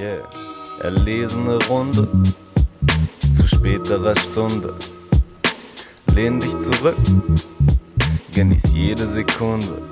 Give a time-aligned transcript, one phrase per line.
[0.00, 0.22] Yeah.
[0.80, 2.08] Erlesene Runde
[3.36, 4.74] zu späterer Stunde.
[6.14, 6.96] Lehn dich zurück,
[8.32, 9.82] genieß jede Sekunde.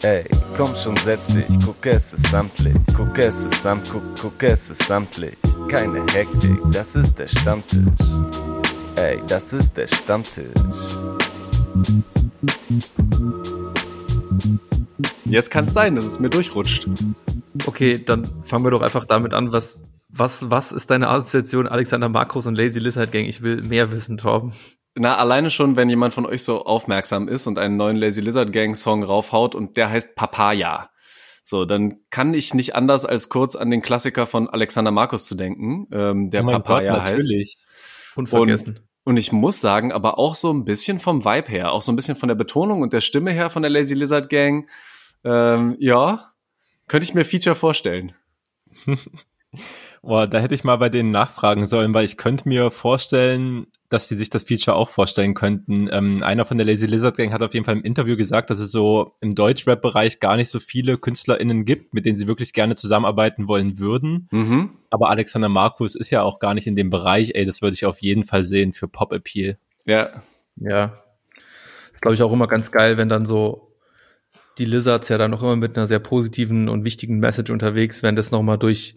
[0.00, 0.24] Ey,
[0.56, 4.70] komm schon, setz dich, guck es ist samtlich, guck es ist samt, guck, guck es
[4.70, 5.36] ist samtlich.
[5.68, 7.82] Keine Hektik, das ist der Stammtisch.
[8.96, 10.46] Ey, das ist der Stammtisch.
[15.26, 16.88] Jetzt kann es sein, dass es mir durchrutscht.
[17.66, 22.08] Okay, dann fangen wir doch einfach damit an, was, was, was ist deine Assoziation Alexander
[22.08, 23.24] Markus und Lazy Lizard Gang?
[23.24, 24.52] Ich will mehr wissen, Torben.
[24.94, 28.52] Na, alleine schon, wenn jemand von euch so aufmerksam ist und einen neuen Lazy Lizard
[28.52, 30.90] Gang Song raufhaut und der heißt Papaya.
[31.44, 35.34] So, dann kann ich nicht anders als kurz an den Klassiker von Alexander Markus zu
[35.34, 37.12] denken, ähm, der Oh Papaya Gott, heißt.
[37.14, 37.56] natürlich.
[38.14, 38.80] Unvergessen.
[39.04, 41.96] Und ich muss sagen, aber auch so ein bisschen vom Vibe her, auch so ein
[41.96, 44.68] bisschen von der Betonung und der Stimme her von der Lazy Lizard Gang.
[45.24, 46.31] Ähm, ja,
[46.92, 48.12] könnte ich mir Feature vorstellen.
[50.02, 54.08] Boah, da hätte ich mal bei denen nachfragen sollen, weil ich könnte mir vorstellen, dass
[54.08, 55.88] sie sich das Feature auch vorstellen könnten.
[55.90, 58.58] Ähm, einer von der Lazy Lizard Gang hat auf jeden Fall im Interview gesagt, dass
[58.58, 62.74] es so im Deutschrap-Bereich gar nicht so viele KünstlerInnen gibt, mit denen sie wirklich gerne
[62.74, 64.28] zusammenarbeiten wollen würden.
[64.30, 64.72] Mhm.
[64.90, 67.30] Aber Alexander Markus ist ja auch gar nicht in dem Bereich.
[67.34, 69.56] Ey, das würde ich auf jeden Fall sehen für Pop-Appeal.
[69.86, 70.10] Ja,
[70.56, 70.98] Ja.
[71.90, 73.71] Ist, glaube ich, auch immer ganz geil, wenn dann so
[74.58, 78.16] die Lizards ja dann noch immer mit einer sehr positiven und wichtigen Message unterwegs, wenn
[78.16, 78.96] das nochmal durch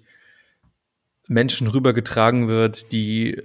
[1.27, 3.41] Menschen rübergetragen wird, die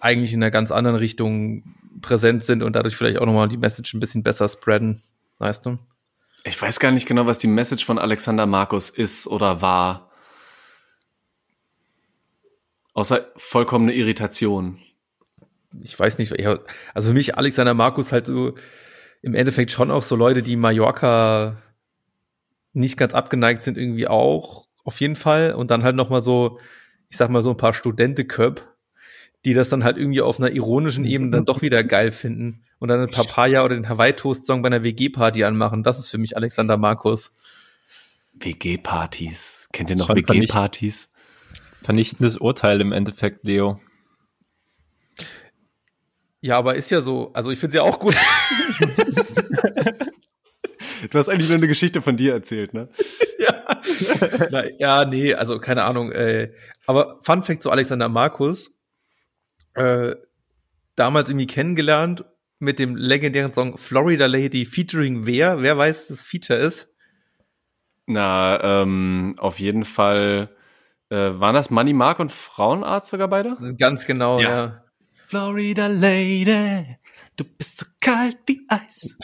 [0.00, 1.64] eigentlich in einer ganz anderen Richtung
[2.02, 5.02] präsent sind und dadurch vielleicht auch nochmal die Message ein bisschen besser spreaden.
[5.38, 5.78] Weißt du?
[6.46, 10.10] ich weiß gar nicht genau, was die Message von Alexander Markus ist oder war.
[12.94, 14.78] Außer vollkommene Irritation.
[15.82, 16.32] ich weiß nicht,
[16.94, 18.54] also für mich Alexander Markus halt so
[19.26, 21.56] im Endeffekt schon auch so Leute, die Mallorca
[22.72, 25.52] nicht ganz abgeneigt sind, irgendwie auch, auf jeden Fall.
[25.52, 26.60] Und dann halt noch mal so,
[27.08, 28.62] ich sag mal so ein paar Studenteköp,
[29.44, 32.86] die das dann halt irgendwie auf einer ironischen Ebene dann doch wieder geil finden und
[32.86, 35.82] dann ein Papaya oder den Hawaii-Toast-Song bei einer WG-Party anmachen.
[35.82, 37.34] Das ist für mich Alexander Markus.
[38.34, 39.70] WG-Partys.
[39.72, 41.10] Kennt ihr noch WG-Partys?
[41.82, 43.80] Vernichtendes Urteil im Endeffekt, Leo.
[46.46, 48.14] Ja, aber ist ja so, also ich finde es ja auch gut.
[51.10, 52.88] Du hast eigentlich nur eine Geschichte von dir erzählt, ne?
[53.38, 53.82] ja.
[54.50, 56.10] Na, ja, nee, also keine Ahnung.
[56.10, 56.52] Äh,
[56.86, 58.78] aber Fun Fact zu Alexander Markus.
[59.74, 60.16] Äh,
[60.96, 62.24] damals irgendwie kennengelernt
[62.58, 65.60] mit dem legendären Song Florida Lady featuring wer?
[65.62, 66.88] Wer weiß, das Feature ist?
[68.06, 70.48] Na, ähm, auf jeden Fall
[71.10, 73.56] äh, waren das Money Mark und Frauenarzt sogar beide?
[73.78, 74.48] Ganz genau, Ja.
[74.50, 74.85] ja.
[75.26, 76.98] Florida Lady,
[77.36, 79.16] du bist so kalt wie Eis.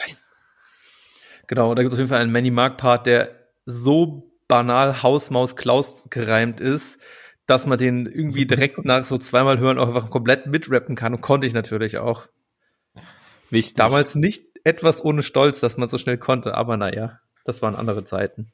[1.47, 5.01] Genau, und da gibt es auf jeden Fall einen Manny Mark Part, der so banal
[5.01, 6.99] Hausmaus Klaus gereimt ist,
[7.45, 11.21] dass man den irgendwie direkt nach so zweimal hören auch einfach komplett mitrappen kann und
[11.21, 12.27] konnte ich natürlich auch.
[13.49, 13.75] Wichtig.
[13.75, 18.03] Damals nicht etwas ohne Stolz, dass man so schnell konnte, aber naja, das waren andere
[18.03, 18.51] Zeiten.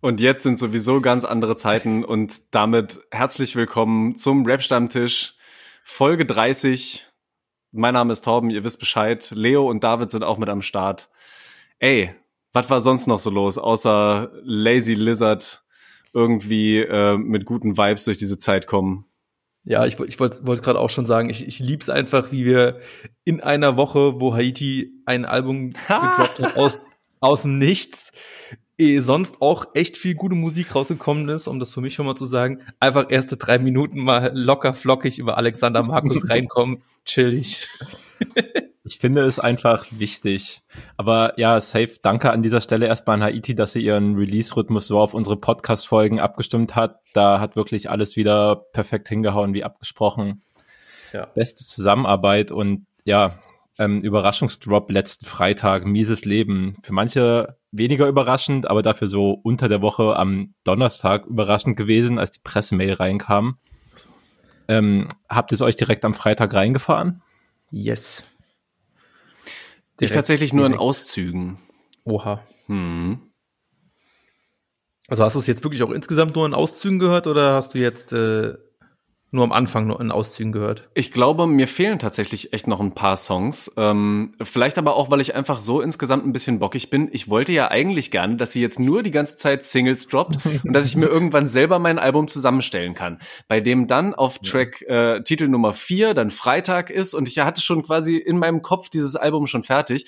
[0.00, 5.37] Und jetzt sind sowieso ganz andere Zeiten und damit herzlich willkommen zum Rap-Stammtisch,
[5.90, 7.06] Folge 30.
[7.72, 9.32] Mein Name ist Torben, ihr wisst Bescheid.
[9.34, 11.08] Leo und David sind auch mit am Start.
[11.80, 12.14] Ey,
[12.52, 15.64] was war sonst noch so los, außer Lazy Lizard
[16.12, 19.06] irgendwie äh, mit guten Vibes durch diese Zeit kommen?
[19.64, 22.80] Ja, ich, ich wollte wollt gerade auch schon sagen, ich, ich lieb's einfach, wie wir
[23.24, 26.84] in einer Woche, wo Haiti ein Album gedroppt hat aus,
[27.18, 28.12] aus dem Nichts,
[28.78, 32.14] eh sonst auch echt viel gute Musik rausgekommen ist, um das für mich schon mal
[32.14, 37.68] zu sagen, einfach erste drei Minuten mal locker flockig über Alexander Markus reinkommen, chillig.
[38.84, 40.62] Ich finde es einfach wichtig.
[40.96, 44.98] Aber ja, safe, danke an dieser Stelle erstmal an Haiti, dass sie ihren Release-Rhythmus so
[44.98, 47.00] auf unsere Podcast-Folgen abgestimmt hat.
[47.12, 50.42] Da hat wirklich alles wieder perfekt hingehauen, wie abgesprochen.
[51.12, 51.26] Ja.
[51.26, 53.32] Beste Zusammenarbeit und ja,
[53.78, 56.76] ähm, Überraschungsdrop letzten Freitag, mieses Leben.
[56.82, 62.30] Für manche weniger überraschend, aber dafür so unter der Woche am Donnerstag überraschend gewesen, als
[62.32, 63.58] die Pressemail reinkam.
[64.68, 67.22] Ähm, habt ihr es euch direkt am Freitag reingefahren?
[67.70, 68.24] Yes.
[69.44, 70.74] Ich Direkt tatsächlich nur in.
[70.74, 71.58] Auszügen.
[72.04, 72.40] Oha.
[72.66, 73.20] Hm.
[75.08, 77.78] Also hast du es jetzt wirklich auch insgesamt nur in Auszügen gehört oder hast du
[77.78, 78.54] jetzt äh,
[79.30, 80.88] nur am Anfang nur in Auszügen gehört?
[80.94, 83.70] Ich glaube, mir fehlen tatsächlich echt noch ein paar Songs.
[83.76, 87.08] Ähm, vielleicht aber auch, weil ich einfach so insgesamt ein bisschen bockig bin.
[87.12, 90.72] Ich wollte ja eigentlich gerne, dass sie jetzt nur die ganze Zeit Singles droppt und
[90.72, 93.18] dass ich mir irgendwann selber mein Album zusammenstellen kann.
[93.48, 97.60] Bei dem dann auf Track äh, Titel Nummer vier dann Freitag ist und ich hatte
[97.60, 100.06] schon quasi in meinem Kopf dieses Album schon fertig.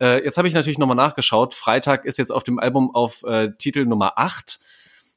[0.00, 1.54] Äh, jetzt habe ich natürlich nochmal nachgeschaut.
[1.54, 4.58] Freitag ist jetzt auf dem Album auf äh, Titel Nummer acht.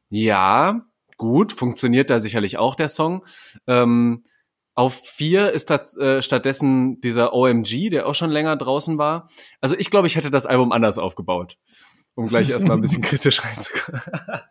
[0.10, 0.82] Ja,
[1.20, 3.24] gut, funktioniert da sicherlich auch der Song.
[3.68, 4.24] Ähm,
[4.74, 9.30] auf vier ist das, äh, stattdessen dieser OMG, der auch schon länger draußen war.
[9.62, 11.58] Also ich glaube, ich hätte das Album anders aufgebaut,
[12.16, 14.02] um gleich erstmal ein bisschen kritisch reinzukommen.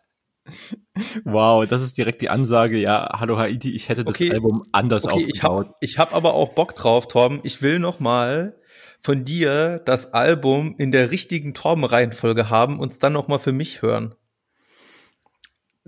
[1.23, 2.77] Wow, das ist direkt die Ansage.
[2.79, 4.31] Ja, hallo Haiti, ich hätte das Okay.
[4.31, 5.67] Album anders Okay, ich aufgebaut.
[5.67, 7.39] habe ich hab aber auch Bock drauf, Torben.
[7.43, 8.59] Ich will noch mal
[8.99, 13.51] von dir das Album in der richtigen Torben-Reihenfolge haben und es dann noch mal für
[13.51, 14.15] mich hören.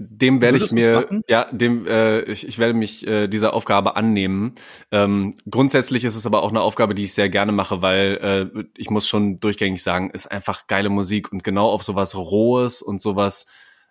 [0.10, 4.56] Dem werde ich mir, ja, dem, äh, ich, ich werde mich äh, dieser Aufgabe annehmen.
[4.92, 8.64] Ähm, grundsätzlich ist es aber auch eine Aufgabe, die ich sehr gerne mache, weil äh,
[8.78, 13.02] ich muss schon durchgängig sagen, ist einfach geile Musik und genau auf sowas Rohes und
[13.02, 13.48] sowas,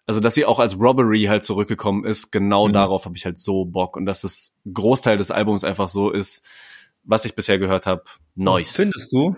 [0.07, 2.73] also dass sie auch als Robbery halt zurückgekommen ist, genau Mhm.
[2.73, 6.47] darauf habe ich halt so Bock und dass das Großteil des Albums einfach so ist,
[7.05, 8.03] was ich bisher gehört habe,
[8.35, 8.77] nice.
[8.77, 9.37] Findest du?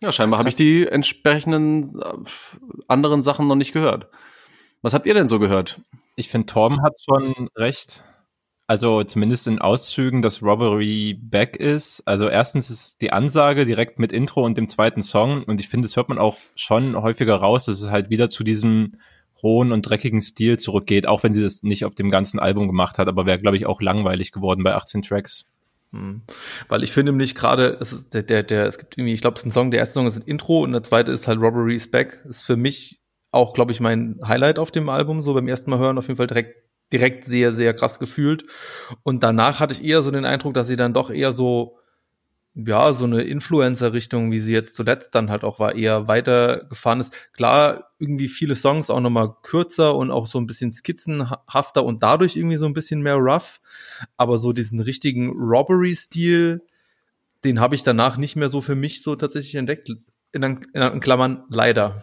[0.00, 2.12] Ja, scheinbar habe ich die entsprechenden äh,
[2.86, 4.08] anderen Sachen noch nicht gehört.
[4.82, 5.80] Was habt ihr denn so gehört?
[6.16, 8.04] Ich finde, Torben hat schon recht.
[8.66, 12.02] Also zumindest in Auszügen, dass Robbery back ist.
[12.06, 15.42] Also erstens ist die Ansage direkt mit Intro und dem zweiten Song.
[15.44, 18.44] Und ich finde, das hört man auch schon häufiger raus, dass es halt wieder zu
[18.44, 18.92] diesem
[19.42, 22.98] rohen und dreckigen Stil zurückgeht, auch wenn sie das nicht auf dem ganzen Album gemacht
[22.98, 23.08] hat.
[23.08, 25.46] Aber wäre, glaube ich, auch langweilig geworden bei 18 Tracks.
[25.92, 26.20] Hm.
[26.68, 29.36] Weil ich finde nämlich gerade, es ist der, der, der, es gibt irgendwie, ich glaube,
[29.36, 31.40] es ist ein Song, der erste Song ist ein Intro und der zweite ist halt
[31.40, 32.20] Robbery is Back.
[32.28, 35.78] Ist für mich auch, glaube ich, mein Highlight auf dem Album, so beim ersten Mal
[35.78, 36.56] hören, auf jeden Fall direkt,
[36.92, 38.44] direkt sehr, sehr krass gefühlt.
[39.02, 41.76] Und danach hatte ich eher so den Eindruck, dass sie dann doch eher so,
[42.54, 47.12] ja, so eine Influencer-Richtung, wie sie jetzt zuletzt dann halt auch war, eher weitergefahren ist.
[47.32, 52.36] Klar, irgendwie viele Songs auch nochmal kürzer und auch so ein bisschen skizzenhafter und dadurch
[52.36, 53.60] irgendwie so ein bisschen mehr rough.
[54.16, 56.62] Aber so diesen richtigen Robbery-Stil,
[57.44, 59.90] den habe ich danach nicht mehr so für mich so tatsächlich entdeckt.
[60.32, 62.02] In, in Klammern, leider.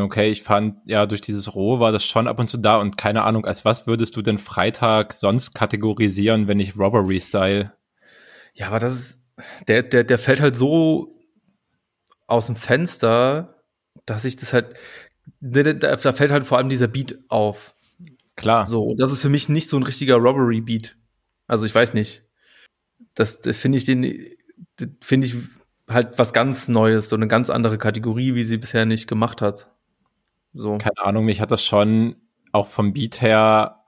[0.00, 2.96] Okay, ich fand, ja, durch dieses Roh war das schon ab und zu da und
[2.96, 7.72] keine Ahnung, als was würdest du denn Freitag sonst kategorisieren, wenn nicht Robbery-Style?
[8.54, 9.22] Ja, aber das ist,
[9.68, 11.18] der, der, der fällt halt so
[12.26, 13.62] aus dem Fenster,
[14.06, 14.74] dass ich das halt,
[15.40, 17.74] da, da da fällt halt vor allem dieser Beat auf.
[18.36, 18.66] Klar.
[18.66, 20.96] So, das ist für mich nicht so ein richtiger Robbery-Beat.
[21.46, 22.24] Also ich weiß nicht.
[23.14, 24.26] Das, das finde ich den,
[25.00, 25.36] finde ich
[25.88, 29.71] halt was ganz Neues, so eine ganz andere Kategorie, wie sie bisher nicht gemacht hat.
[30.52, 30.78] So.
[30.78, 32.16] keine Ahnung, mich hat das schon
[32.52, 33.82] auch vom Beat her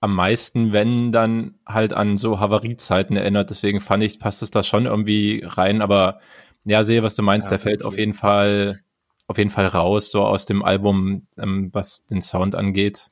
[0.00, 3.50] am meisten, wenn dann halt an so Havariezeiten erinnert.
[3.50, 5.82] Deswegen fand ich, passt es da schon irgendwie rein.
[5.82, 6.20] Aber
[6.64, 7.46] ja, sehe, was du meinst.
[7.46, 8.80] Ja, Der fällt auf jeden Fall,
[9.26, 13.08] auf jeden Fall raus, so aus dem Album, ähm, was den Sound angeht.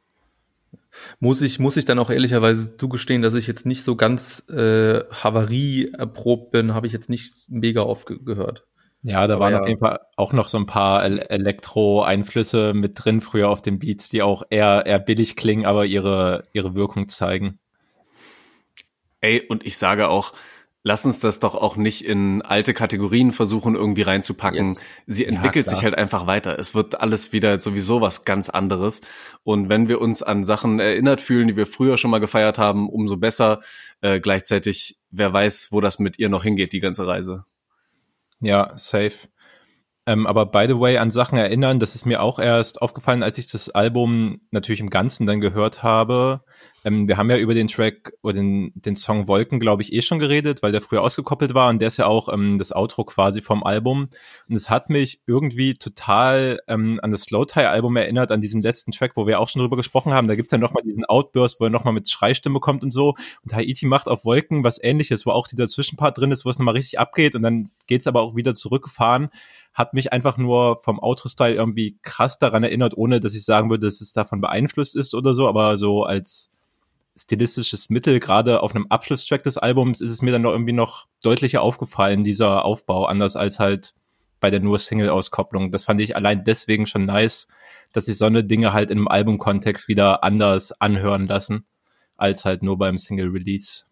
[1.20, 5.04] Muss ich, muss ich dann auch ehrlicherweise zugestehen, dass ich jetzt nicht so ganz äh,
[5.10, 8.64] Havarie erprobt bin, habe ich jetzt nicht mega oft ge gehört.
[9.06, 9.60] Ja, da Aber waren ja.
[9.60, 13.78] auf jeden Fall auch noch so ein paar El Elektro-Einflüsse mit drin früher auf den
[13.78, 17.60] Beats, die auch eher, eher billig klingen, aber ihre, ihre Wirkung zeigen.
[19.20, 20.32] Ey, und ich sage auch,
[20.82, 24.70] lass uns das doch auch nicht in alte Kategorien versuchen, irgendwie reinzupacken.
[24.70, 24.80] Yes.
[25.06, 25.76] Sie entwickelt klar.
[25.76, 26.58] sich halt einfach weiter.
[26.58, 29.02] Es wird alles wieder sowieso was ganz anderes.
[29.44, 32.88] Und wenn wir uns an Sachen erinnert fühlen, die wir früher schon mal gefeiert haben,
[32.88, 33.60] umso besser.
[34.00, 37.44] Äh, gleichzeitig, wer weiß, wo das mit ihr noch hingeht, die ganze Reise.
[38.40, 39.28] Ja, safe.
[40.08, 43.38] Ähm, aber by the way, an Sachen erinnern, das ist mir auch erst aufgefallen, als
[43.38, 46.42] ich das Album natürlich im Ganzen dann gehört habe.
[46.84, 50.02] Ähm, wir haben ja über den Track oder den, den Song Wolken, glaube ich, eh
[50.02, 53.02] schon geredet, weil der früher ausgekoppelt war und der ist ja auch ähm, das Outro
[53.02, 54.08] quasi vom Album.
[54.48, 59.16] Und es hat mich irgendwie total ähm, an das Slow-Tie-Album erinnert, an diesem letzten Track,
[59.16, 60.28] wo wir auch schon drüber gesprochen haben.
[60.28, 63.16] Da gibt's ja nochmal diesen Outburst, wo er nochmal mit Schreistimme kommt und so.
[63.42, 66.58] Und Haiti macht auf Wolken was ähnliches, wo auch dieser Zwischenpart drin ist, wo es
[66.60, 69.30] nochmal richtig abgeht und dann geht's aber auch wieder zurückgefahren.
[69.76, 73.86] Hat mich einfach nur vom Outro-Style irgendwie krass daran erinnert, ohne dass ich sagen würde,
[73.86, 76.50] dass es davon beeinflusst ist oder so, aber so als
[77.14, 81.08] stilistisches Mittel, gerade auf einem Abschlusstrack des Albums, ist es mir dann noch irgendwie noch
[81.22, 83.94] deutlicher aufgefallen, dieser Aufbau, anders als halt
[84.40, 85.70] bei der nur Single-Auskopplung.
[85.70, 87.46] Das fand ich allein deswegen schon nice,
[87.92, 91.66] dass sich so eine Dinge halt im Albumkontext wieder anders anhören lassen,
[92.16, 93.84] als halt nur beim Single-Release.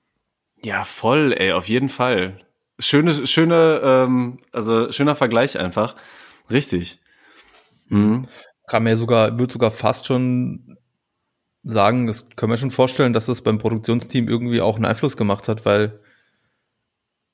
[0.63, 2.41] Ja, voll, ey, auf jeden Fall.
[2.79, 5.95] Schöne, schöne, ähm, also schöner Vergleich einfach.
[6.51, 6.99] Richtig.
[7.89, 8.27] Mhm.
[8.67, 10.79] Kann mir sogar, wird sogar fast schon
[11.63, 15.49] sagen, das können wir schon vorstellen, dass das beim Produktionsteam irgendwie auch einen Einfluss gemacht
[15.49, 16.01] hat, weil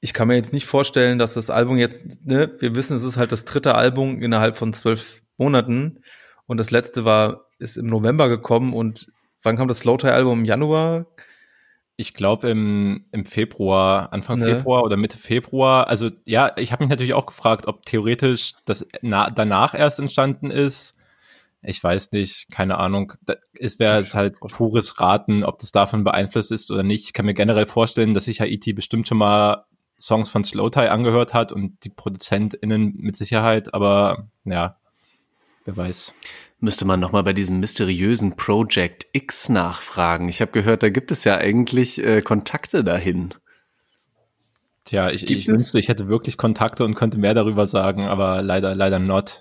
[0.01, 3.17] ich kann mir jetzt nicht vorstellen, dass das Album jetzt, ne, wir wissen, es ist
[3.17, 6.03] halt das dritte Album innerhalb von zwölf Monaten
[6.47, 10.41] und das letzte war, ist im November gekommen und wann kam das Slowtie-Album?
[10.41, 11.07] Im Januar?
[12.01, 14.47] Ich glaube im, im Februar, Anfang Ne.
[14.47, 15.89] Februar oder Mitte Februar.
[15.89, 20.51] Also ja, ich habe mich natürlich auch gefragt, ob theoretisch das na, danach erst entstanden
[20.51, 20.97] ist.
[21.63, 23.13] ich weiß nicht, keine Ahnung.
[23.53, 27.05] Es wäre jetzt halt pures Raten, ob das davon beeinflusst ist oder nicht.
[27.05, 29.67] Ich kann mir generell vorstellen, dass sich Haiti bestimmt schon mal
[30.01, 34.79] Songs von Slow Tie angehört hat und die ProduzentInnen mit Sicherheit, aber ja,
[35.67, 36.15] wer weiß.
[36.61, 40.29] Müsste man nochmal bei diesem mysteriösen Project X nachfragen.
[40.29, 43.33] Ich habe gehört, da gibt es ja eigentlich äh, Kontakte dahin.
[44.85, 48.75] Tja, ich, ich wünschte, ich hätte wirklich Kontakte und könnte mehr darüber sagen, aber leider,
[48.75, 49.41] leider not.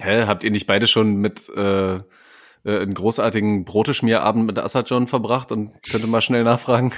[0.00, 2.02] Hä, habt ihr nicht beide schon mit äh, äh,
[2.64, 6.92] einen großartigen Broteschmierabend mit Assad John verbracht und könnte mal schnell nachfragen?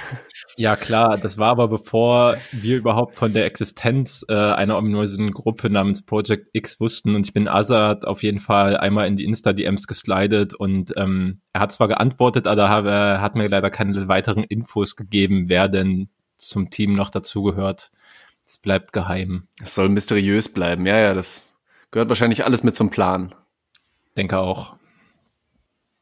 [0.57, 5.69] Ja, klar, das war aber bevor wir überhaupt von der Existenz äh, einer ominösen Gruppe
[5.69, 9.85] namens Project X wussten und ich bin Assad auf jeden Fall einmal in die Insta-DMs
[9.85, 14.95] geslidet und ähm, er hat zwar geantwortet, aber er hat mir leider keine weiteren Infos
[14.95, 17.91] gegeben, wer denn zum Team noch dazugehört.
[18.45, 19.47] Es bleibt geheim.
[19.61, 21.57] Es soll mysteriös bleiben, ja, ja, das
[21.91, 23.33] Gehört wahrscheinlich alles mit zum Plan.
[24.17, 24.75] Denke auch.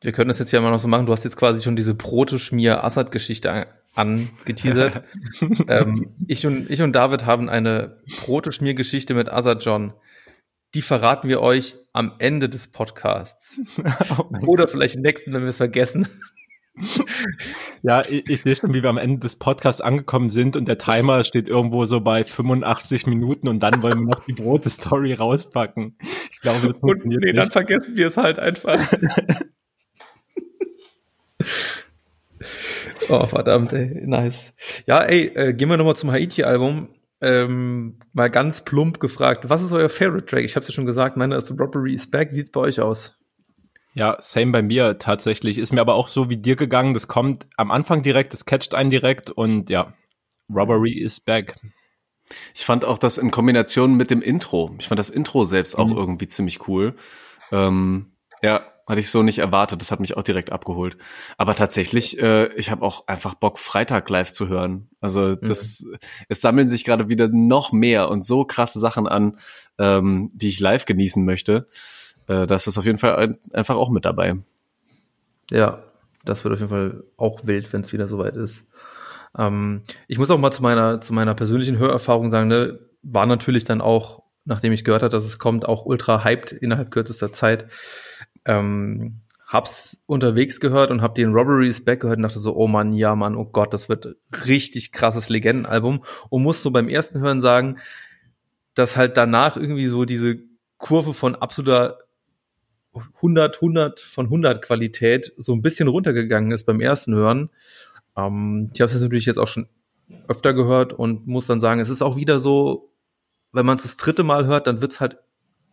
[0.02, 1.06] Wir können das jetzt ja mal noch so machen.
[1.06, 5.04] Du hast jetzt quasi schon diese Protoschmier-Assad-Geschichte angeteasert.
[5.68, 9.94] ähm, ich, und, ich und David haben eine Protoschmier-Geschichte mit Assad John.
[10.74, 13.58] Die verraten wir euch am Ende des Podcasts.
[14.18, 16.08] oh Oder vielleicht im nächsten, wenn wir es vergessen
[17.84, 20.78] ja, ich, ich sehe schon, wie wir am Ende des Podcasts angekommen sind und der
[20.78, 25.98] Timer steht irgendwo so bei 85 Minuten und dann wollen wir noch die Brote-Story rauspacken.
[26.32, 27.38] Ich glaube, das und nee, nicht.
[27.38, 28.80] dann vergessen wir es halt einfach.
[33.10, 34.54] oh, verdammt, ey, nice.
[34.86, 36.90] Ja, ey, äh, gehen wir nochmal zum Haiti-Album.
[37.22, 40.44] Ähm, mal ganz plump gefragt, was ist euer Favorite Track?
[40.44, 42.32] Ich habe es ja schon gesagt, meine ist Robbery is Back.
[42.32, 43.18] Wie sieht's bei euch aus?
[43.94, 45.58] Ja, same bei mir tatsächlich.
[45.58, 46.94] Ist mir aber auch so wie dir gegangen.
[46.94, 49.94] Das kommt am Anfang direkt, das catcht einen direkt und ja,
[50.54, 51.56] Robbery is back.
[52.54, 54.76] Ich fand auch das in Kombination mit dem Intro.
[54.80, 55.98] Ich fand das Intro selbst auch mhm.
[55.98, 56.96] irgendwie ziemlich cool.
[57.52, 59.82] Ähm, ja, hatte ich so nicht erwartet.
[59.82, 60.98] Das hat mich auch direkt abgeholt.
[61.38, 64.90] Aber tatsächlich, äh, ich habe auch einfach Bock, Freitag live zu hören.
[65.02, 65.98] Also das, mhm.
[66.30, 69.38] es sammeln sich gerade wieder noch mehr und so krasse Sachen an,
[69.78, 71.68] ähm, die ich live genießen möchte
[72.28, 74.36] äh, das ist auf jeden Fall ein, einfach auch mit dabei.
[75.52, 75.84] Ja,
[76.24, 78.68] das wird auf jeden Fall auch wild, wenn es wieder soweit ist.
[79.38, 83.64] Ähm, ich muss auch mal zu meiner, zu meiner persönlichen Hörerfahrung sagen, ne, war natürlich
[83.64, 87.68] dann auch, nachdem ich gehört habe, dass es kommt, auch ultra hyped innerhalb kürzester Zeit.
[88.46, 92.94] Ähm, hab's unterwegs gehört und hab den Robberies Back gehört und dachte so, oh Mann,
[92.94, 97.42] ja Mann, oh Gott, das wird richtig krasses Legendenalbum und muss so beim ersten Hören
[97.42, 97.78] sagen,
[98.74, 100.38] dass halt danach irgendwie so diese
[100.78, 102.00] Kurve von absoluter
[103.16, 107.50] 100, 100 von 100 Qualität so ein bisschen runtergegangen ist beim ersten Hören.
[108.18, 109.68] Ähm, ich habe es natürlich jetzt auch schon
[110.28, 112.92] öfter gehört und muss dann sagen, es ist auch wieder so,
[113.52, 115.18] wenn man es das dritte Mal hört, dann wird's halt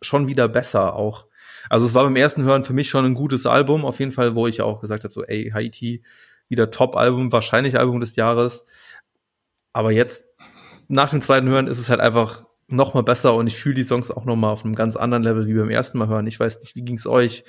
[0.01, 1.27] schon wieder besser auch.
[1.69, 4.35] Also es war beim ersten Hören für mich schon ein gutes Album, auf jeden Fall,
[4.35, 6.03] wo ich auch gesagt habe, so, ey, Haiti,
[6.49, 8.65] wieder Top-Album, wahrscheinlich Album des Jahres.
[9.73, 10.27] Aber jetzt,
[10.89, 13.83] nach dem zweiten Hören, ist es halt einfach noch mal besser und ich fühle die
[13.83, 16.27] Songs auch noch mal auf einem ganz anderen Level wie beim ersten Mal hören.
[16.27, 17.45] Ich weiß nicht, wie ging's euch?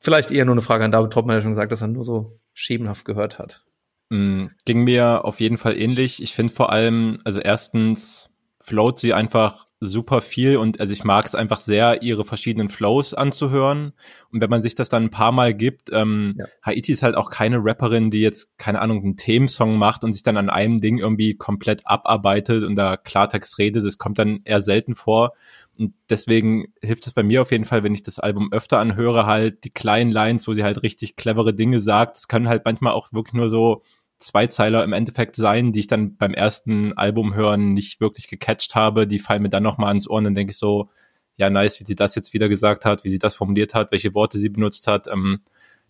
[0.00, 2.38] Vielleicht eher nur eine Frage an David Topman, der schon gesagt, dass er nur so
[2.54, 3.64] schemenhaft gehört hat.
[4.10, 6.22] Mm, ging mir auf jeden Fall ähnlich.
[6.22, 8.30] Ich finde vor allem, also erstens
[8.60, 13.14] float sie einfach super viel und also ich mag es einfach sehr, ihre verschiedenen Flows
[13.14, 13.92] anzuhören.
[14.30, 16.46] Und wenn man sich das dann ein paar Mal gibt, ähm, ja.
[16.62, 20.22] Haiti ist halt auch keine Rapperin, die jetzt, keine Ahnung, einen Themensong macht und sich
[20.22, 23.84] dann an einem Ding irgendwie komplett abarbeitet und da Klartext redet.
[23.84, 25.32] Das kommt dann eher selten vor.
[25.76, 29.26] Und deswegen hilft es bei mir auf jeden Fall, wenn ich das Album öfter anhöre,
[29.26, 32.16] halt die kleinen Lines, wo sie halt richtig clevere Dinge sagt.
[32.16, 33.82] Das können halt manchmal auch wirklich nur so
[34.22, 39.06] Zweizeiler im Endeffekt sein, die ich dann beim ersten Album hören nicht wirklich gecatcht habe.
[39.06, 40.88] Die fallen mir dann nochmal ans Ohr und dann denke ich so,
[41.36, 44.14] ja, nice, wie sie das jetzt wieder gesagt hat, wie sie das formuliert hat, welche
[44.14, 45.08] Worte sie benutzt hat.
[45.08, 45.40] Ähm,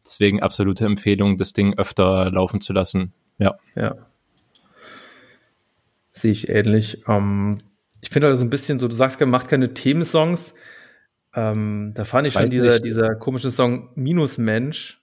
[0.05, 3.12] deswegen absolute Empfehlung, das Ding öfter laufen zu lassen.
[3.39, 3.59] Ja.
[3.75, 3.97] Ja.
[6.11, 7.03] Sehe ich ähnlich.
[7.07, 7.62] Ähm,
[8.01, 10.55] ich finde halt so ein bisschen so, du sagst, macht keine Themensongs.
[11.35, 15.01] Ähm, da fand ich, ich schon dieser, dieser komische Song Minusmensch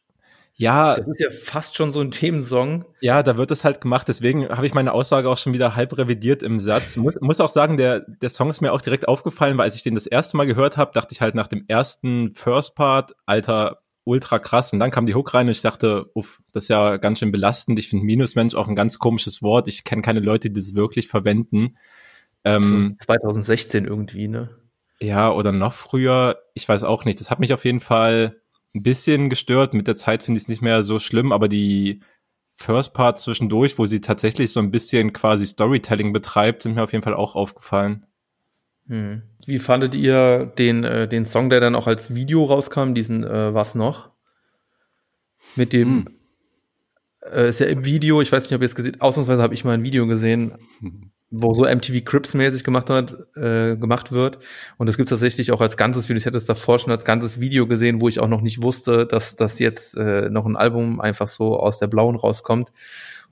[0.60, 0.96] ja.
[0.96, 2.84] Das ist ja fast schon so ein Themensong.
[3.00, 4.10] Ja, da wird es halt gemacht.
[4.10, 6.98] Deswegen habe ich meine Aussage auch schon wieder halb revidiert im Satz.
[6.98, 9.84] Muss, muss auch sagen, der, der Song ist mir auch direkt aufgefallen, weil als ich
[9.84, 13.84] den das erste Mal gehört habe, dachte ich halt nach dem ersten First Part, alter,
[14.04, 14.74] ultra krass.
[14.74, 17.32] Und dann kam die Hook rein und ich dachte, uff, das ist ja ganz schön
[17.32, 17.80] belastend.
[17.80, 19.70] Ich finde Minusmensch auch ein ganz komisches Wort.
[19.70, 21.78] Ich kenne keine Leute, die das wirklich verwenden.
[22.44, 24.50] Ähm, 2016 irgendwie, ne?
[25.00, 26.42] Ja, oder noch früher.
[26.54, 27.22] Ich weiß auch nicht.
[27.22, 28.42] Das hat mich auf jeden Fall
[28.76, 29.74] ein bisschen gestört.
[29.74, 32.02] Mit der Zeit finde ich es nicht mehr so schlimm, aber die
[32.54, 36.92] First Part zwischendurch, wo sie tatsächlich so ein bisschen quasi Storytelling betreibt, sind mir auf
[36.92, 38.06] jeden Fall auch aufgefallen.
[38.88, 39.22] Hm.
[39.46, 43.54] Wie fandet ihr den, äh, den Song, der dann auch als Video rauskam, diesen äh,
[43.54, 44.10] Was noch?
[45.56, 46.08] Mit dem, Hm.
[47.34, 49.64] äh, ist ja im Video, ich weiß nicht, ob ihr es gesehen ausnahmsweise habe ich
[49.64, 50.52] mal ein Video gesehen,
[51.32, 54.40] wo so MTV Crips mäßig gemacht hat, äh, gemacht wird.
[54.78, 56.18] Und das gibt es tatsächlich auch als ganzes Video.
[56.18, 59.06] Ich hätte es davor schon als ganzes Video gesehen, wo ich auch noch nicht wusste,
[59.06, 62.70] dass das jetzt äh, noch ein Album einfach so aus der Blauen rauskommt.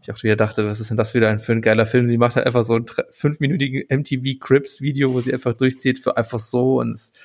[0.03, 2.05] Ich auch wieder dachte, was ist denn das wieder ein für ein geiler Film?
[2.07, 6.15] Sie macht halt einfach so ein fünfminütigen MTV Crips Video, wo sie einfach durchzieht für
[6.17, 7.15] einfach so und ist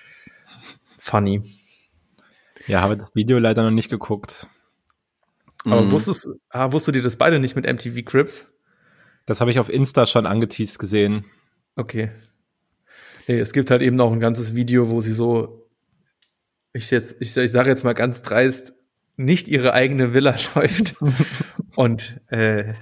[0.99, 1.43] funny.
[2.67, 4.49] Ja, habe das Video leider noch nicht geguckt.
[5.65, 5.93] Aber Mhm.
[5.93, 8.47] wusstest, ah, wusstet ihr das beide nicht mit MTV Crips?
[9.27, 11.25] Das habe ich auf Insta schon angeteased gesehen.
[11.77, 12.11] Okay.
[13.29, 15.69] Nee, es gibt halt eben auch ein ganzes Video, wo sie so,
[16.73, 18.75] ich jetzt, ich, ich sage jetzt mal ganz dreist,
[19.17, 20.97] nicht ihre eigene Villa läuft
[21.77, 22.75] und äh,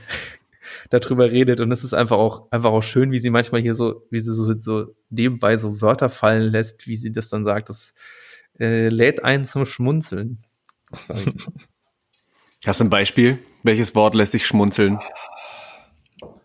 [0.88, 1.60] darüber redet.
[1.60, 4.34] Und es ist einfach auch, einfach auch schön, wie sie manchmal hier so, wie sie
[4.34, 7.68] so, so nebenbei so Wörter fallen lässt, wie sie das dann sagt.
[7.68, 7.94] Das
[8.58, 10.38] äh, lädt einen zum Schmunzeln.
[12.66, 13.38] Hast du ein Beispiel?
[13.62, 14.98] Welches Wort lässt sich schmunzeln?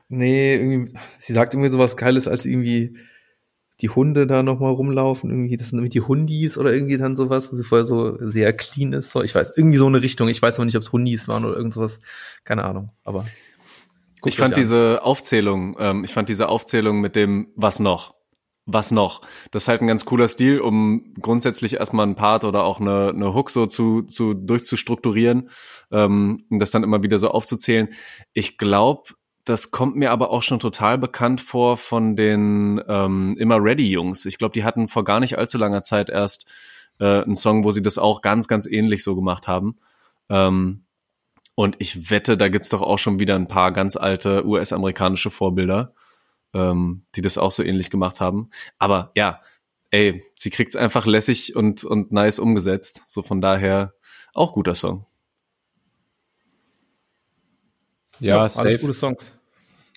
[0.08, 2.98] Nee, irgendwie, sie sagt irgendwie sowas Geiles, als irgendwie
[3.82, 7.52] die Hunde da nochmal rumlaufen, irgendwie, das sind irgendwie die Hundis oder irgendwie dann sowas,
[7.52, 10.42] wo sie vorher so sehr clean ist, so, ich weiß, irgendwie so eine Richtung, ich
[10.42, 12.00] weiß aber nicht, ob es Hundis waren oder irgend sowas,
[12.44, 13.26] keine Ahnung, aber.
[14.24, 14.60] Ich fand an.
[14.60, 18.16] diese Aufzählung, ähm, ich fand diese Aufzählung mit dem Was noch?
[18.66, 19.22] Was noch?
[19.52, 23.10] Das ist halt ein ganz cooler Stil, um grundsätzlich erstmal einen Part oder auch eine,
[23.10, 25.50] eine Hook so zu, zu durchzustrukturieren
[25.92, 27.90] ähm, und das dann immer wieder so aufzuzählen.
[28.34, 29.04] Ich glaube,
[29.46, 34.26] das kommt mir aber auch schon total bekannt vor von den ähm, Immer Ready Jungs.
[34.26, 36.52] Ich glaube, die hatten vor gar nicht allzu langer Zeit erst
[37.00, 39.78] äh, einen Song, wo sie das auch ganz, ganz ähnlich so gemacht haben.
[40.30, 40.86] Ähm,
[41.54, 45.94] und ich wette, da gibt's doch auch schon wieder ein paar ganz alte US-amerikanische Vorbilder,
[46.54, 48.50] ähm, die das auch so ähnlich gemacht haben.
[48.80, 49.42] Aber ja,
[49.92, 53.12] ey, sie kriegt's einfach lässig und, und nice umgesetzt.
[53.12, 53.94] So von daher
[54.34, 55.06] auch guter Song.
[58.20, 58.80] Ja, alles safe.
[58.80, 59.38] gute Songs.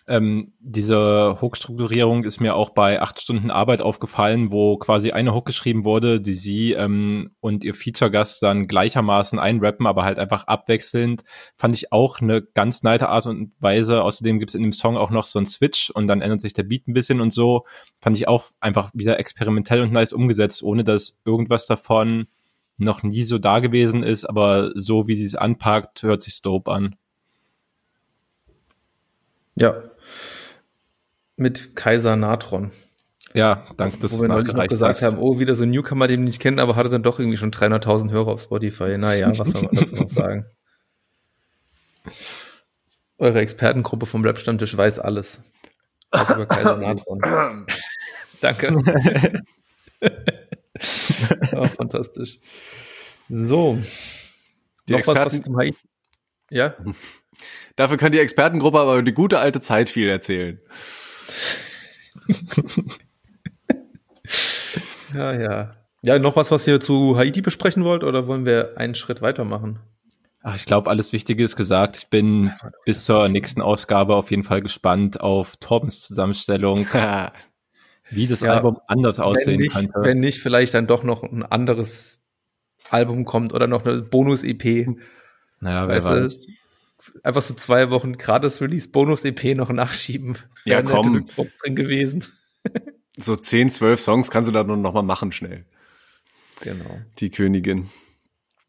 [0.08, 5.44] Ähm, diese Hook-Strukturierung ist mir auch bei acht Stunden Arbeit aufgefallen, wo quasi eine Hook
[5.44, 11.24] geschrieben wurde, die sie ähm, und ihr Feature-Gast dann gleichermaßen einrappen, aber halt einfach abwechselnd.
[11.56, 14.02] Fand ich auch eine ganz neite Art und Weise.
[14.02, 16.54] Außerdem gibt es in dem Song auch noch so einen Switch und dann ändert sich
[16.54, 17.66] der Beat ein bisschen und so.
[18.00, 22.28] Fand ich auch einfach wieder experimentell und nice umgesetzt, ohne dass irgendwas davon
[22.78, 26.70] noch nie so da gewesen ist, aber so wie sie es anpackt, hört sich dope
[26.70, 26.96] an.
[29.56, 29.82] Ja.
[31.38, 32.72] Mit Kaiser Natron.
[33.32, 35.02] Ja, danke, dass Wo wir neulich noch gesagt hast.
[35.04, 37.36] haben, oh, wieder so ein Newcomer, den wir nicht kennen, aber hatte dann doch irgendwie
[37.36, 38.98] schon 300.000 Hörer auf Spotify.
[38.98, 40.46] Naja, was soll man dazu noch sagen?
[43.18, 45.42] Eure Expertengruppe vom Rap-Stammtisch weiß alles.
[46.10, 47.66] Auch über Kaiser Natron.
[48.40, 48.76] Danke.
[51.52, 52.38] oh, fantastisch.
[53.28, 53.78] So.
[54.88, 55.76] Die noch was, was Experten- zum Haiti?
[56.50, 56.74] Ja?
[57.76, 60.60] Dafür kann die Expertengruppe aber über die gute alte Zeit viel erzählen.
[65.14, 65.74] Ja, ja.
[66.02, 69.80] Ja, noch was, was ihr zu Haiti besprechen wollt, oder wollen wir einen Schritt weitermachen?
[70.42, 71.96] Ach, ich glaube, alles Wichtige ist gesagt.
[71.96, 72.52] Ich bin
[72.84, 76.86] bis zur nächsten Ausgabe auf jeden Fall gespannt auf Torbens Zusammenstellung,
[78.10, 79.92] wie das Ja, Album anders wenn aussehen nicht, könnte.
[80.02, 82.22] wenn nicht, vielleicht dann doch noch ein anderes
[82.90, 84.86] Album kommt oder noch eine Bonus-EP.
[85.60, 86.46] naja, wer Weißt weiß.
[86.46, 86.52] du,
[87.22, 90.38] einfach so zwei Wochen Gratis-Release, Bonus-EP noch nachschieben.
[90.64, 91.26] Ja, Wären komm.
[91.62, 92.24] drin gewesen.
[93.20, 95.64] So 10, 12 Songs kannst du da nur noch mal machen schnell.
[96.62, 97.00] Genau.
[97.18, 97.90] Die Königin.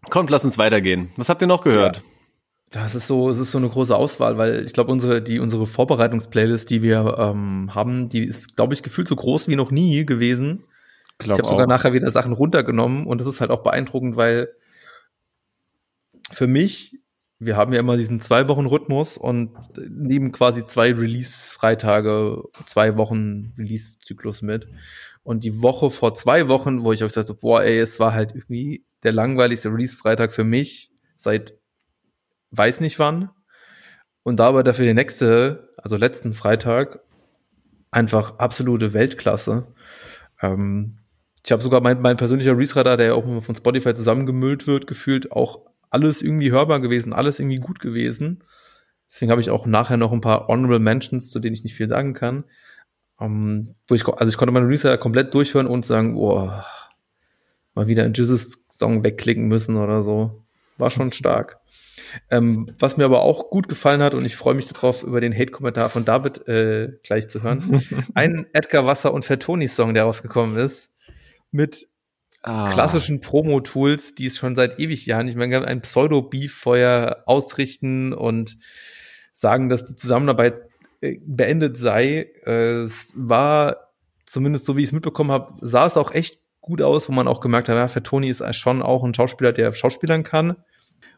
[0.09, 1.11] Kommt, lass uns weitergehen.
[1.17, 2.01] Was habt ihr noch gehört?
[2.71, 5.65] Das ist so, es ist so eine große Auswahl, weil ich glaube, unsere, die, unsere
[5.67, 10.05] Vorbereitungsplaylist, die wir ähm, haben, die ist, glaube ich, gefühlt so groß wie noch nie
[10.05, 10.63] gewesen.
[11.19, 14.49] Ich Glaub habe sogar nachher wieder Sachen runtergenommen und das ist halt auch beeindruckend, weil
[16.31, 16.99] für mich,
[17.39, 23.53] wir haben ja immer diesen zwei Wochen Rhythmus und nehmen quasi zwei Release-Freitage, zwei Wochen
[23.57, 24.67] Release-Zyklus mit.
[25.23, 28.13] Und die Woche vor zwei Wochen, wo ich auch gesagt habe, boah, ey, es war
[28.13, 31.57] halt irgendwie der langweiligste Release-Freitag für mich seit
[32.51, 33.29] weiß nicht wann.
[34.23, 36.99] Und da aber dafür der nächste, also letzten Freitag,
[37.89, 39.67] einfach absolute Weltklasse.
[40.41, 40.99] Ähm,
[41.45, 44.87] ich habe sogar mein, mein persönlicher Release-Radar, der ja auch immer von Spotify zusammengemüllt wird,
[44.87, 48.43] gefühlt auch alles irgendwie hörbar gewesen, alles irgendwie gut gewesen.
[49.09, 51.89] Deswegen habe ich auch nachher noch ein paar Honorable Mentions, zu denen ich nicht viel
[51.89, 52.43] sagen kann.
[53.19, 56.65] Ähm, wo ich, also ich konnte meinen Release komplett durchhören und sagen, boah,
[57.73, 60.43] mal wieder einen Jesus-Song wegklicken müssen oder so.
[60.77, 61.59] War schon stark.
[62.29, 65.33] Ähm, was mir aber auch gut gefallen hat, und ich freue mich darauf, über den
[65.33, 70.91] Hate-Kommentar von David äh, gleich zu hören, ein Edgar Wasser und Fertoni-Song, der rausgekommen ist,
[71.51, 71.87] mit
[72.41, 72.71] ah.
[72.71, 78.57] klassischen Promo-Tools, die es schon seit ewig Jahren nicht mehr ein Pseudo-Beef vorher ausrichten und
[79.33, 80.61] sagen, dass die Zusammenarbeit
[81.01, 82.31] äh, beendet sei.
[82.45, 83.91] Äh, es war,
[84.25, 87.27] zumindest so wie ich es mitbekommen habe, sah es auch echt gut aus, wo man
[87.27, 90.57] auch gemerkt hat, ja, Fertoni ist schon auch ein Schauspieler, der Schauspielern kann.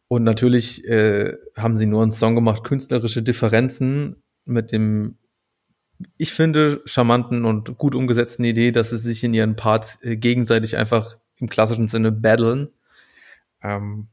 [0.07, 5.17] Und natürlich äh, haben sie nur einen Song gemacht, künstlerische Differenzen mit dem,
[6.17, 10.77] ich finde, charmanten und gut umgesetzten Idee, dass sie sich in ihren Parts äh, gegenseitig
[10.77, 12.69] einfach im klassischen Sinne battlen.
[13.63, 14.07] Ähm,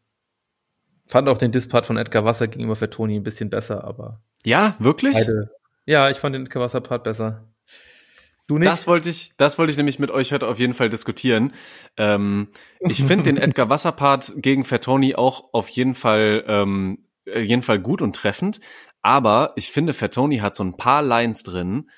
[1.06, 4.20] fand auch den Dispart von Edgar Wasser gegenüber Fertoni ein bisschen besser, aber.
[4.44, 5.14] Ja, wirklich?
[5.14, 5.50] Beide,
[5.86, 7.48] ja, ich fand den Edgar Wasser Part besser.
[8.46, 8.66] Du nicht?
[8.66, 11.52] Das wollte ich, das wollte ich nämlich mit euch heute auf jeden Fall diskutieren.
[11.98, 12.48] Ähm,
[12.80, 17.78] ich finde den Edgar Wasser Part gegen Fertoni auch auf jeden Fall, ähm, jeden Fall
[17.78, 18.60] gut und treffend.
[19.08, 21.88] Aber ich finde, Fertoni hat so ein paar Lines drin.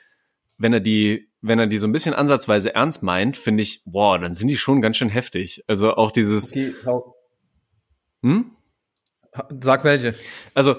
[0.59, 4.17] Wenn er die, wenn er die so ein bisschen ansatzweise ernst meint, finde ich, boah,
[4.21, 5.65] dann sind die schon ganz schön heftig.
[5.67, 6.53] Also auch dieses.
[6.53, 6.73] Okay,
[8.23, 8.53] hm?
[9.61, 10.15] Sag welche.
[10.55, 10.77] Also,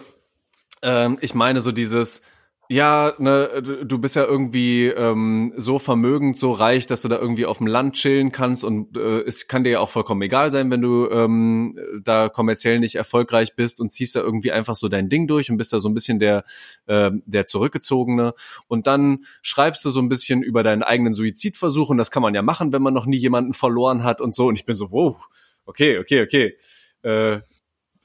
[0.82, 2.22] ähm, ich meine so dieses,
[2.72, 7.46] ja, ne, du bist ja irgendwie ähm, so vermögend, so reich, dass du da irgendwie
[7.46, 10.72] auf dem Land chillen kannst und äh, es kann dir ja auch vollkommen egal sein,
[10.72, 15.10] wenn du ähm, da kommerziell nicht erfolgreich bist und ziehst da irgendwie einfach so dein
[15.10, 16.46] Ding durch und bist da so ein bisschen der
[16.86, 18.34] äh, der zurückgezogene
[18.70, 22.34] und dann schreibst du so ein bisschen über deinen eigenen Suizidversuch und das kann man
[22.34, 24.92] ja machen, wenn man noch nie jemanden verloren hat und so und ich bin so,
[24.92, 25.18] wow,
[25.66, 26.58] okay, okay, okay.
[27.04, 27.42] Äh,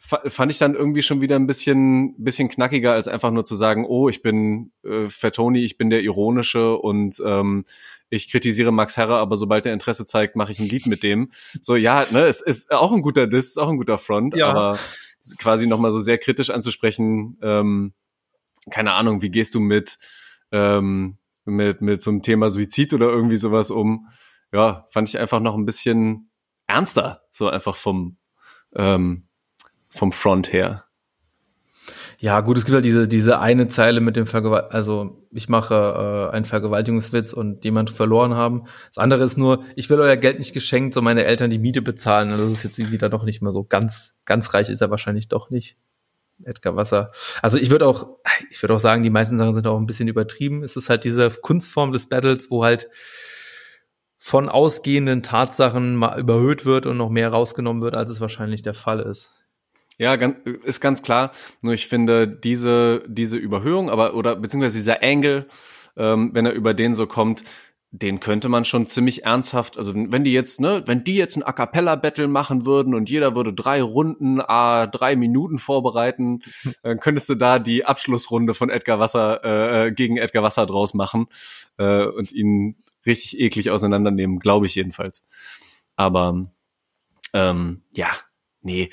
[0.07, 3.85] fand ich dann irgendwie schon wieder ein bisschen, bisschen knackiger, als einfach nur zu sagen,
[3.87, 7.65] oh, ich bin äh, Fettoni, ich bin der Ironische und ähm,
[8.09, 11.31] ich kritisiere Max Herre, aber sobald er Interesse zeigt, mache ich ein Lied mit dem.
[11.61, 14.47] So, ja, ne, es ist auch ein guter Diss, ist auch ein guter Front, ja.
[14.47, 14.79] aber
[15.39, 17.93] quasi nochmal so sehr kritisch anzusprechen, ähm,
[18.71, 19.99] keine Ahnung, wie gehst du mit,
[20.53, 24.09] ähm, mit, mit so einem Thema Suizid oder irgendwie sowas um?
[24.53, 26.31] Ja, fand ich einfach noch ein bisschen
[26.67, 28.19] ernster, so einfach vom,
[28.75, 29.27] ähm,
[29.97, 30.85] vom Front her.
[32.19, 35.75] Ja, gut, es gibt halt diese, diese eine Zeile mit dem Vergewalt, also ich mache
[35.75, 38.65] äh, einen Vergewaltigungswitz und jemand verloren haben.
[38.89, 41.83] Das andere ist nur, ich will euer Geld nicht geschenkt, so meine Eltern die Miete
[41.83, 42.31] bezahlen.
[42.31, 45.29] Also das ist jetzt wieder doch nicht mehr so ganz, ganz reich ist er wahrscheinlich
[45.29, 45.77] doch nicht.
[46.45, 47.11] Edgar Wasser.
[47.43, 48.09] Also ich würde auch,
[48.51, 50.63] ich würde auch sagen, die meisten Sachen sind auch ein bisschen übertrieben.
[50.63, 52.89] Es ist halt diese Kunstform des Battles, wo halt
[54.19, 58.75] von ausgehenden Tatsachen mal überhöht wird und noch mehr rausgenommen wird, als es wahrscheinlich der
[58.75, 59.46] Fall ist.
[59.99, 61.33] Ja, ist ganz klar.
[61.63, 65.49] Nur ich finde diese diese Überhöhung, aber oder beziehungsweise dieser Angle,
[65.97, 67.45] ähm, wenn er über den so kommt,
[67.93, 71.43] den könnte man schon ziemlich ernsthaft, also wenn die jetzt, ne, wenn die jetzt ein
[71.43, 76.41] A cappella Battle machen würden und jeder würde drei Runden, a drei Minuten vorbereiten,
[76.83, 81.27] dann könntest du da die Abschlussrunde von Edgar Wasser äh, gegen Edgar Wasser draus machen
[81.79, 85.27] äh, und ihn richtig eklig auseinandernehmen, glaube ich jedenfalls.
[85.95, 86.51] Aber
[87.33, 88.11] ähm, ja,
[88.61, 88.91] nee,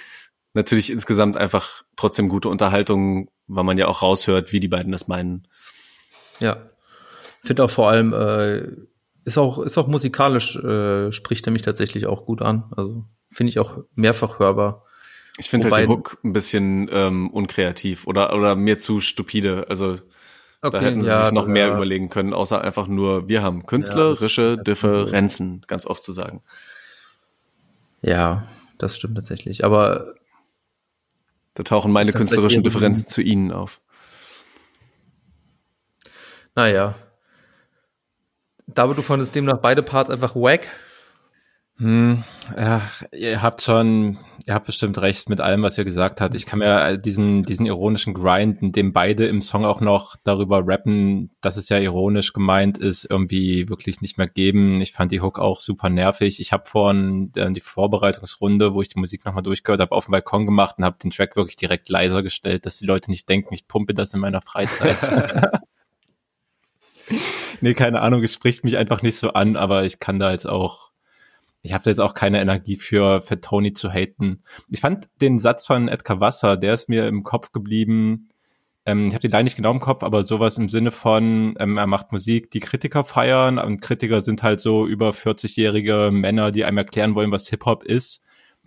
[0.53, 5.07] natürlich insgesamt einfach trotzdem gute Unterhaltung, weil man ja auch raushört, wie die beiden das
[5.07, 5.47] meinen.
[6.39, 6.57] Ja.
[7.43, 8.67] Finde auch vor allem, äh,
[9.25, 12.71] ist auch, ist auch musikalisch, äh, spricht er mich tatsächlich auch gut an.
[12.75, 14.85] Also finde ich auch mehrfach hörbar.
[15.37, 19.65] Ich finde halt die Hook ein bisschen ähm, unkreativ oder, oder mir zu stupide.
[19.67, 19.97] Also
[20.61, 21.75] okay, da hätten sie ja, sich noch mehr ja.
[21.75, 26.43] überlegen können, außer einfach nur, wir haben künstlerische ja, Differenzen, ganz oft zu sagen.
[28.01, 29.65] Ja, das stimmt tatsächlich.
[29.65, 30.13] Aber
[31.53, 33.79] da tauchen meine künstlerischen Differenzen zu Ihnen auf.
[36.55, 36.95] Naja.
[38.67, 40.67] David, du fandest demnach beide Parts einfach wack?
[41.77, 42.23] Hm,
[42.55, 46.35] ja, ihr habt schon, ihr habt bestimmt recht mit allem, was ihr gesagt habt.
[46.35, 50.61] Ich kann mir diesen, diesen ironischen Grind, in dem beide im Song auch noch darüber
[50.65, 54.81] rappen, dass es ja ironisch gemeint ist, irgendwie wirklich nicht mehr geben.
[54.81, 56.39] Ich fand die Hook auch super nervig.
[56.39, 60.11] Ich habe vorhin äh, die Vorbereitungsrunde, wo ich die Musik nochmal durchgehört habe, auf dem
[60.11, 63.53] Balkon gemacht und habe den Track wirklich direkt leiser gestellt, dass die Leute nicht denken,
[63.53, 64.97] ich pumpe das in meiner Freizeit.
[67.61, 70.47] nee, keine Ahnung, es spricht mich einfach nicht so an, aber ich kann da jetzt
[70.47, 70.82] auch
[71.63, 74.43] ich habe da jetzt auch keine Energie für, für Tony zu haten.
[74.69, 78.29] Ich fand den Satz von Edgar Wasser, der ist mir im Kopf geblieben.
[78.85, 81.77] Ähm, ich habe die Line nicht genau im Kopf, aber sowas im Sinne von, ähm,
[81.77, 83.59] er macht Musik, die Kritiker feiern.
[83.59, 88.21] Und Kritiker sind halt so über 40-jährige Männer, die einem erklären wollen, was Hip-Hop ist.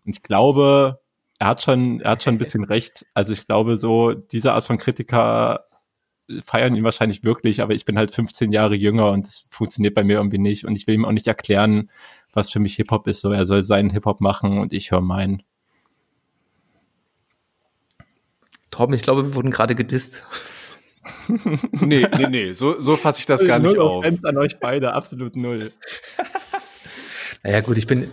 [0.06, 1.00] Und ich glaube,
[1.38, 3.04] er hat schon, er hat schon ein bisschen recht.
[3.12, 5.66] Also ich glaube so, diese Art von Kritiker
[6.44, 10.02] feiern ihn wahrscheinlich wirklich, aber ich bin halt 15 Jahre jünger und es funktioniert bei
[10.02, 10.64] mir irgendwie nicht.
[10.64, 11.90] Und ich will ihm auch nicht erklären,
[12.36, 13.20] was für mich Hip-Hop ist.
[13.20, 15.42] So, er soll seinen Hip-Hop machen und ich höre meinen.
[18.70, 20.22] Torben, ich glaube, wir wurden gerade gedisst.
[21.72, 24.04] nee, nee, nee, so, so fasse ich das gar nicht null auf.
[24.04, 25.72] Offense an euch beide, absolut null.
[27.42, 28.10] Naja, gut, ich bin,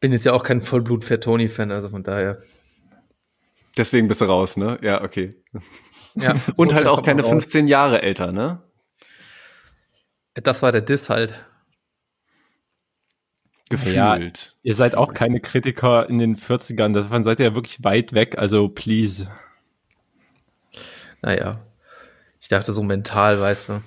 [0.00, 2.42] bin jetzt ja auch kein Vollblut-Fair-Tony-Fan, also von daher.
[3.74, 4.76] Deswegen bist du raus, ne?
[4.82, 5.34] Ja, okay.
[6.14, 7.44] Ja, Und halt auch keine man raus.
[7.44, 8.62] 15 Jahre älter, ne?
[10.34, 11.40] Das war der Diss halt.
[13.72, 14.56] Gefühlt.
[14.62, 18.38] Ihr seid auch keine Kritiker in den 40ern, davon seid ihr ja wirklich weit weg,
[18.38, 19.28] also please.
[21.22, 21.58] Naja.
[22.40, 23.82] Ich dachte so mental, weißt du.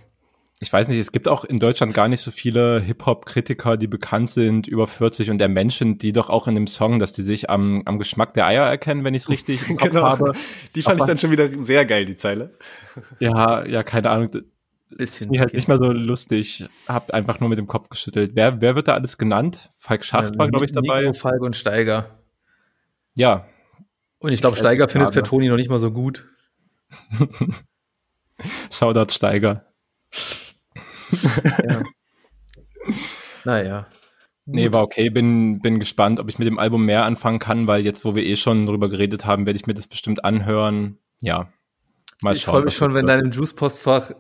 [0.61, 4.29] Ich weiß nicht, es gibt auch in Deutschland gar nicht so viele Hip-Hop-Kritiker, die bekannt
[4.29, 7.49] sind, über 40 und der Menschen, die doch auch in dem Song, dass die sich
[7.49, 10.03] am, am Geschmack der Eier erkennen, wenn ich es richtig im Kopf Genau.
[10.03, 10.31] habe.
[10.73, 12.57] Die fand ich Aber- dann schon wieder sehr geil, die Zeile.
[13.19, 14.29] Ja, ja, keine Ahnung.
[14.89, 15.31] Bisschen.
[15.31, 16.65] Die halt nicht mehr so lustig.
[16.87, 18.31] Hab einfach nur mit dem Kopf geschüttelt.
[18.35, 19.71] Wer, wer wird da alles genannt?
[19.77, 21.01] Falk Schacht war, glaube ich, dabei.
[21.01, 22.19] Nico, Falk und Steiger.
[23.15, 23.47] Ja,
[24.19, 25.25] Und ich glaube, Steiger findet schade.
[25.25, 26.25] Fettoni noch nicht mal so gut.
[28.71, 29.65] Shoutout Steiger.
[31.63, 31.83] Ja.
[33.43, 33.87] naja.
[34.45, 35.09] Nee, war okay.
[35.09, 38.23] Bin, bin gespannt, ob ich mit dem Album mehr anfangen kann, weil jetzt, wo wir
[38.23, 40.97] eh schon drüber geredet haben, werde ich mir das bestimmt anhören.
[41.21, 41.49] Ja.
[42.21, 42.53] Mal Ich schauen.
[42.53, 43.23] freue mich schon, wenn wird.
[43.23, 44.11] im Juice-Postfach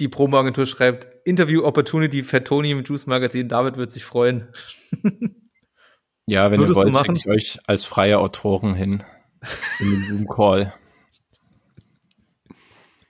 [0.00, 3.48] die Promo-Agentur schreibt, Interview Opportunity Fettoni im Juice-Magazin.
[3.48, 4.48] David wird sich freuen.
[6.26, 9.02] Ja, wenn Würdest ihr wollt, schicke ich euch als freie Autoren hin.
[9.78, 10.72] In den Zoom Call.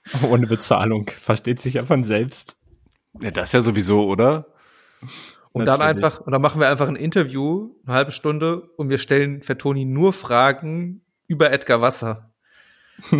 [0.29, 1.09] Ohne Bezahlung.
[1.09, 2.57] Versteht sich ja von selbst.
[3.21, 4.53] Ja, das ja sowieso, oder?
[5.53, 6.03] Und dann Natürlich.
[6.03, 9.85] einfach, und dann machen wir einfach ein Interview, eine halbe Stunde, und wir stellen Fettoni
[9.85, 12.33] nur Fragen über Edgar Wasser.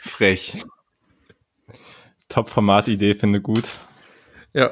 [0.00, 0.62] Frech.
[2.30, 3.76] Top-Format-Idee, finde gut.
[4.54, 4.70] Ja.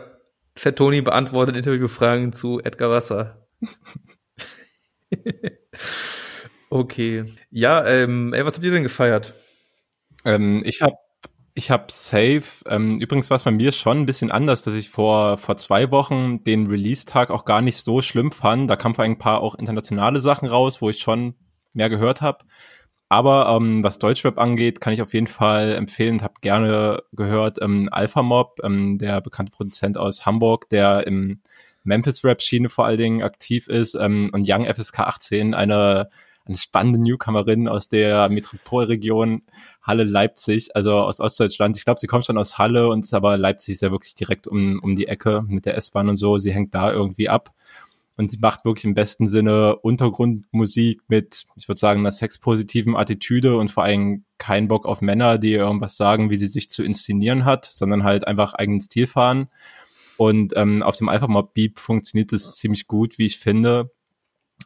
[0.56, 3.46] Fettoni beantwortet Interviewfragen zu Edgar Wasser.
[6.70, 7.26] okay.
[7.50, 9.34] Ja, ähm, ey, was habt ihr denn gefeiert?
[10.24, 10.96] Ähm, ich habe
[11.54, 14.90] ich hab Safe, ähm, übrigens war es bei mir schon ein bisschen anders, dass ich
[14.90, 18.70] vor, vor zwei Wochen den Release-Tag auch gar nicht so schlimm fand.
[18.70, 21.34] Da kamen vor allem ein paar auch internationale Sachen raus, wo ich schon
[21.72, 22.44] mehr gehört habe.
[23.08, 27.58] Aber ähm, was Deutschrap angeht, kann ich auf jeden Fall empfehlen und habe gerne gehört
[27.62, 31.40] ähm, Alpha Mob, ähm, der bekannte Produzent aus Hamburg, der im
[31.84, 36.10] Memphis-Rap-Schiene vor allen Dingen aktiv ist ähm, und Young FSK 18, eine,
[36.44, 39.42] eine spannende Newcomerin aus der Metropolregion
[39.80, 41.78] Halle Leipzig, also aus Ostdeutschland.
[41.78, 44.46] Ich glaube, sie kommt schon aus Halle und ist aber Leipzig ist ja wirklich direkt
[44.46, 46.36] um, um die Ecke mit der S-Bahn und so.
[46.36, 47.54] Sie hängt da irgendwie ab.
[48.18, 53.56] Und sie macht wirklich im besten Sinne Untergrundmusik mit, ich würde sagen, einer sexpositiven Attitüde
[53.56, 57.44] und vor allem keinen Bock auf Männer, die irgendwas sagen, wie sie sich zu inszenieren
[57.44, 59.48] hat, sondern halt einfach eigenen Stil fahren.
[60.16, 63.92] Und ähm, auf dem Alpha Mob Beep funktioniert es ziemlich gut, wie ich finde.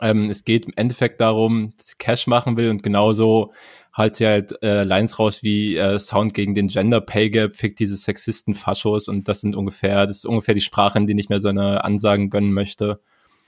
[0.00, 3.52] Ähm, es geht im Endeffekt darum, dass sie Cash machen will und genauso
[3.92, 7.80] halt sie halt äh, Lines raus wie äh, Sound gegen den Gender Pay Gap, fickt
[7.80, 11.42] diese Sexisten-Faschos und das sind ungefähr, das ist ungefähr die Sprache, in denen ich mir
[11.42, 13.02] so eine Ansagen gönnen möchte.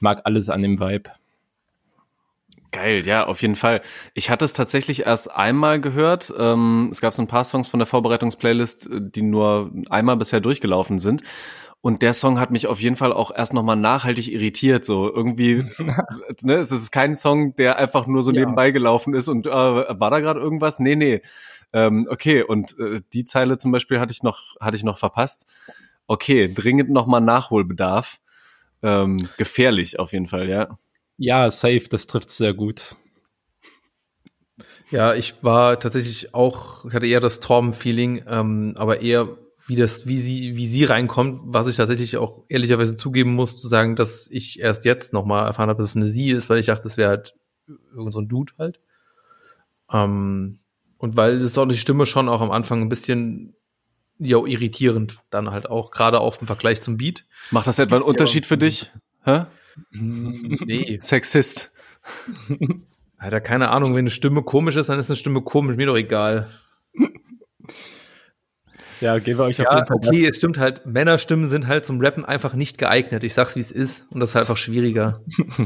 [0.04, 1.10] Mag alles an dem Vibe.
[2.72, 3.80] Geil, ja, auf jeden Fall.
[4.12, 6.30] Ich hatte es tatsächlich erst einmal gehört.
[6.36, 10.40] Ähm, es gab so ein paar Songs von der Vorbereitungsplaylist, äh, die nur einmal bisher
[10.40, 11.22] durchgelaufen sind.
[11.80, 14.84] Und der Song hat mich auf jeden Fall auch erst nochmal nachhaltig irritiert.
[14.84, 15.64] So irgendwie,
[16.42, 18.40] ne, es ist kein Song, der einfach nur so Ja.
[18.40, 20.80] nebenbei gelaufen ist und äh, war da gerade irgendwas?
[20.80, 21.22] Nee, nee.
[21.72, 25.46] Ähm, okay, und äh, die Zeile zum Beispiel hatte ich noch, hatte ich noch verpasst.
[26.06, 28.18] Okay, dringend nochmal Nachholbedarf.
[28.84, 30.76] Ähm, gefährlich auf jeden Fall, ja.
[31.16, 32.96] Ja, safe, das trifft sehr gut.
[34.90, 40.06] Ja, ich war tatsächlich auch, ich hatte eher das Torben-Feeling, ähm, aber eher wie das,
[40.06, 44.28] wie sie, wie sie reinkommt, was ich tatsächlich auch ehrlicherweise zugeben muss, zu sagen, dass
[44.30, 46.98] ich erst jetzt nochmal erfahren habe, dass es eine sie ist, weil ich dachte, es
[46.98, 47.34] wäre halt
[47.94, 48.80] irgend so ein Dude halt.
[49.90, 50.58] Ähm,
[50.98, 53.56] und weil es auch die Stimme schon auch am Anfang ein bisschen
[54.18, 57.24] ja irritierend dann halt auch, gerade auch im Vergleich zum Beat.
[57.50, 58.04] Macht das etwa einen.
[58.04, 58.92] Unterschied für dich?
[59.24, 59.46] Hä?
[59.90, 60.98] Nee.
[61.02, 61.72] Sexist.
[63.18, 65.96] Alter, keine Ahnung, wenn eine Stimme komisch ist, dann ist eine Stimme komisch, mir doch
[65.96, 66.50] egal.
[69.00, 71.84] Ja, geben wir euch auf Ja, jeden Fall okay, es stimmt halt, Männerstimmen sind halt
[71.84, 73.24] zum Rappen einfach nicht geeignet.
[73.24, 75.22] Ich sag's, wie es ist, und das ist halt einfach schwieriger.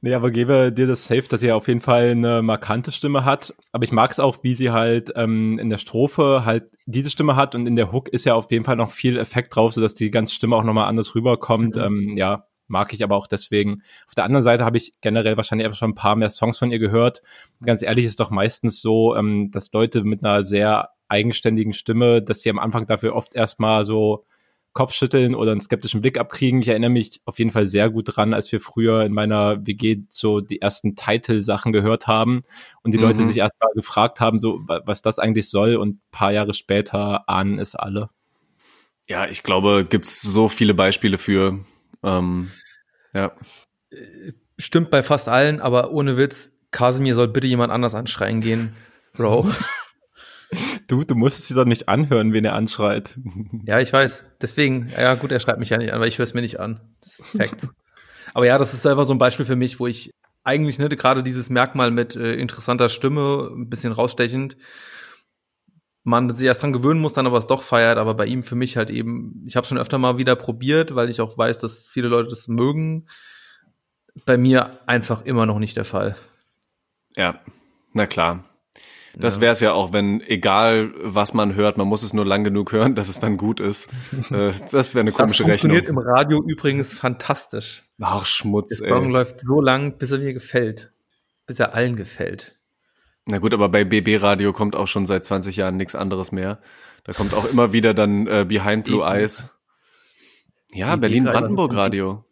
[0.00, 3.54] Nee, aber gebe dir das safe, dass sie auf jeden Fall eine markante Stimme hat.
[3.72, 7.36] Aber ich mag es auch, wie sie halt ähm, in der Strophe halt diese Stimme
[7.36, 9.94] hat und in der Hook ist ja auf jeden Fall noch viel Effekt drauf, sodass
[9.94, 11.76] die ganze Stimme auch nochmal anders rüberkommt.
[11.76, 11.82] Mhm.
[11.82, 13.82] Ähm, ja, mag ich aber auch deswegen.
[14.06, 16.70] Auf der anderen Seite habe ich generell wahrscheinlich einfach schon ein paar mehr Songs von
[16.70, 17.22] ihr gehört.
[17.64, 22.40] Ganz ehrlich ist doch meistens so, ähm, dass Leute mit einer sehr eigenständigen Stimme, dass
[22.40, 24.24] sie am Anfang dafür oft erstmal so
[24.76, 26.60] Kopfschütteln oder einen skeptischen Blick abkriegen.
[26.60, 30.02] Ich erinnere mich auf jeden Fall sehr gut dran, als wir früher in meiner WG
[30.10, 32.44] so die ersten Title-Sachen gehört haben
[32.82, 33.04] und die mhm.
[33.04, 37.58] Leute sich erstmal gefragt haben, so was das eigentlich soll und paar Jahre später ahnen
[37.58, 38.10] es alle.
[39.08, 41.60] Ja, ich glaube, gibt's so viele Beispiele für.
[42.02, 42.50] Ähm,
[43.14, 43.32] ja.
[44.58, 48.76] Stimmt bei fast allen, aber ohne Witz, Kasimir soll bitte jemand anders anschreien gehen,
[49.14, 49.50] Bro.
[50.88, 53.18] Du, du musst es dir doch nicht anhören, wen er anschreit.
[53.64, 54.24] Ja, ich weiß.
[54.40, 56.60] Deswegen, ja gut, er schreibt mich ja nicht an, weil ich höre es mir nicht
[56.60, 56.80] an.
[57.36, 57.72] Facts.
[58.34, 60.12] aber ja, das ist einfach so ein Beispiel für mich, wo ich
[60.44, 64.56] eigentlich ne, gerade dieses Merkmal mit äh, interessanter Stimme, ein bisschen rausstechend,
[66.04, 68.54] man sich erst dran gewöhnen muss, dann aber es doch feiert, aber bei ihm für
[68.54, 71.88] mich halt eben, ich habe schon öfter mal wieder probiert, weil ich auch weiß, dass
[71.88, 73.08] viele Leute das mögen.
[74.24, 76.14] Bei mir einfach immer noch nicht der Fall.
[77.16, 77.40] Ja,
[77.92, 78.44] na klar.
[79.18, 82.44] Das wäre es ja auch, wenn egal was man hört, man muss es nur lang
[82.44, 83.88] genug hören, dass es dann gut ist.
[84.30, 86.02] Äh, das wäre eine komische das funktioniert Rechnung.
[86.02, 87.84] im Radio übrigens fantastisch.
[88.00, 89.10] Ach, Schmutz, Der Song ey.
[89.10, 90.92] läuft so lang, bis er mir gefällt.
[91.46, 92.58] Bis er allen gefällt.
[93.26, 96.58] Na gut, aber bei BB Radio kommt auch schon seit 20 Jahren nichts anderes mehr.
[97.04, 99.48] Da kommt auch immer wieder dann äh, Behind Blue Eyes.
[100.72, 102.24] Ja, Berlin-Brandenburg Radio.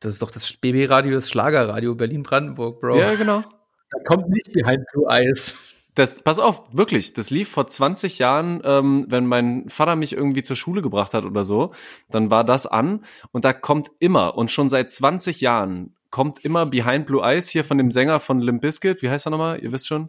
[0.00, 2.98] Das ist doch das BB Radio, das Schlagerradio Berlin-Brandenburg, Bro.
[2.98, 3.42] Ja, genau.
[3.90, 5.54] Da kommt nicht Behind Blue Eyes.
[5.94, 10.44] Das, pass auf, wirklich, das lief vor 20 Jahren, ähm, wenn mein Vater mich irgendwie
[10.44, 11.72] zur Schule gebracht hat oder so,
[12.08, 16.66] dann war das an und da kommt immer und schon seit 20 Jahren kommt immer
[16.66, 19.72] Behind Blue Eyes hier von dem Sänger von Limp Bizkit, wie heißt er nochmal, ihr
[19.72, 20.08] wisst schon.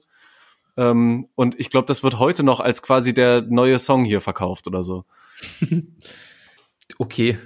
[0.78, 4.68] Ähm, und ich glaube, das wird heute noch als quasi der neue Song hier verkauft
[4.68, 5.06] oder so.
[7.00, 7.40] okay.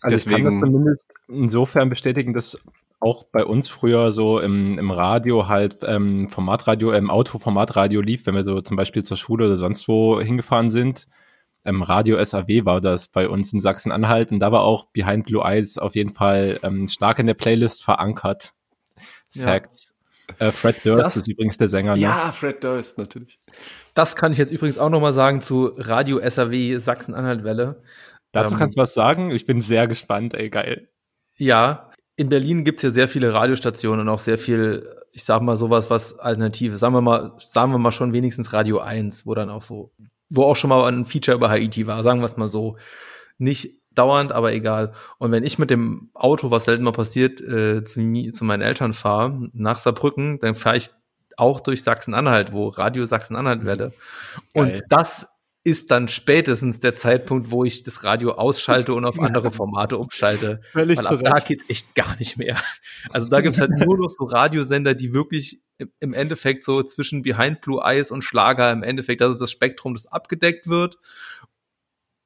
[0.00, 2.58] Also Deswegen, ich kann das zumindest insofern bestätigen, dass
[3.04, 8.26] auch bei uns früher so im, im Radio halt ähm, Formatradio, im Auto Formatradio lief,
[8.26, 11.06] wenn wir so zum Beispiel zur Schule oder sonst wo hingefahren sind.
[11.66, 15.44] Ähm, Radio SAW war das bei uns in Sachsen-Anhalt und da war auch Behind Blue
[15.44, 18.54] Eyes auf jeden Fall ähm, stark in der Playlist verankert.
[19.36, 19.94] Facts.
[20.40, 20.46] Ja.
[20.46, 21.96] Äh, Fred Durst das, ist übrigens der Sänger.
[21.96, 22.00] Ne?
[22.00, 23.38] Ja, Fred Durst, natürlich.
[23.92, 27.82] Das kann ich jetzt übrigens auch nochmal sagen zu Radio SAW Sachsen-Anhalt-Welle.
[28.32, 29.30] Dazu ähm, kannst du was sagen?
[29.30, 30.88] Ich bin sehr gespannt, ey, geil.
[31.36, 35.56] Ja, in Berlin gibt's ja sehr viele Radiostationen und auch sehr viel, ich sag mal,
[35.56, 36.78] sowas, was Alternative.
[36.78, 39.92] Sagen wir mal, sagen wir mal schon wenigstens Radio 1, wo dann auch so,
[40.30, 42.76] wo auch schon mal ein Feature über Haiti war, sagen wir es mal so.
[43.38, 44.92] Nicht dauernd, aber egal.
[45.18, 48.92] Und wenn ich mit dem Auto, was selten mal passiert, äh, zu, zu meinen Eltern
[48.92, 50.90] fahre, nach Saarbrücken, dann fahre ich
[51.36, 53.92] auch durch Sachsen-Anhalt, wo Radio Sachsen-Anhalt werde.
[54.52, 55.28] Und das
[55.64, 60.60] ist dann spätestens der Zeitpunkt, wo ich das Radio ausschalte und auf andere Formate umschalte.
[60.72, 62.58] Völlig Weil ab da geht's echt gar nicht mehr.
[63.10, 65.62] Also da gibt's halt nur noch so Radiosender, die wirklich
[66.00, 69.94] im Endeffekt so zwischen Behind Blue Eyes und Schlager im Endeffekt, das ist das Spektrum,
[69.94, 70.98] das abgedeckt wird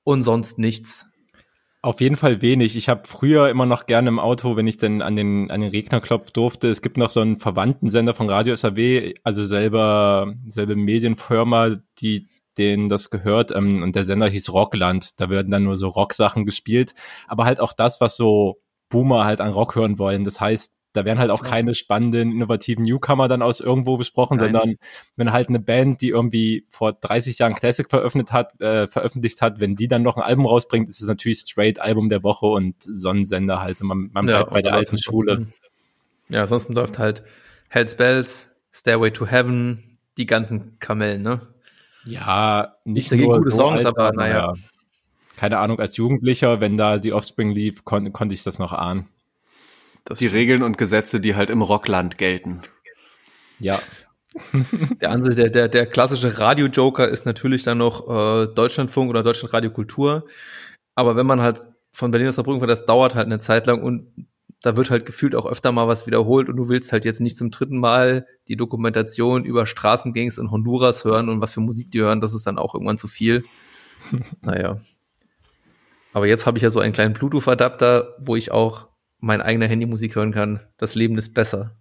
[0.03, 1.07] und sonst nichts.
[1.81, 2.77] Auf jeden Fall wenig.
[2.77, 5.71] Ich habe früher immer noch gerne im Auto, wenn ich denn an den an den
[5.71, 6.69] Regnerklopf durfte.
[6.69, 12.27] Es gibt noch so einen verwandten Sender von Radio SAW, also selber selbe Medienfirma, die
[12.59, 13.51] denen das gehört.
[13.51, 15.21] Ähm, und der Sender hieß Rockland.
[15.21, 16.95] Da werden dann nur so Rocksachen gespielt.
[17.27, 20.25] Aber halt auch das, was so Boomer halt an Rock hören wollen.
[20.25, 24.53] Das heißt, da werden halt auch keine spannenden, innovativen Newcomer dann aus irgendwo besprochen, Nein.
[24.53, 24.77] sondern
[25.17, 29.61] wenn halt eine Band, die irgendwie vor 30 Jahren Classic veröffentlicht hat, äh, veröffentlicht hat,
[29.61, 32.75] wenn die dann noch ein Album rausbringt, ist es natürlich straight Album der Woche und
[32.83, 33.81] Sonnensender halt.
[33.83, 35.47] Man, man bleibt ja, bei der alten Schule.
[36.31, 37.23] Ja, ansonsten läuft halt
[37.69, 41.47] Hell's Bells, Stairway to Heaven, die ganzen Kamellen, ne?
[42.05, 44.55] Ja, nicht nur gute so Songs, alt, aber naja.
[45.37, 49.09] Keine Ahnung, als Jugendlicher, wenn da die Offspring lief, kon konnte ich das noch ahnen.
[50.05, 52.63] Das die Regeln und Gesetze, die halt im Rockland gelten.
[53.61, 53.79] Ja.
[55.01, 59.71] der, Ansel, der, der, der klassische Radio-Joker ist natürlich dann noch äh, Deutschlandfunk oder Deutschlandradio
[59.71, 60.27] Kultur.
[60.95, 61.61] Aber wenn man halt
[61.93, 64.28] von Berlin aus Saarbrücken das dauert halt eine Zeit lang und
[64.63, 67.37] da wird halt gefühlt auch öfter mal was wiederholt und du willst halt jetzt nicht
[67.37, 72.01] zum dritten Mal die Dokumentation über Straßengangs in Honduras hören und was für Musik die
[72.01, 73.45] hören, das ist dann auch irgendwann zu viel.
[74.43, 74.81] naja.
[76.13, 78.89] Aber jetzt habe ich ja so einen kleinen Bluetooth-Adapter, wo ich auch
[79.21, 80.61] mein eigener Handymusik hören kann.
[80.77, 81.77] Das Leben ist besser.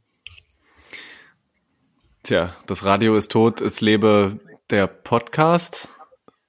[2.23, 4.39] Tja, das Radio ist tot, es lebe
[4.69, 5.89] der Podcast.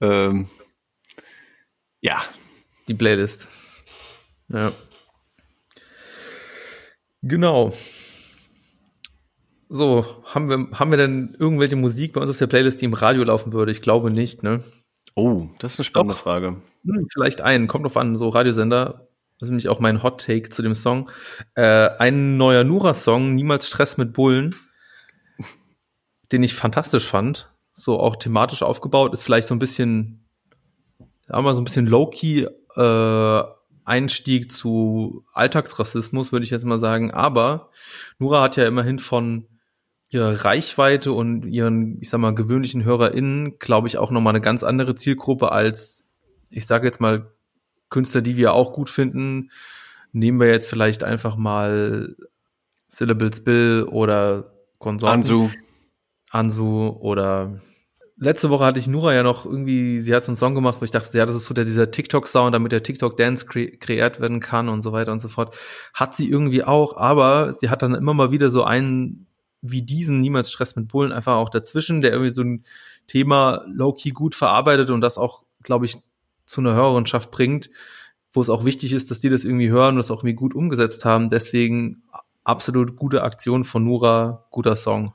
[0.00, 0.48] Ähm,
[2.00, 2.20] ja.
[2.88, 3.48] Die Playlist.
[4.48, 4.72] Ja.
[7.22, 7.72] Genau.
[9.68, 12.94] So, haben wir, haben wir denn irgendwelche Musik bei uns auf der Playlist, die im
[12.94, 13.72] Radio laufen würde?
[13.72, 14.62] Ich glaube nicht, ne?
[15.14, 16.22] Oh, das ist eine spannende Doch.
[16.22, 16.56] Frage.
[16.84, 19.08] Hm, vielleicht einen, kommt drauf an, so Radiosender.
[19.38, 21.10] Das ist nämlich auch mein Hot Take zu dem Song.
[21.54, 24.54] Äh, ein neuer Nura-Song, Niemals Stress mit Bullen,
[26.32, 27.52] den ich fantastisch fand.
[27.70, 30.24] So auch thematisch aufgebaut, ist vielleicht so ein bisschen
[31.28, 32.46] aber so ein bisschen low-key
[32.76, 33.42] äh,
[33.88, 37.10] Einstieg zu Alltagsrassismus, würde ich jetzt mal sagen.
[37.10, 37.70] Aber
[38.18, 39.46] Nura hat ja immerhin von
[40.10, 44.62] ihrer Reichweite und ihren, ich sag mal, gewöhnlichen HörerInnen, glaube ich, auch nochmal eine ganz
[44.62, 46.06] andere Zielgruppe als,
[46.50, 47.32] ich sage jetzt mal,
[47.90, 49.50] Künstler, die wir auch gut finden.
[50.12, 52.16] Nehmen wir jetzt vielleicht einfach mal
[52.88, 55.16] Syllables Bill oder Konsorten.
[55.16, 55.50] Ansu.
[56.30, 57.60] Ansu oder
[58.18, 60.84] letzte Woche hatte ich Nura ja noch irgendwie, sie hat so einen Song gemacht, wo
[60.84, 64.40] ich dachte, ja, das ist so der, dieser TikTok-Sound, damit der TikTok-Dance kre kreiert werden
[64.40, 65.56] kann und so weiter und so fort.
[65.94, 69.26] Hat sie irgendwie auch, aber sie hat dann immer mal wieder so einen
[69.60, 72.62] wie diesen Niemals Stress mit Bullen einfach auch dazwischen, der irgendwie so ein
[73.06, 75.98] Thema low-key gut verarbeitet und das auch, glaube ich,
[76.46, 77.68] zu einer Hörerinschaft bringt,
[78.32, 80.54] wo es auch wichtig ist, dass die das irgendwie hören und das auch irgendwie gut
[80.54, 81.28] umgesetzt haben.
[81.30, 82.02] Deswegen
[82.44, 85.12] absolut gute Aktion von Nura, guter Song.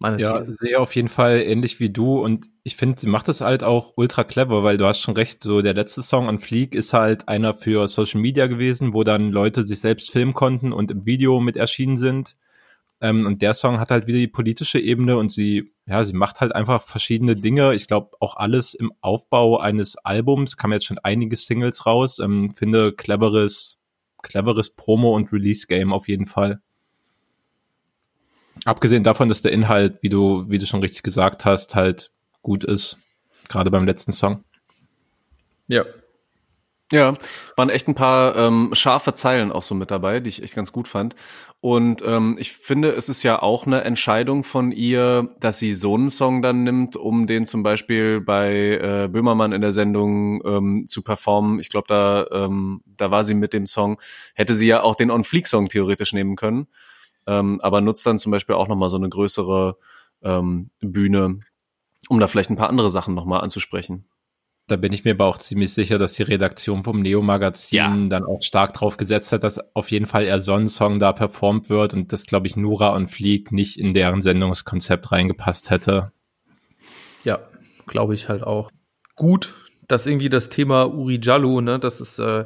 [0.00, 0.54] Meine ja, These.
[0.54, 3.94] sehe auf jeden Fall ähnlich wie du und ich finde, sie macht das halt auch
[3.96, 7.28] ultra clever, weil du hast schon recht, so der letzte Song an Fleek ist halt
[7.28, 11.40] einer für Social Media gewesen, wo dann Leute sich selbst filmen konnten und im Video
[11.40, 12.36] mit erschienen sind.
[13.00, 16.40] Ähm, und der Song hat halt wieder die politische Ebene und sie, ja, sie macht
[16.40, 17.74] halt einfach verschiedene Dinge.
[17.74, 22.50] Ich glaube, auch alles im Aufbau eines Albums, kam jetzt schon einige Singles raus, ähm,
[22.50, 23.80] finde cleveres,
[24.22, 26.60] cleveres Promo- und Release-Game auf jeden Fall.
[28.64, 32.10] Abgesehen davon, dass der Inhalt, wie du, wie du schon richtig gesagt hast, halt
[32.42, 32.98] gut ist.
[33.48, 34.44] Gerade beim letzten Song.
[35.66, 35.84] Ja.
[36.90, 37.12] Ja,
[37.56, 40.72] waren echt ein paar ähm, scharfe Zeilen auch so mit dabei, die ich echt ganz
[40.72, 41.14] gut fand.
[41.60, 45.96] Und ähm, ich finde, es ist ja auch eine Entscheidung von ihr, dass sie so
[45.96, 50.86] einen Song dann nimmt, um den zum Beispiel bei äh, Böhmermann in der Sendung ähm,
[50.86, 51.60] zu performen.
[51.60, 54.00] Ich glaube, da, ähm, da war sie mit dem Song.
[54.34, 56.68] Hätte sie ja auch den On-Fleek-Song theoretisch nehmen können
[57.28, 59.76] ähm, aber nutzt dann zum Beispiel auch nochmal so eine größere
[60.22, 61.40] ähm, Bühne,
[62.08, 64.06] um da vielleicht ein paar andere Sachen nochmal anzusprechen.
[64.66, 68.08] Da bin ich mir aber auch ziemlich sicher, dass die Redaktion vom Neo-Magazin ja.
[68.08, 71.94] dann auch stark drauf gesetzt hat, dass auf jeden Fall eher Sonnensong da performt wird
[71.94, 76.12] und das, glaube ich, Nura und Fleek nicht in deren Sendungskonzept reingepasst hätte.
[77.24, 77.40] Ja,
[77.86, 78.70] glaube ich halt auch.
[79.16, 79.54] Gut,
[79.86, 82.44] dass irgendwie das Thema Uri Jallo, ne, das ist äh,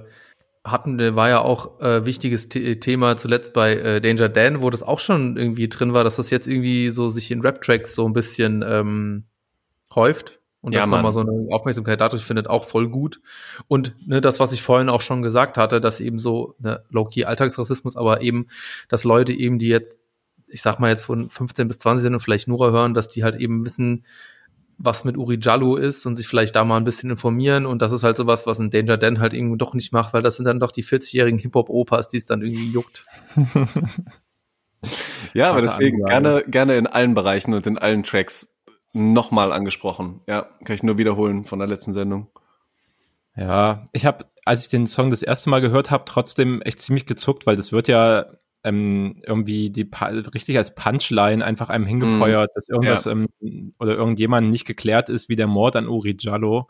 [0.64, 5.00] hatten, war ja auch äh, wichtiges Thema zuletzt bei äh, Danger Dan, wo das auch
[5.00, 8.64] schon irgendwie drin war, dass das jetzt irgendwie so sich in Rap-Tracks so ein bisschen
[8.66, 9.24] ähm,
[9.94, 13.20] häuft und ja, dass man mal so eine Aufmerksamkeit dadurch findet, auch voll gut.
[13.66, 17.24] Und ne, das, was ich vorhin auch schon gesagt hatte, dass eben so ne, low-key
[17.24, 18.46] Alltagsrassismus, aber eben,
[18.88, 20.04] dass Leute eben, die jetzt,
[20.46, 23.24] ich sag mal jetzt von 15 bis 20 sind und vielleicht Nura hören, dass die
[23.24, 24.04] halt eben wissen,
[24.84, 27.66] was mit Uri Jallo ist und sich vielleicht da mal ein bisschen informieren.
[27.66, 30.22] Und das ist halt sowas, was ein Danger Dan halt irgendwie doch nicht macht, weil
[30.22, 33.04] das sind dann doch die 40-jährigen Hip-Hop-Opas, die es dann irgendwie juckt.
[35.34, 38.58] ja, aber deswegen gerne, gerne in allen Bereichen und in allen Tracks
[38.92, 40.20] nochmal angesprochen.
[40.26, 42.28] Ja, kann ich nur wiederholen von der letzten Sendung.
[43.36, 47.06] Ja, ich habe, als ich den Song das erste Mal gehört habe, trotzdem echt ziemlich
[47.06, 48.26] gezuckt, weil das wird ja
[48.64, 49.88] ähm, irgendwie die
[50.34, 53.12] richtig als Punchline einfach einem hingefeuert, mm, dass irgendwas ja.
[53.12, 56.68] ähm, oder irgendjemand nicht geklärt ist, wie der Mord an Uri Jallo.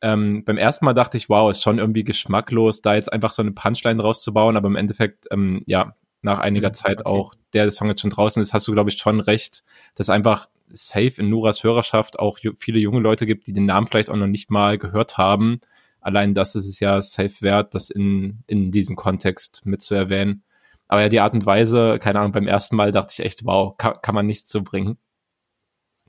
[0.00, 3.42] Ähm, beim ersten Mal dachte ich, wow, ist schon irgendwie geschmacklos, da jetzt einfach so
[3.42, 7.08] eine Punchline rauszubauen, aber im Endeffekt, ähm, ja, nach einiger mhm, Zeit okay.
[7.08, 9.64] auch, der Song jetzt schon draußen ist, hast du, glaube ich, schon recht,
[9.94, 14.10] dass einfach safe in Nuras Hörerschaft auch viele junge Leute gibt, die den Namen vielleicht
[14.10, 15.60] auch noch nicht mal gehört haben.
[16.00, 20.42] Allein das ist es ja safe wert, das in, in diesem Kontext mitzuerwähnen.
[20.88, 23.76] Aber ja, die Art und Weise, keine Ahnung, beim ersten Mal dachte ich echt, wow,
[23.76, 24.98] kann, kann man nichts so bringen.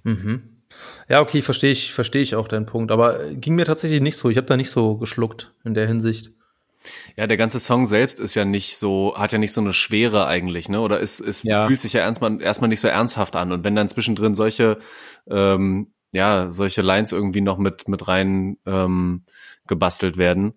[0.04, 0.62] Mhm.
[1.08, 2.92] Ja, okay, verstehe ich, verstehe ich auch deinen Punkt.
[2.92, 4.30] Aber ging mir tatsächlich nicht so.
[4.30, 6.32] Ich habe da nicht so geschluckt in der Hinsicht.
[7.18, 10.28] Ja, der ganze Song selbst ist ja nicht so, hat ja nicht so eine Schwere
[10.28, 10.80] eigentlich, ne?
[10.80, 11.68] Oder es, es ja.
[11.68, 13.52] fühlt sich ja erstmal, erstmal nicht so ernsthaft an.
[13.52, 14.78] Und wenn dann zwischendrin solche,
[15.30, 19.24] ähm, ja, solche Lines irgendwie noch mit, mit rein ähm,
[19.68, 20.54] gebastelt werden,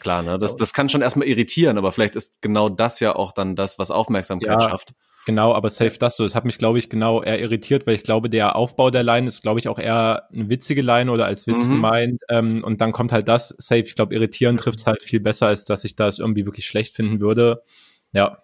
[0.00, 0.38] Klar, ne?
[0.38, 3.78] Das, das kann schon erstmal irritieren, aber vielleicht ist genau das ja auch dann das,
[3.78, 4.94] was Aufmerksamkeit ja, schafft.
[5.26, 6.24] Genau, aber safe das so.
[6.24, 9.26] Es hat mich, glaube ich, genau eher irritiert, weil ich glaube, der Aufbau der Line
[9.26, 11.72] ist, glaube ich, auch eher eine witzige Line oder als Witz mhm.
[11.72, 12.22] gemeint.
[12.28, 13.82] Ähm, und dann kommt halt das safe.
[13.82, 16.94] Ich glaube, irritieren trifft es halt viel besser, als dass ich das irgendwie wirklich schlecht
[16.94, 17.62] finden würde.
[18.12, 18.42] Ja.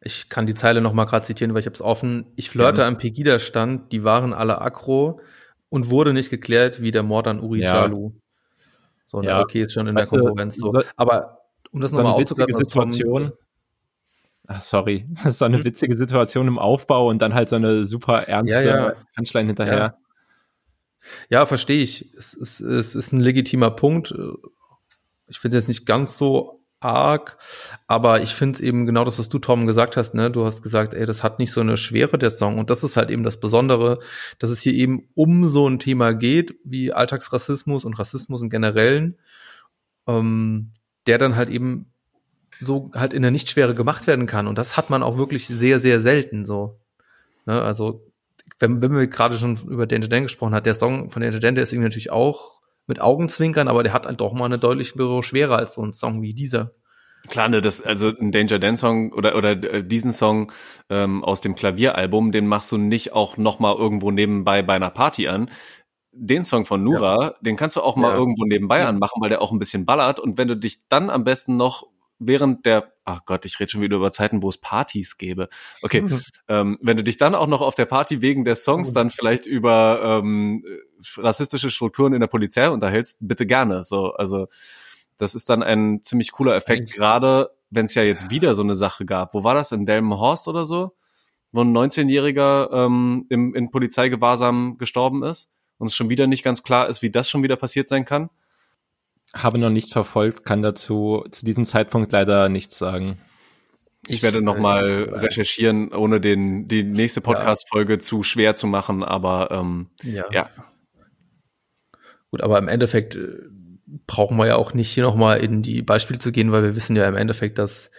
[0.00, 2.26] Ich kann die Zeile noch mal gerade zitieren, weil ich habe es offen.
[2.36, 2.88] Ich flirte ja.
[2.88, 5.20] am Pegida-Stand, die waren alle aggro
[5.70, 7.74] und wurde nicht geklärt, wie der Mord an Uri ja.
[7.82, 8.12] Jalu.
[9.14, 10.72] So, ja, okay, ist schon in der Konkurrenz so.
[10.96, 11.38] Aber
[11.70, 13.32] um das so nochmal aufzugreifen, Situation.
[14.48, 15.06] Ach, sorry.
[15.10, 15.64] Das ist so eine hm?
[15.64, 18.94] witzige Situation im Aufbau und dann halt so eine super ernste ja, ja.
[19.16, 19.76] Handschlein hinterher.
[19.78, 19.98] Ja,
[21.30, 22.12] ja verstehe ich.
[22.16, 24.12] Es ist, es ist ein legitimer Punkt.
[25.28, 27.38] Ich finde es jetzt nicht ganz so arg.
[27.86, 30.14] Aber ich finde es eben genau das, was du, Tom, gesagt hast.
[30.14, 30.30] Ne?
[30.30, 32.58] Du hast gesagt, ey, das hat nicht so eine Schwere, der Song.
[32.58, 33.98] Und das ist halt eben das Besondere,
[34.38, 39.18] dass es hier eben um so ein Thema geht, wie Alltagsrassismus und Rassismus im Generellen,
[40.06, 40.72] ähm,
[41.06, 41.90] der dann halt eben
[42.60, 44.46] so halt in der Nichtschwere gemacht werden kann.
[44.46, 46.78] Und das hat man auch wirklich sehr, sehr selten so.
[47.46, 47.60] Ne?
[47.60, 48.06] Also,
[48.58, 51.54] wenn, wenn wir gerade schon über Danger Dan gesprochen hat, der Song von Danger Dan,
[51.54, 52.53] der ist irgendwie natürlich auch
[52.86, 56.22] mit Augenzwinkern, aber der hat halt doch mal eine deutlich schwerer als so ein Song
[56.22, 56.72] wie dieser.
[57.28, 60.52] Klar, ne, das, also ein Danger Dan Song oder, oder äh, diesen Song
[60.90, 64.90] ähm, aus dem Klavieralbum, den machst du nicht auch noch mal irgendwo nebenbei bei einer
[64.90, 65.50] Party an.
[66.12, 67.34] Den Song von Nura, ja.
[67.40, 68.16] den kannst du auch mal ja.
[68.16, 68.88] irgendwo nebenbei ja.
[68.88, 70.20] anmachen, weil der auch ein bisschen ballert.
[70.20, 71.86] Und wenn du dich dann am besten noch
[72.18, 75.48] während der, ach Gott, ich rede schon wieder über Zeiten, wo es Partys gäbe.
[75.82, 76.20] Okay, mhm.
[76.48, 78.94] ähm, wenn du dich dann auch noch auf der Party wegen der Songs mhm.
[78.94, 80.64] dann vielleicht über ähm,
[81.18, 83.82] rassistische Strukturen in der Polizei unterhältst, bitte gerne.
[83.82, 84.46] So, also
[85.16, 88.74] das ist dann ein ziemlich cooler Effekt, gerade wenn es ja jetzt wieder so eine
[88.74, 89.34] Sache gab.
[89.34, 89.72] Wo war das?
[89.72, 90.94] In Delmenhorst oder so?
[91.52, 96.62] Wo ein 19-Jähriger ähm, im, in Polizeigewahrsam gestorben ist und es schon wieder nicht ganz
[96.62, 98.30] klar ist, wie das schon wieder passiert sein kann.
[99.34, 103.18] Habe noch nicht verfolgt, kann dazu zu diesem Zeitpunkt leider nichts sagen.
[104.06, 107.98] Ich, ich werde noch mal recherchieren, ohne den die nächste Podcast-Folge ja.
[107.98, 110.24] zu schwer zu machen, aber ähm, ja.
[110.30, 110.50] ja.
[112.34, 113.28] Gut, aber im Endeffekt äh,
[114.06, 116.74] brauchen wir ja auch nicht hier noch mal in die Beispiele zu gehen, weil wir
[116.74, 117.92] wissen ja im Endeffekt, dass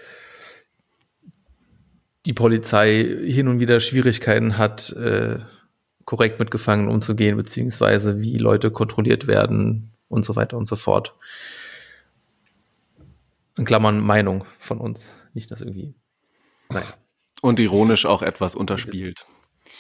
[2.26, 5.38] die Polizei hin und wieder Schwierigkeiten hat, äh,
[6.04, 11.16] korrekt mit Gefangenen umzugehen, beziehungsweise wie Leute kontrolliert werden, und so weiter und so fort.
[13.58, 15.96] In Klammern Meinung von uns, nicht das irgendwie.
[16.70, 16.88] Naja.
[17.42, 19.26] Und ironisch auch etwas unterspielt.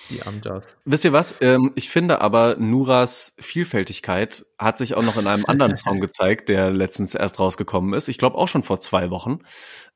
[0.09, 0.77] Die Amjas.
[0.86, 1.36] Wisst ihr was?
[1.41, 6.49] Ähm, ich finde aber, Nuras Vielfältigkeit hat sich auch noch in einem anderen Song gezeigt,
[6.49, 8.07] der letztens erst rausgekommen ist.
[8.07, 9.39] Ich glaube auch schon vor zwei Wochen.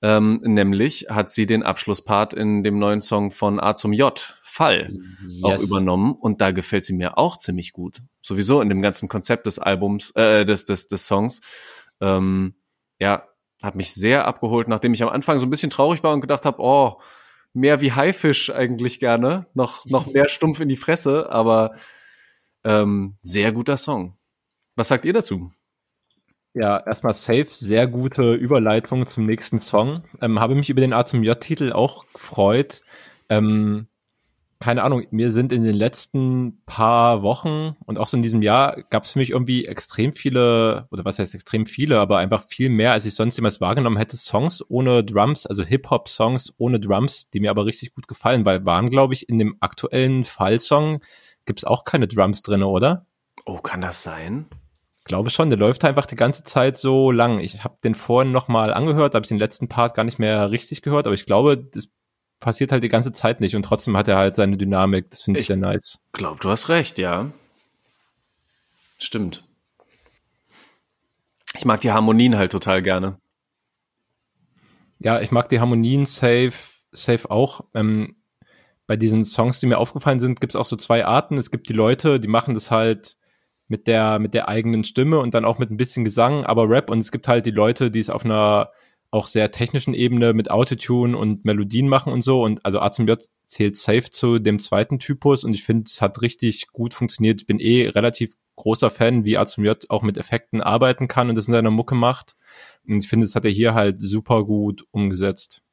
[0.01, 4.93] Ähm, nämlich hat sie den Abschlusspart in dem neuen Song von A zum J Fall
[5.27, 5.43] yes.
[5.43, 8.01] auch übernommen und da gefällt sie mir auch ziemlich gut.
[8.21, 11.41] Sowieso in dem ganzen Konzept des Albums, äh, des, des, des Songs.
[12.01, 12.55] Ähm,
[12.99, 13.23] ja,
[13.61, 16.45] hat mich sehr abgeholt, nachdem ich am Anfang so ein bisschen traurig war und gedacht
[16.45, 16.99] habe, oh,
[17.53, 21.75] mehr wie Haifisch eigentlich gerne, noch, noch mehr stumpf in die Fresse, aber
[22.63, 24.17] ähm, sehr guter Song.
[24.75, 25.51] Was sagt ihr dazu?
[26.53, 30.03] Ja, erstmal safe, sehr gute Überleitung zum nächsten Song.
[30.21, 32.81] Ähm, habe mich über den A zum J-Titel auch gefreut.
[33.29, 33.87] Ähm,
[34.59, 38.83] keine Ahnung, mir sind in den letzten paar Wochen und auch so in diesem Jahr
[38.89, 42.69] gab es für mich irgendwie extrem viele, oder was heißt extrem viele, aber einfach viel
[42.69, 47.39] mehr, als ich sonst jemals wahrgenommen hätte, Songs ohne Drums, also Hip-Hop-Songs ohne Drums, die
[47.39, 51.01] mir aber richtig gut gefallen, weil waren, glaube ich, in dem aktuellen Fallsong
[51.45, 53.05] gibt's auch keine Drums drinne, oder?
[53.45, 54.47] Oh, kann das sein?
[55.09, 57.39] glaube schon, der läuft einfach die ganze Zeit so lang.
[57.39, 60.51] Ich habe den vorhin noch mal angehört, habe ich den letzten Part gar nicht mehr
[60.51, 61.89] richtig gehört, aber ich glaube, das
[62.39, 65.09] passiert halt die ganze Zeit nicht und trotzdem hat er halt seine Dynamik.
[65.09, 65.99] Das finde ich, ich sehr nice.
[66.13, 67.31] Glaub, du hast recht, ja.
[68.97, 69.43] Stimmt.
[71.55, 73.17] Ich mag die Harmonien halt total gerne.
[74.99, 76.53] Ja, ich mag die Harmonien safe,
[76.91, 77.61] safe auch.
[77.73, 78.17] Ähm,
[78.85, 81.37] bei diesen Songs, die mir aufgefallen sind, gibt es auch so zwei Arten.
[81.37, 83.17] Es gibt die Leute, die machen das halt
[83.67, 86.89] mit der, mit der eigenen Stimme und dann auch mit ein bisschen Gesang, aber Rap.
[86.89, 88.71] Und es gibt halt die Leute, die es auf einer
[89.11, 92.43] auch sehr technischen Ebene mit Autotune und Melodien machen und so.
[92.43, 96.01] Und also A zum J zählt safe zu dem zweiten Typus und ich finde, es
[96.01, 97.41] hat richtig gut funktioniert.
[97.41, 101.29] Ich bin eh relativ großer Fan, wie A zum J auch mit Effekten arbeiten kann
[101.29, 102.35] und das in seiner Mucke macht.
[102.87, 105.63] Und ich finde, es hat er hier halt super gut umgesetzt.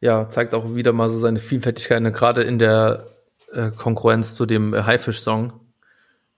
[0.00, 2.10] Ja, zeigt auch wieder mal so seine Vielfältigkeit, ne?
[2.10, 3.06] gerade in der
[3.52, 5.52] äh, Konkurrenz zu dem äh, Haifisch-Song,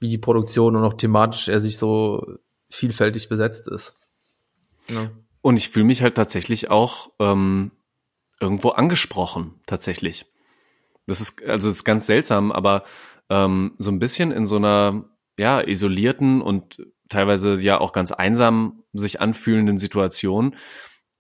[0.01, 2.39] wie die Produktion und auch thematisch er sich so
[2.75, 3.95] vielfältig besetzt ist.
[4.89, 5.11] Ja.
[5.41, 7.73] Und ich fühle mich halt tatsächlich auch ähm,
[8.41, 10.27] irgendwo angesprochen, tatsächlich.
[11.07, 12.85] Das ist, also das ist ganz seltsam, aber
[13.29, 15.05] ähm, so ein bisschen in so einer
[15.37, 20.57] ja, isolierten und teilweise ja auch ganz einsam sich anfühlenden Situation,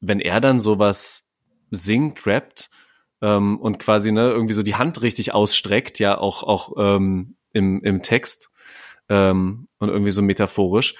[0.00, 1.32] wenn er dann sowas
[1.70, 2.70] singt, rappt
[3.20, 7.82] ähm, und quasi ne, irgendwie so die Hand richtig ausstreckt, ja auch, auch ähm, im,
[7.82, 8.50] im Text
[9.09, 10.96] ähm, und irgendwie so metaphorisch,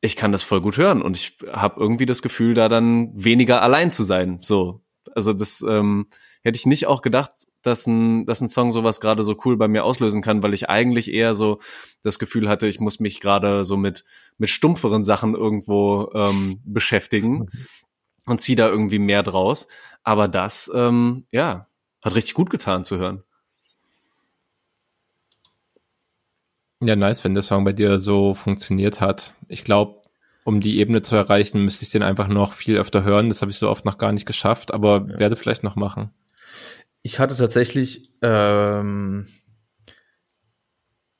[0.00, 3.62] ich kann das voll gut hören und ich habe irgendwie das Gefühl, da dann weniger
[3.62, 4.38] allein zu sein.
[4.40, 4.82] So,
[5.14, 6.06] also das ähm,
[6.42, 7.32] hätte ich nicht auch gedacht,
[7.62, 10.70] dass ein, dass ein Song sowas gerade so cool bei mir auslösen kann, weil ich
[10.70, 11.58] eigentlich eher so
[12.02, 14.04] das Gefühl hatte, ich muss mich gerade so mit
[14.38, 17.46] mit stumpferen Sachen irgendwo ähm, beschäftigen
[18.26, 19.68] und ziehe da irgendwie mehr draus.
[20.02, 21.68] Aber das, ähm, ja,
[22.02, 23.22] hat richtig gut getan zu hören.
[26.82, 29.34] Ja, nice, wenn der Song bei dir so funktioniert hat.
[29.48, 30.00] Ich glaube,
[30.44, 33.28] um die Ebene zu erreichen, müsste ich den einfach noch viel öfter hören.
[33.28, 35.18] Das habe ich so oft noch gar nicht geschafft, aber ja.
[35.18, 36.10] werde vielleicht noch machen.
[37.02, 39.26] Ich hatte tatsächlich, ähm,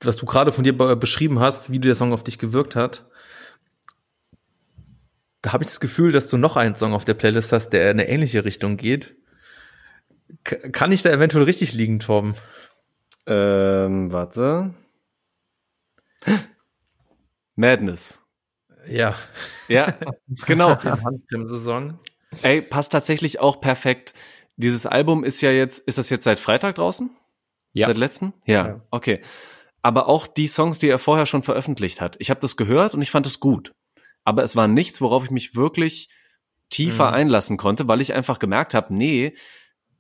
[0.03, 3.07] was du gerade von dir beschrieben hast, wie der Song auf dich gewirkt hat,
[5.43, 7.91] da habe ich das Gefühl, dass du noch einen Song auf der Playlist hast, der
[7.91, 9.15] in eine ähnliche Richtung geht.
[10.45, 12.35] K kann ich da eventuell richtig liegen, Torben?
[13.27, 14.75] Ähm, warte.
[17.57, 18.25] Madness.
[18.89, 19.17] Ja.
[19.69, 19.99] Ja,
[20.47, 20.79] genau.
[21.47, 21.99] Saison.
[22.43, 24.15] Ey, passt tatsächlich auch perfekt.
[24.57, 27.11] Dieses Album ist ja jetzt, ist das jetzt seit Freitag draußen?
[27.73, 27.87] Ja.
[27.87, 28.33] Seit letzten?
[28.47, 28.81] Ja, ja.
[28.91, 29.21] okay.
[29.83, 32.17] Aber auch die Songs, die er vorher schon veröffentlicht hat.
[32.19, 33.73] Ich habe das gehört und ich fand es gut.
[34.25, 36.11] Aber es war nichts, worauf ich mich wirklich
[36.69, 37.15] tiefer mhm.
[37.15, 39.35] einlassen konnte, weil ich einfach gemerkt habe, nee,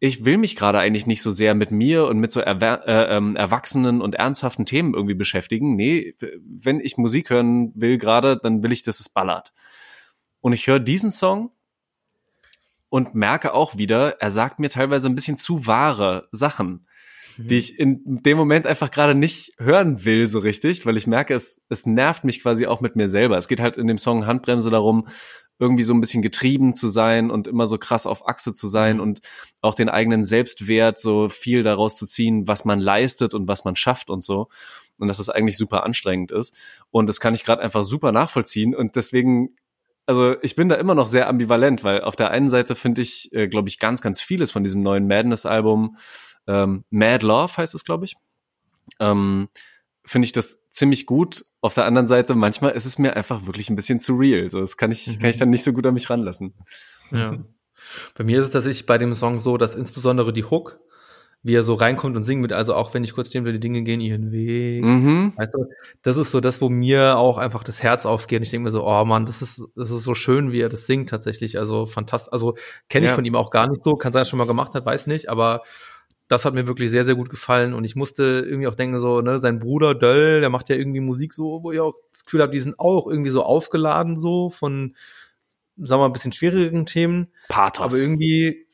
[0.02, 3.16] ich will mich gerade eigentlich nicht so sehr mit mir und mit so erwer äh,
[3.16, 5.76] ähm, erwachsenen und ernsthaften Themen irgendwie beschäftigen.
[5.76, 9.52] Nee, wenn ich Musik hören will gerade, dann will ich, dass es ballert.
[10.40, 11.52] Und ich höre diesen Song
[12.88, 16.86] und merke auch wieder, er sagt mir teilweise ein bisschen zu wahre Sachen,
[17.36, 17.46] mhm.
[17.48, 21.34] die ich in dem Moment einfach gerade nicht hören will so richtig, weil ich merke,
[21.34, 23.36] es, es nervt mich quasi auch mit mir selber.
[23.36, 25.08] Es geht halt in dem Song Handbremse darum,
[25.60, 28.96] irgendwie so ein bisschen getrieben zu sein und immer so krass auf Achse zu sein
[28.96, 29.02] mhm.
[29.02, 29.20] und
[29.60, 33.76] auch den eigenen Selbstwert so viel daraus zu ziehen, was man leistet und was man
[33.76, 34.48] schafft und so.
[34.98, 36.54] Und dass das eigentlich super anstrengend ist.
[36.90, 38.74] Und das kann ich gerade einfach super nachvollziehen.
[38.74, 39.56] Und deswegen
[40.06, 43.32] also ich bin da immer noch sehr ambivalent, weil auf der einen Seite finde ich,
[43.32, 45.96] äh, glaube ich, ganz, ganz vieles von diesem neuen Madness-Album,
[46.48, 48.16] ähm, Mad Love heißt es, glaube ich,
[48.98, 49.48] ähm,
[50.04, 51.44] finde ich das ziemlich gut.
[51.62, 54.48] Auf der anderen Seite, manchmal ist es mir einfach wirklich ein bisschen zu real.
[54.48, 55.18] So, das kann ich, mhm.
[55.18, 56.54] kann ich dann nicht so gut an mich ranlassen.
[57.10, 57.36] Ja.
[58.16, 60.78] Bei mir ist es tatsächlich bei dem Song so, dass insbesondere die Hook,
[61.42, 63.60] wie er so reinkommt und singt mit, also auch wenn ich kurz stehen will, die
[63.60, 64.84] Dinge gehen ihren Weg.
[64.84, 65.32] Mhm.
[65.36, 65.66] Weißt du,
[66.02, 68.40] das ist so das, wo mir auch einfach das Herz aufgeht.
[68.40, 70.68] Und ich denke mir so, oh man, das ist, das ist so schön, wie er
[70.68, 71.58] das singt tatsächlich.
[71.58, 72.32] Also fantastisch.
[72.32, 72.56] Also
[72.88, 73.14] kenne ich ja.
[73.14, 73.96] von ihm auch gar nicht so.
[73.96, 75.30] Kann sein, dass er schon mal gemacht hat, weiß nicht.
[75.30, 75.62] Aber
[76.30, 77.74] das hat mir wirklich sehr, sehr gut gefallen.
[77.74, 81.00] Und ich musste irgendwie auch denken, so, ne, sein Bruder Döll, der macht ja irgendwie
[81.00, 84.48] Musik so, wo ich auch das Gefühl habe, die sind auch irgendwie so aufgeladen, so
[84.48, 84.94] von,
[85.76, 87.32] sagen wir mal, ein bisschen schwierigen Themen.
[87.48, 87.84] Pathos.
[87.84, 88.64] Aber irgendwie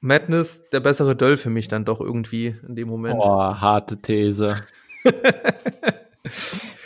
[0.00, 3.18] Madness der bessere Döll für mich dann doch irgendwie in dem Moment.
[3.18, 4.56] Boah, harte These.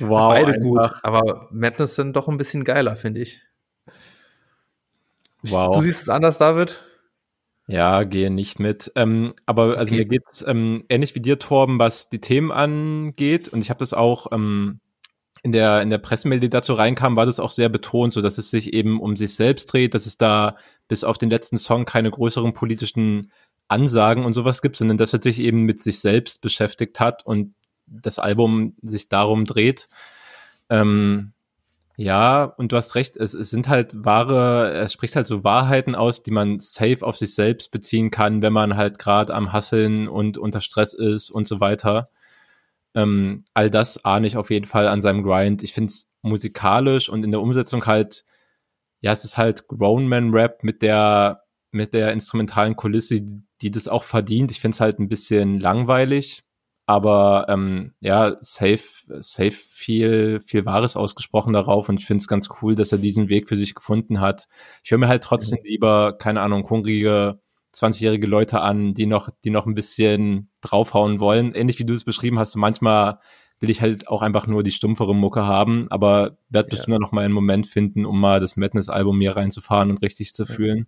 [0.00, 0.34] wow.
[0.34, 0.60] Beide einfach.
[0.60, 0.90] gut.
[1.02, 3.40] Aber Madness sind doch ein bisschen geiler, finde ich.
[5.44, 5.74] Wow.
[5.74, 6.84] Du siehst es anders, David?
[7.66, 8.92] Ja, gehe nicht mit.
[8.94, 13.48] Ähm, aber also mir geht's ähm, ähnlich wie dir, Torben, was die Themen angeht.
[13.48, 14.80] Und ich habe das auch ähm,
[15.44, 18.38] in der in der Pressemail, die dazu reinkam, war das auch sehr betont, so dass
[18.38, 20.56] es sich eben um sich selbst dreht, dass es da
[20.88, 23.30] bis auf den letzten Song keine größeren politischen
[23.68, 27.54] Ansagen und sowas gibt, sondern dass er sich eben mit sich selbst beschäftigt hat und
[27.86, 29.88] das Album sich darum dreht.
[30.70, 31.33] Ähm,
[31.96, 35.94] ja, und du hast recht, es, es sind halt wahre, er spricht halt so Wahrheiten
[35.94, 40.08] aus, die man safe auf sich selbst beziehen kann, wenn man halt gerade am Hasseln
[40.08, 42.06] und unter Stress ist und so weiter.
[42.94, 45.62] Ähm, all das ahne ich auf jeden Fall an seinem Grind.
[45.62, 48.24] Ich finde es musikalisch und in der Umsetzung halt,
[49.00, 53.20] ja, es ist halt Grown Man Rap mit der, mit der instrumentalen Kulisse,
[53.62, 54.50] die das auch verdient.
[54.50, 56.43] Ich finde es halt ein bisschen langweilig,
[56.86, 58.82] aber ähm, ja, safe,
[59.20, 63.28] safe viel, viel Wahres ausgesprochen darauf und ich finde es ganz cool, dass er diesen
[63.28, 64.48] Weg für sich gefunden hat.
[64.82, 65.68] Ich höre mir halt trotzdem mhm.
[65.68, 67.40] lieber, keine Ahnung, hungrige
[67.74, 71.54] 20-jährige Leute an, die noch, die noch ein bisschen draufhauen wollen.
[71.54, 73.18] Ähnlich wie du es beschrieben hast, manchmal
[73.60, 76.76] will ich halt auch einfach nur die stumpfere Mucke haben, aber werde ja.
[76.76, 80.44] bestimmt noch mal einen Moment finden, um mal das Madness-Album mir reinzufahren und richtig zu
[80.44, 80.86] fühlen.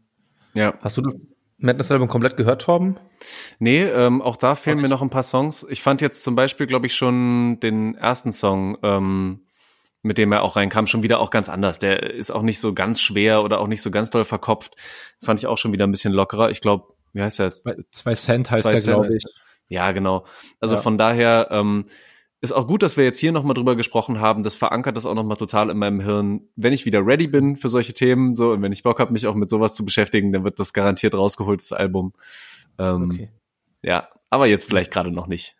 [0.54, 0.74] Ja.
[0.80, 2.98] Hast du das Madness-Album komplett gehört, Torben?
[3.58, 5.66] Nee, ähm, auch da fehlen mir noch ein paar Songs.
[5.70, 9.46] Ich fand jetzt zum Beispiel, glaube ich, schon den ersten Song, ähm,
[10.02, 11.78] mit dem er auch reinkam, schon wieder auch ganz anders.
[11.78, 14.74] Der ist auch nicht so ganz schwer oder auch nicht so ganz doll verkopft.
[15.22, 16.50] Fand ich auch schon wieder ein bisschen lockerer.
[16.50, 17.50] Ich glaube, wie heißt der?
[17.88, 19.24] Zwei Cent heißt der, glaube ich.
[19.68, 20.24] Ja, genau.
[20.60, 20.80] Also ja.
[20.80, 21.86] von daher, ähm,
[22.50, 24.42] ist auch gut, dass wir jetzt hier nochmal drüber gesprochen haben.
[24.42, 26.48] Das verankert das auch nochmal total in meinem Hirn.
[26.56, 29.26] Wenn ich wieder ready bin für solche Themen, so, und wenn ich Bock habe, mich
[29.26, 32.12] auch mit sowas zu beschäftigen, dann wird das garantiert rausgeholt, das Album.
[32.78, 33.30] Ähm, okay.
[33.82, 35.56] Ja, aber jetzt vielleicht gerade noch nicht.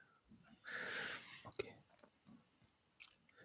[1.44, 1.68] Okay.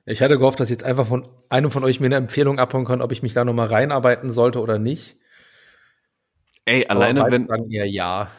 [0.06, 3.02] Ich hatte gehofft, dass jetzt einfach von einem von euch mir eine Empfehlung abhauen kann,
[3.02, 5.18] ob ich mich da nochmal reinarbeiten sollte oder nicht.
[6.66, 7.48] Ey, alleine wenn.
[7.48, 8.32] Sagen eher ja.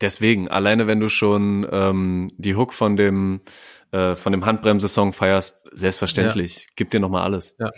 [0.00, 3.42] Deswegen, alleine wenn du schon ähm, die Hook von dem
[3.92, 6.56] äh, von dem Handbremse-Song feierst, selbstverständlich.
[6.56, 6.70] Ja.
[6.76, 7.56] Gib dir nochmal alles.
[7.58, 7.70] Ja.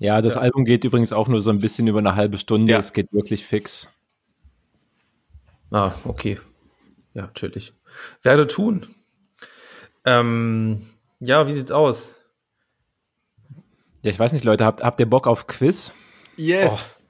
[0.00, 0.40] Ja, das ja.
[0.42, 2.72] Album geht übrigens auch nur so ein bisschen über eine halbe Stunde.
[2.72, 2.78] Ja.
[2.78, 3.90] Es geht wirklich fix.
[5.70, 6.38] Ah, okay.
[7.14, 7.74] Ja, natürlich.
[8.22, 8.86] Werde tun.
[10.04, 10.86] Ähm,
[11.20, 12.14] Ja, wie sieht's aus?
[14.04, 15.90] Ja, ich weiß nicht, Leute, habt, habt ihr Bock auf Quiz?
[16.36, 17.04] Yes.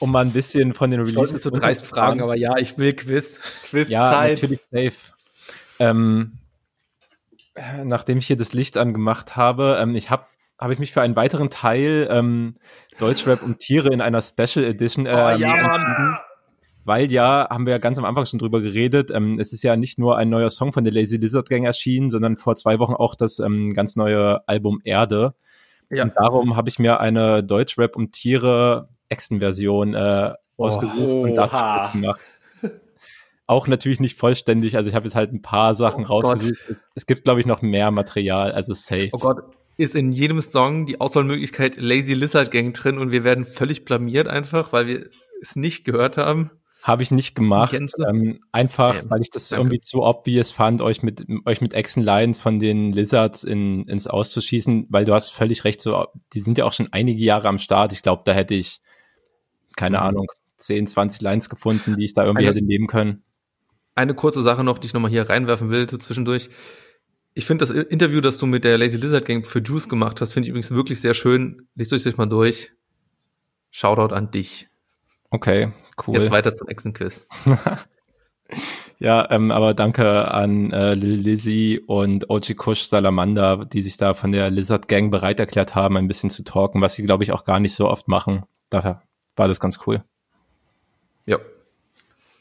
[0.00, 2.92] Um mal ein bisschen von den Ich Releases zu dreist fragen, aber ja, ich will
[2.94, 3.38] Quiz.
[3.38, 4.42] Ja, Quizzeit.
[4.42, 5.12] natürlich safe.
[5.78, 6.32] Ähm,
[7.84, 10.24] nachdem ich hier das Licht angemacht habe, ähm, ich habe
[10.58, 12.56] habe ich mich für einen weiteren Teil ähm,
[12.98, 15.80] Deutschrap und Tiere in einer Special Edition ähm, Oh, ja, Mann.
[15.80, 16.16] entschieden.
[16.84, 19.76] Weil ja, haben wir ja ganz am Anfang schon drüber geredet, ähm, es ist ja
[19.76, 22.94] nicht nur ein neuer Song von der Lazy Lizard Gang erschienen, sondern vor zwei Wochen
[22.94, 25.34] auch das ähm, ganz neue Album Erde.
[25.90, 26.04] Ja.
[26.04, 32.20] Und darum habe ich mir eine Deutschrap und Tiere Echsen-Version äh, ausgesucht und dazu gemacht.
[33.48, 36.60] Auch natürlich nicht vollständig, also ich habe jetzt halt ein paar Sachen Oh rausgesucht.
[36.70, 39.08] Es, es gibt, glaube ich, noch mehr Material, also safe.
[39.12, 39.38] Oh Gott,
[39.76, 44.28] ist in jedem Song die Auswahlmöglichkeit Lazy Lizard Gang drin und wir werden völlig blamiert
[44.28, 45.08] einfach, weil wir
[45.40, 46.50] es nicht gehört haben.
[46.82, 47.74] Habe ich nicht gemacht.
[48.08, 49.62] Ähm, einfach, Ähm, weil ich das danke.
[49.62, 54.06] irgendwie zu obvious fand, euch mit euch mit Echsen Lions von den Lizards in, ins
[54.06, 57.58] Auszuschießen, weil du hast völlig recht, so die sind ja auch schon einige Jahre am
[57.58, 57.92] Start.
[57.92, 58.80] Ich glaube, da hätte ich,
[59.76, 60.02] keine Mhm.
[60.04, 60.26] Ahnung,
[60.56, 63.22] 10, 20 Lines gefunden, die ich da irgendwie Eine- hätte nehmen können.
[63.98, 66.50] Eine kurze Sache noch, die ich nochmal hier reinwerfen will, so zwischendurch.
[67.34, 70.32] Ich finde das Interview, das du mit der Lazy Lizard Gang für Juice gemacht hast,
[70.32, 71.66] finde ich übrigens wirklich sehr schön.
[71.74, 72.70] Lest euch das mal durch.
[73.72, 74.68] Shoutout an dich.
[75.30, 75.72] Okay,
[76.06, 76.14] cool.
[76.14, 77.26] Jetzt weiter zum Echsenquiz.
[79.00, 84.32] Ja, ähm, aber danke an äh, Lizzy und OG Kush Salamander, die sich da von
[84.32, 87.44] der Lizard Gang bereit erklärt haben, ein bisschen zu talken, was sie, glaube ich, auch
[87.44, 88.42] gar nicht so oft machen.
[88.70, 89.02] Daher
[89.36, 90.02] war das ganz cool.
[91.26, 91.38] Ja.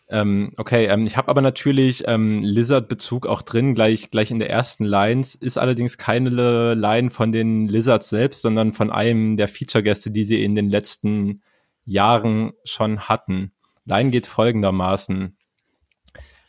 [0.09, 4.49] Ähm, okay, ähm, ich habe aber natürlich ähm, Lizard-Bezug auch drin, gleich, gleich in der
[4.49, 5.35] ersten Lines.
[5.35, 10.43] Ist allerdings keine Line von den Lizards selbst, sondern von einem der Feature-Gäste, die sie
[10.43, 11.41] in den letzten
[11.83, 13.51] Jahren schon hatten.
[13.85, 15.37] Line geht folgendermaßen.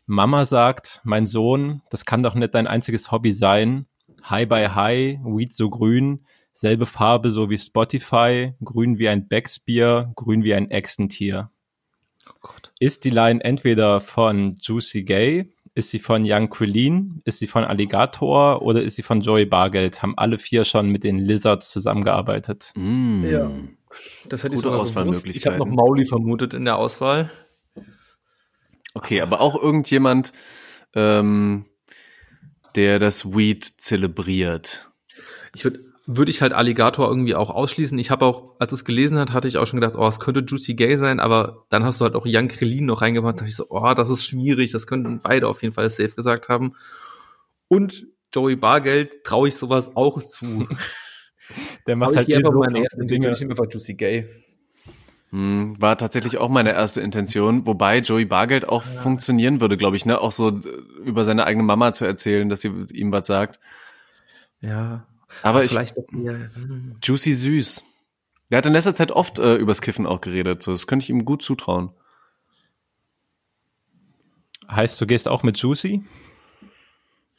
[0.06, 3.86] Mama sagt, mein Sohn, das kann doch nicht dein einziges Hobby sein.
[4.28, 10.12] High by High, Weed so grün, selbe Farbe so wie Spotify, grün wie ein Becksbier,
[10.16, 11.50] grün wie ein Echsentier.
[12.28, 12.72] Oh Gott.
[12.78, 17.64] Ist die Line entweder von Juicy Gay, ist sie von Young Quilleen, ist sie von
[17.64, 20.02] Alligator oder ist sie von Joey Bargeld?
[20.02, 22.72] Haben alle vier schon mit den Lizards zusammengearbeitet.
[22.76, 23.24] Mm.
[23.24, 23.50] Ja.
[24.28, 25.26] Das hätte ich Gute sogar gewusst.
[25.26, 25.74] Ich habe noch Auswahlmöglichkeiten.
[25.74, 27.30] Mauli vermutet in der Auswahl.
[28.94, 30.32] Okay, aber auch irgendjemand,
[30.94, 31.66] ähm,
[32.74, 34.90] der das Weed zelebriert.
[35.54, 37.98] Ich würde würde ich halt Alligator irgendwie auch ausschließen.
[37.98, 40.40] Ich habe auch, als es gelesen hat, hatte ich auch schon gedacht, oh, es könnte
[40.40, 43.50] Juicy Gay sein, aber dann hast du halt auch Jan Krillin noch reingemacht, da dachte
[43.50, 46.74] ich so, oh, das ist schwierig, das könnten beide auf jeden Fall safe gesagt haben.
[47.68, 50.66] Und Joey Bargeld traue ich sowas auch zu.
[51.86, 53.32] Der Aber ich gehe eh einfach meine krasse erste Dinge.
[53.32, 54.28] ich nehme einfach Juicy Gay.
[55.30, 60.06] Hm, war tatsächlich auch meine erste Intention, wobei Joey Bargeld auch funktionieren würde, glaube ich,
[60.06, 60.18] ne?
[60.22, 60.60] Auch so äh,
[61.04, 63.60] über seine eigene Mama zu erzählen, dass sie ihm was sagt.
[64.62, 65.06] Ja.
[65.42, 66.96] Aber ich, vielleicht auch eher, hm.
[67.02, 67.84] Juicy Süß.
[68.50, 71.10] Der hat in letzter Zeit oft äh, übers Kiffen auch geredet, so das könnte ich
[71.10, 71.92] ihm gut zutrauen.
[74.70, 76.02] Heißt, du gehst auch mit Juicy?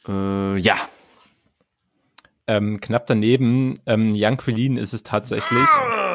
[0.08, 0.76] Äh, ja.
[2.46, 5.68] Ähm, knapp daneben, ähm, Young Quilleen ist es tatsächlich.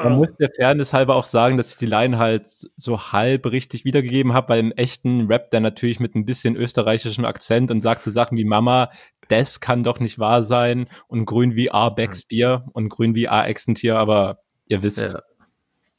[0.04, 3.86] Man muss der Fairness halber auch sagen, dass ich die Line halt so halb richtig
[3.86, 8.12] wiedergegeben habe, weil im echten Rap der natürlich mit ein bisschen österreichischem Akzent und sagte
[8.12, 8.92] Sachen wie Mama,
[9.30, 13.46] das kann doch nicht wahr sein und grün wie A Becksbier und grün wie A
[13.46, 15.22] Echsentier, aber ihr wisst, Ja.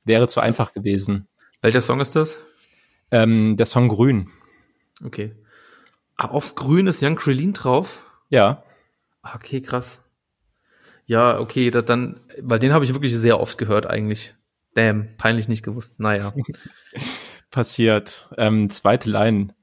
[0.05, 1.29] wäre zu einfach gewesen.
[1.63, 2.41] Welcher Song ist das?
[3.11, 4.29] Ähm, der Song Grün,
[5.05, 5.35] Okay.
[6.17, 8.03] Ah, auf Grün ist Jan Krillin drauf.
[8.31, 8.63] ja.
[9.23, 10.03] Ah, Okay, krass.
[11.07, 14.35] Ja, okay, dann, weil den habe ich wirklich sehr oft gehört eigentlich.
[14.75, 16.01] Damn, peinlich nicht gewusst.
[16.01, 16.33] Naja.
[17.51, 18.29] passiert.
[18.39, 19.55] Ähm, zweite Line.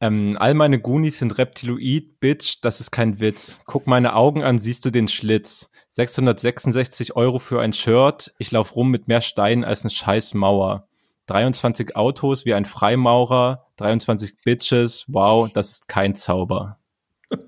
[0.00, 3.60] Ähm, all meine Goonies sind Reptiloid, Bitch, das ist kein Witz.
[3.66, 5.70] Guck meine Augen an, siehst du den Schlitz.
[5.90, 8.32] 666 Euro für ein Shirt.
[8.38, 10.86] Ich lauf rum mit mehr Steinen als eine scheiß Mauer.
[11.26, 13.66] 23 Autos wie ein Freimaurer.
[13.76, 15.04] 23 Bitches.
[15.08, 16.78] Wow, das ist kein Zauber.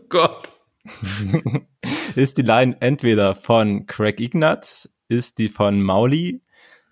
[0.08, 0.52] Gott.
[2.14, 6.42] Ist die Line entweder von Craig Ignatz, ist die von Mauli,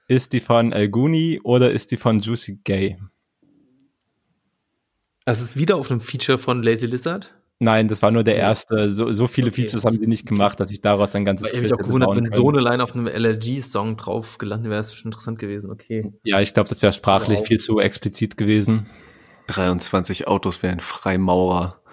[0.09, 2.99] ist die von El Guni oder ist die von Juicy Gay?
[5.31, 7.33] Also es ist wieder auf einem Feature von Lazy Lizard.
[7.61, 8.91] Nein, das war nur der erste.
[8.91, 9.63] So, so viele Okay.
[9.63, 12.17] Features haben sie nicht gemacht, dass ich daraus ein ganzes Ich habe mich auch gewundert,
[12.17, 15.71] wenn so eine Line auf einem LRG-Song drauf gelandet wäre, ist schon interessant gewesen.
[15.71, 16.13] Okay.
[16.25, 17.47] Ja, ich glaube, das wäre sprachlich Wow.
[17.47, 18.87] viel zu explizit gewesen.
[19.47, 21.77] 23 Autos wie ein Freimaurer.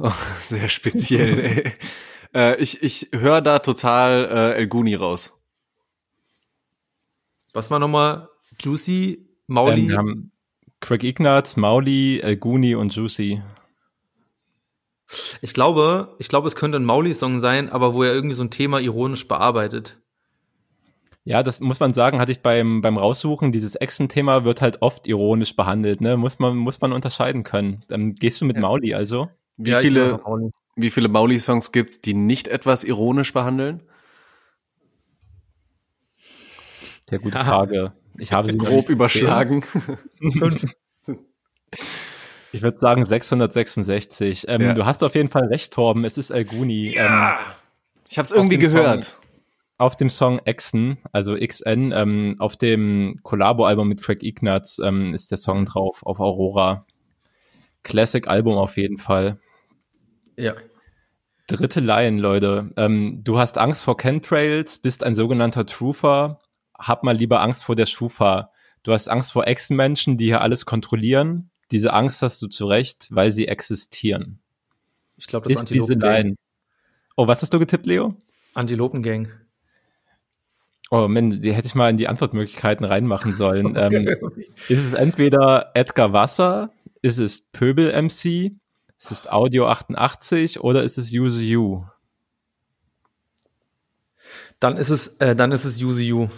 [0.00, 1.72] Oh, sehr speziell, ey.
[2.34, 5.42] Äh, ich ich höre da total äh, El Guni raus.
[7.52, 8.28] Was war nochmal?
[8.60, 9.80] Juicy, Mauli.
[9.82, 10.32] Ähm, wir haben
[10.80, 13.42] Craig Ignatz, Mauli, El Guni und Juicy.
[15.40, 18.50] Ich glaube, ich glaube, es könnte ein Mauli-Song sein, aber wo er irgendwie so ein
[18.50, 19.98] Thema ironisch bearbeitet.
[21.24, 25.06] Ja, das muss man sagen, hatte ich beim, beim Raussuchen, dieses Echsen-Thema wird halt oft
[25.06, 26.16] ironisch behandelt, ne?
[26.16, 27.80] Muss man, muss man unterscheiden können.
[27.88, 28.62] Dann gehst du mit Ja.
[28.62, 29.28] Mauli also?
[29.56, 30.50] Wie Ja, viele, Mauli.
[30.76, 33.82] wie viele Mauli-Songs gibt's, die nicht etwas ironisch behandeln?
[37.10, 37.92] Ja, gute Frage.
[38.18, 39.64] Ich habe sie Grob überschlagen.
[42.50, 44.46] Ich würde sagen 666.
[44.48, 44.72] Ähm, Ja.
[44.72, 46.04] Du hast auf jeden Fall recht, Torben.
[46.06, 46.94] Es ist Alguni.
[46.96, 47.34] Ähm,
[48.08, 49.18] Ich habe es irgendwie gehört.
[49.76, 55.30] auf dem Song Exen, also XN, ähm, auf dem Collabo-Album mit Craig Ignatz ähm, ist
[55.30, 56.86] der Song drauf, auf Aurora.
[57.82, 59.38] Classic-Album auf jeden Fall.
[60.36, 60.54] Ja.
[61.48, 62.70] Dritte Line, Leute.
[62.76, 66.40] Ähm, du hast Angst vor Chemtrails, bist ein sogenannter Truther.
[66.78, 68.52] Hab mal lieber Angst vor der Schufa.
[68.82, 71.50] Du hast Angst vor Echsenmenschen, die hier alles kontrollieren.
[71.70, 74.38] Diese Angst hast du zu Recht, weil sie existieren.
[75.16, 76.36] Ich glaube, das ist diese Line.
[77.16, 78.14] Oh, was hast du getippt, Leo?
[78.54, 79.28] Antilopengang.
[80.90, 83.76] Oh, Mann, die hätte ich mal in die Antwortmöglichkeiten reinmachen sollen.
[83.76, 84.46] Ähm, Okay.
[84.68, 86.70] ist es entweder Edgar Wasser,
[87.02, 88.52] ist es Pöbel MC,
[88.96, 91.84] ist es Audio 88 oder ist es Use You?
[94.60, 96.28] Dann ist es, äh, dann ist es Use You.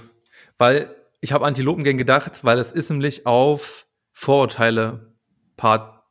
[0.60, 5.14] Weil ich habe Antilopengang gedacht, weil es ist nämlich auf Vorurteile
[5.56, 6.02] Part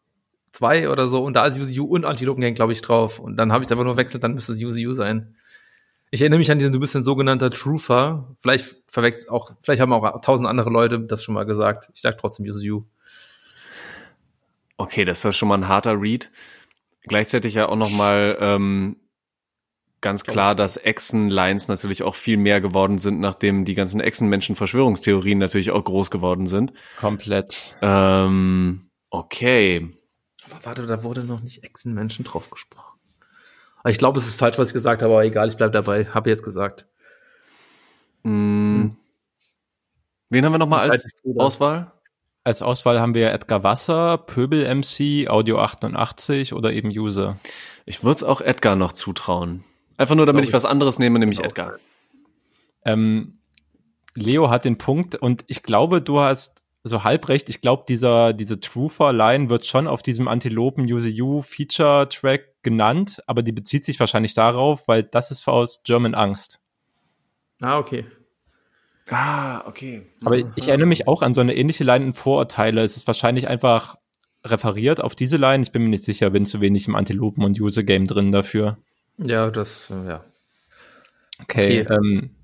[0.53, 3.19] 2 oder so und da ist You und Antilopengang, glaube ich, drauf.
[3.19, 5.35] Und dann habe ich es einfach nur wechselt, dann müsste es You sein.
[6.09, 8.35] Ich erinnere mich an diesen, du bist ein sogenannter Truther.
[8.39, 11.91] Vielleicht verwechselt auch, vielleicht haben auch tausend andere Leute das schon mal gesagt.
[11.93, 12.85] Ich sag trotzdem You.
[14.77, 16.31] Okay, das ist schon mal ein harter Read.
[17.03, 18.95] Gleichzeitig ja auch noch mal ähm,
[20.01, 25.71] ganz klar, dass Echsen-Lines natürlich auch viel mehr geworden sind, nachdem die ganzen Echsen-Menschen-Verschwörungstheorien natürlich
[25.71, 26.73] auch groß geworden sind.
[26.97, 27.77] Komplett.
[27.81, 29.89] Ähm, okay.
[30.49, 32.99] Aber warte, da wurde noch nicht Echsenmenschen drauf gesprochen.
[33.87, 36.05] Ich glaube, es ist falsch, was ich gesagt habe, aber egal, ich bleib dabei.
[36.05, 36.85] Habe jetzt gesagt.
[38.23, 38.89] Mm.
[40.29, 41.07] Wen haben wir noch mal als.
[41.37, 41.91] Auswahl?
[42.43, 47.37] Als Auswahl haben wir Edgar Wasser, Pöbel MC, Audio 88 oder eben User.
[47.85, 49.63] Ich würde es auch Edgar noch zutrauen.
[49.99, 51.49] Einfach nur, damit Glaub ich was anderes nehme, nämlich Genau.
[51.49, 51.73] Edgar.
[52.85, 53.37] Ähm,
[54.15, 57.49] Leo hat den Punkt und ich glaube, du hast so halb recht.
[57.49, 63.43] Ich glaube, dieser, diese Truther-Line wird schon auf diesem Antilopen Use You Feature-Track genannt, aber
[63.43, 66.61] die bezieht sich wahrscheinlich darauf, weil das ist aus German Angst.
[67.59, 68.05] Ah, okay.
[69.09, 70.07] Ah, okay.
[70.23, 72.83] Aber ich erinnere mich auch an so eine ähnliche Line in Vorurteile.
[72.83, 73.97] Es ist wahrscheinlich einfach
[74.45, 75.61] referiert auf diese Line.
[75.61, 78.77] Ich bin mir nicht sicher, bin zu wenig im Antilopen- und User-Game drin dafür.
[79.25, 80.25] Ja, das, äh, ja.
[81.41, 81.93] Okay, Okay.
[81.93, 82.35] Ähm,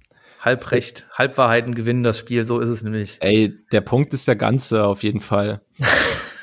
[0.41, 3.17] Halbrecht, Halbwahrheiten gewinnen das Spiel, so ist es nämlich.
[3.19, 5.61] ey, der Punkt ist der ganze auf jeden Fall.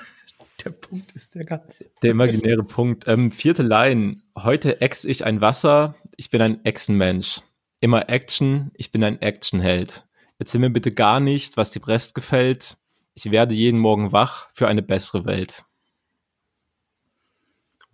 [0.64, 1.86] Der Punkt ist der ganze.
[2.02, 3.08] Der imaginäre Punkt.
[3.08, 4.14] Ähm, vierte Line.
[4.38, 5.96] Heute ex ich ein Wasser.
[6.16, 7.40] Ich bin ein Echsenmensch.
[7.80, 8.70] Immer Action.
[8.74, 10.06] Ich bin ein Actionheld.
[10.38, 12.76] Erzähl mir bitte gar nicht, was dir Brest gefällt.
[13.14, 15.64] Ich werde jeden Morgen wach für eine bessere Welt.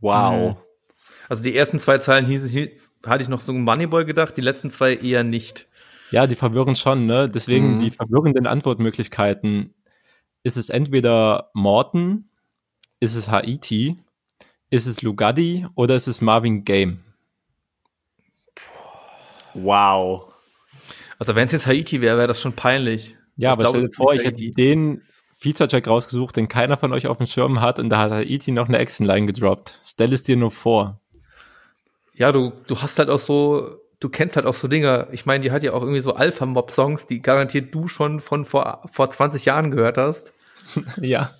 [0.00, 0.58] Wow.
[1.28, 2.54] Also die ersten zwei Zeilen hieß,
[3.06, 5.68] hatte ich noch so ein Moneyboy gedacht, die letzten zwei eher nicht.
[6.10, 7.28] Ja, die verwirren schon, ne?
[7.28, 7.78] Deswegen Mhm.
[7.80, 9.74] die verwirrenden Antwortmöglichkeiten.
[10.42, 12.30] Ist es entweder Morton,
[13.00, 13.98] ist es Haiti,
[14.70, 17.00] ist es Lugatti oder ist es Marvin Game?
[19.54, 20.32] Wow.
[21.18, 23.16] Also wenn es jetzt Haiti wäre, wäre das schon peinlich.
[23.36, 25.02] Ja, Ich aber glaube, stell dir vor, ich hätte den
[25.36, 28.68] Feature-Track rausgesucht, den keiner von euch auf dem Schirm hat und da hat Haiti noch
[28.68, 29.78] eine Action-Line gedroppt.
[29.84, 31.00] Stell es dir nur vor.
[32.18, 35.06] Ja, du, du hast halt auch so, du kennst halt auch so Dinge.
[35.12, 38.82] Ich meine, die hat ja auch irgendwie so Alpha-Mob-Songs, die garantiert du schon von vor,
[38.90, 40.34] vor 20 Jahren gehört hast.
[41.00, 41.34] Ja.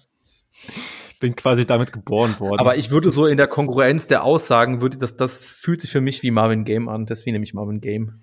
[1.21, 2.61] Bin quasi damit geboren worden.
[2.61, 6.01] Aber ich würde so in der Konkurrenz der Aussagen, würde das, das fühlt sich für
[6.01, 7.07] mich wie Marvin Game an.
[7.07, 8.23] Deswegen nehme ich Marvin Game.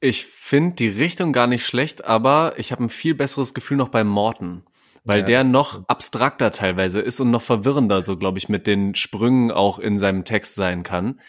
[0.00, 3.88] Ich finde die Richtung gar nicht schlecht, aber ich habe ein viel besseres Gefühl noch
[3.88, 4.64] bei Morton.
[5.10, 8.94] Weil Ja, der noch abstrakter teilweise ist und noch verwirrender, so glaube ich, mit den
[8.94, 11.20] Sprüngen auch in seinem Text sein kann.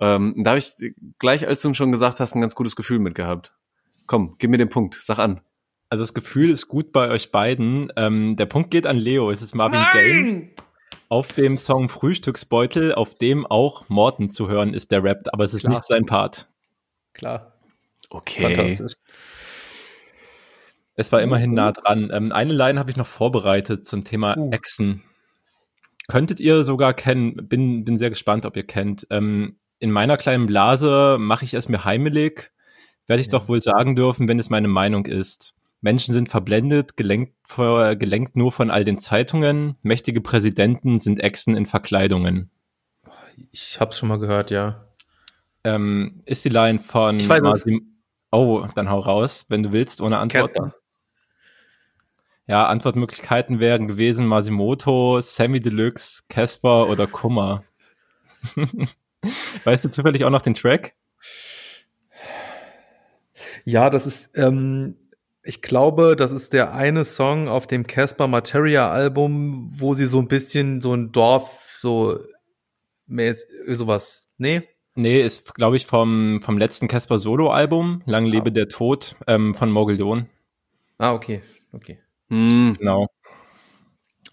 [0.00, 0.72] Ähm, da habe ich
[1.18, 3.54] gleich, als du schon gesagt hast, ein ganz gutes Gefühl mitgehabt.
[4.06, 5.40] Komm, gib mir den Punkt, sag an.
[5.88, 7.92] also das Gefühl ist gut bei euch beiden.
[7.96, 9.30] Ähm, der Punkt geht an Leo.
[9.30, 10.50] Es ist Marvin Game.
[11.08, 15.54] Auf dem Song Frühstücksbeutel, auf dem auch Morton zu hören ist, der rappt, aber es
[15.54, 15.70] ist Klar.
[15.72, 16.48] nicht sein Part.
[17.14, 17.52] Klar.
[18.10, 18.42] Okay.
[18.42, 18.94] Fantastisch.
[20.96, 22.10] Es war immerhin nah dran.
[22.12, 24.50] Ähm, eine Line habe ich noch vorbereitet zum Thema Uh.
[24.50, 25.02] Echsen.
[26.08, 29.06] Könntet ihr sogar kennen, bin, bin sehr gespannt, ob ihr kennt.
[29.10, 32.52] Ähm, in meiner kleinen Blase mache ich es mir heimelig,
[33.06, 33.32] werde ich Ja.
[33.32, 35.54] doch wohl sagen dürfen, wenn es meine Meinung ist.
[35.82, 39.76] Menschen sind verblendet, gelenkt, gelenkt nur von all den Zeitungen.
[39.82, 42.50] Mächtige Präsidenten sind Echsen in Verkleidungen.
[43.52, 44.86] Ich hab's schon mal gehört, ja.
[45.64, 47.42] Ähm, ist die Line von Ich weiß es.
[47.42, 47.92] Masim
[48.32, 50.54] Oh, dann hau raus, wenn du willst, ohne Antworten.
[50.54, 50.74] Casper.
[52.48, 57.64] Ja, Antwortmöglichkeiten wären gewesen Masimoto, Sammy Deluxe, Casper oder Kummer.
[59.64, 60.94] weißt du zufällig auch noch den Track?
[63.64, 64.96] Ja, das ist, ähm,
[65.42, 70.20] ich glaube, das ist der eine Song auf dem Casper Materia Album, wo sie so
[70.20, 72.20] ein bisschen so ein Dorf, so,
[73.66, 74.28] sowas.
[74.38, 74.62] Nee?
[74.94, 79.70] Nee, ist, glaube ich, vom, vom letzten Casper Solo-Album, Lang lebe der Tod, ähm, von
[79.70, 80.28] Mogeldon.
[80.98, 81.42] Ah, okay,
[81.72, 81.98] okay.
[82.28, 83.06] Hm, Genau.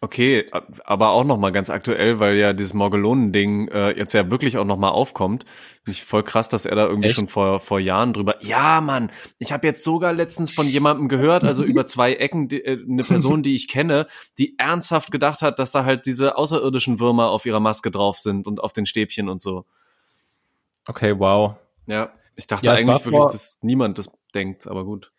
[0.02, 0.50] okay,
[0.84, 4.66] aber auch noch mal ganz aktuell, weil ja dieses Morgelonen-Ding äh, jetzt ja wirklich auch
[4.66, 5.46] noch mal aufkommt.
[5.84, 7.16] Finde ich voll krass, dass er da irgendwie Echt?
[7.16, 8.36] schon vor vor Jahren drüber.
[8.44, 12.64] Ja, Mann, ich habe jetzt sogar letztens von jemandem gehört, also über zwei Ecken, die,
[12.66, 17.00] äh, eine Person, die ich kenne, die ernsthaft gedacht hat, dass da halt diese außerirdischen
[17.00, 19.66] Würmer auf ihrer Maske drauf sind und auf den Stäbchen und so.
[20.86, 21.56] Okay, wow.
[21.88, 25.12] Ja, ich dachte Ja, eigentlich wirklich, vor- dass niemand das denkt, aber gut.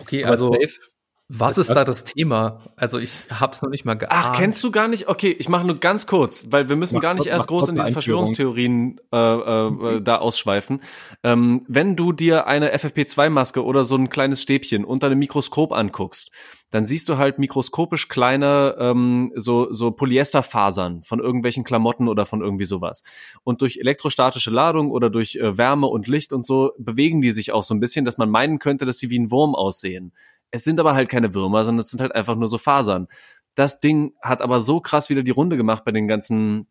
[0.00, 0.89] Okay, Aber also, safe.
[1.32, 2.58] Was ist da das Thema?
[2.76, 4.12] Also, ich hab's noch nicht mal geahnt.
[4.14, 5.08] Ach, kennst du gar nicht?
[5.08, 7.58] Okay, ich mache nur ganz kurz, weil wir müssen Mach gar nicht kurz- erst mach
[7.58, 7.92] groß in kurz diese.
[7.94, 10.80] Verschwörungstheorien äh, äh, äh, da ausschweifen.
[11.22, 16.30] Ähm, wenn du dir eine FFP2-Maske oder so ein kleines Stäbchen unter einem Mikroskop anguckst,
[16.70, 22.40] dann siehst du halt mikroskopisch kleine ähm, so, so Polyesterfasern von irgendwelchen Klamotten oder von
[22.40, 23.02] irgendwie sowas.
[23.42, 27.52] Und durch elektrostatische Ladung oder durch äh, Wärme und Licht und so bewegen die sich
[27.52, 30.12] auch so ein bisschen, dass man meinen könnte, dass sie wie ein Wurm aussehen.
[30.50, 33.08] Es sind aber halt keine Würmer, sondern es sind halt einfach nur so Fasern.
[33.54, 36.66] Das Ding hat aber so krass wieder die Runde gemacht bei den ganzen,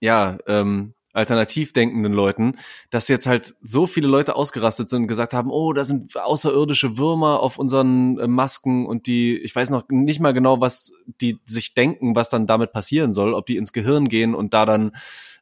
[0.00, 2.56] ja, ähm, alternativ denkenden Leuten,
[2.90, 6.96] dass jetzt halt so viele Leute ausgerastet sind und gesagt haben, oh, da sind außerirdische
[6.96, 11.38] Würmer auf unseren äh, Masken und die, ich weiß noch nicht mal genau, was die
[11.44, 14.92] sich denken, was dann damit passieren soll, ob die ins Gehirn gehen und da dann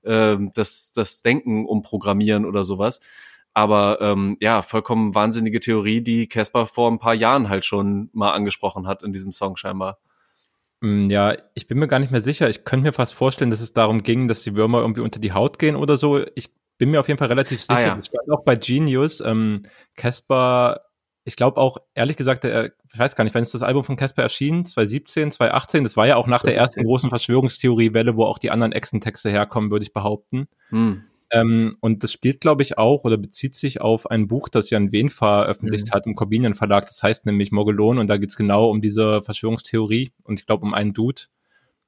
[0.04, 3.00] ähm, das, das Denken umprogrammieren oder sowas.
[3.60, 8.32] Aber ähm, ja, vollkommen wahnsinnige Theorie, die Casper vor ein paar Jahren halt schon mal
[8.32, 9.98] angesprochen hat in diesem Song scheinbar.
[10.80, 12.48] Mm, Ja, ich bin mir gar nicht mehr sicher.
[12.48, 15.34] Ich könnte mir fast vorstellen, dass es darum ging, dass die Würmer irgendwie unter die
[15.34, 16.24] Haut gehen oder so.
[16.34, 17.76] Ich bin mir auf jeden Fall relativ sicher.
[17.76, 17.94] Ah, ja.
[17.96, 19.20] Das stand auch bei Genius.
[19.20, 20.80] Ähm, Casper,
[21.24, 23.96] ich glaube auch, ehrlich gesagt, der, ich weiß gar nicht, wann ist das Album von
[23.96, 24.64] Casper erschienen?
[24.64, 25.84] 2017, 2018?
[25.84, 26.86] Das war ja auch nach der ersten 2017.
[26.86, 30.48] großen Verschwörungstheoriewelle, wo auch die anderen Exentexte herkommen, würde ich behaupten.
[30.70, 31.04] Hm.
[31.32, 34.90] Ähm, und das spielt, glaube ich, auch oder bezieht sich auf ein Buch, das Jan
[34.92, 35.90] Wen veröffentlicht Mhm.
[35.92, 36.86] hat im Corbinian Verlag.
[36.86, 40.74] Das heißt nämlich Mogelon und da geht's genau um diese Verschwörungstheorie und ich glaube um
[40.74, 41.22] einen Dude,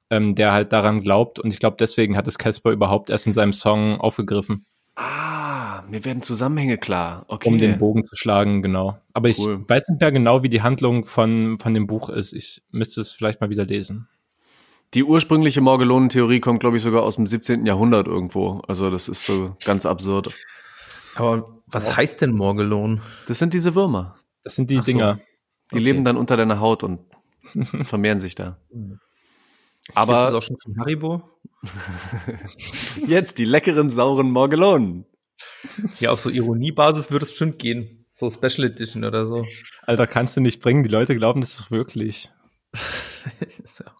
[0.09, 3.33] ähm, der halt daran glaubt und ich glaube deswegen hat es Casper überhaupt erst in
[3.33, 4.65] seinem Song aufgegriffen,
[4.95, 7.25] Ah, mir werden Zusammenhänge klar.
[7.27, 7.49] Okay.
[7.49, 8.97] um den Bogen zu schlagen, genau.
[9.13, 9.65] Aber ich Cool.
[9.67, 12.31] weiß nicht mehr genau, wie die Handlung von, von dem Buch ist.
[12.33, 14.07] Ich müsste es vielleicht mal wieder lesen.
[14.93, 17.65] Die ursprüngliche Morgellonentheorie kommt, glaube ich, sogar aus dem 17.
[17.65, 18.61] Jahrhundert irgendwo.
[18.67, 20.35] Also das ist so ganz absurd.
[21.15, 23.01] Aber was heißt denn Morgelon?
[23.27, 24.15] Das sind diese Würmer.
[24.43, 24.91] Das sind die Ach so.
[24.91, 25.19] Dinger.
[25.71, 25.83] Die Okay.
[25.83, 26.99] leben dann unter deiner Haut und
[27.83, 28.57] vermehren sich da.
[28.69, 31.23] Gibt es das Aber auch schon von Haribo?
[33.07, 35.05] jetzt die leckeren, sauren Morgellonen.
[35.99, 38.05] Ja, auf so Ironiebasis würde es bestimmt gehen.
[38.11, 39.43] So Special Edition oder so.
[39.81, 40.83] Alter, kannst du nicht bringen.
[40.83, 42.31] Die Leute glauben das ist wirklich.
[43.63, 43.91] Ist ja.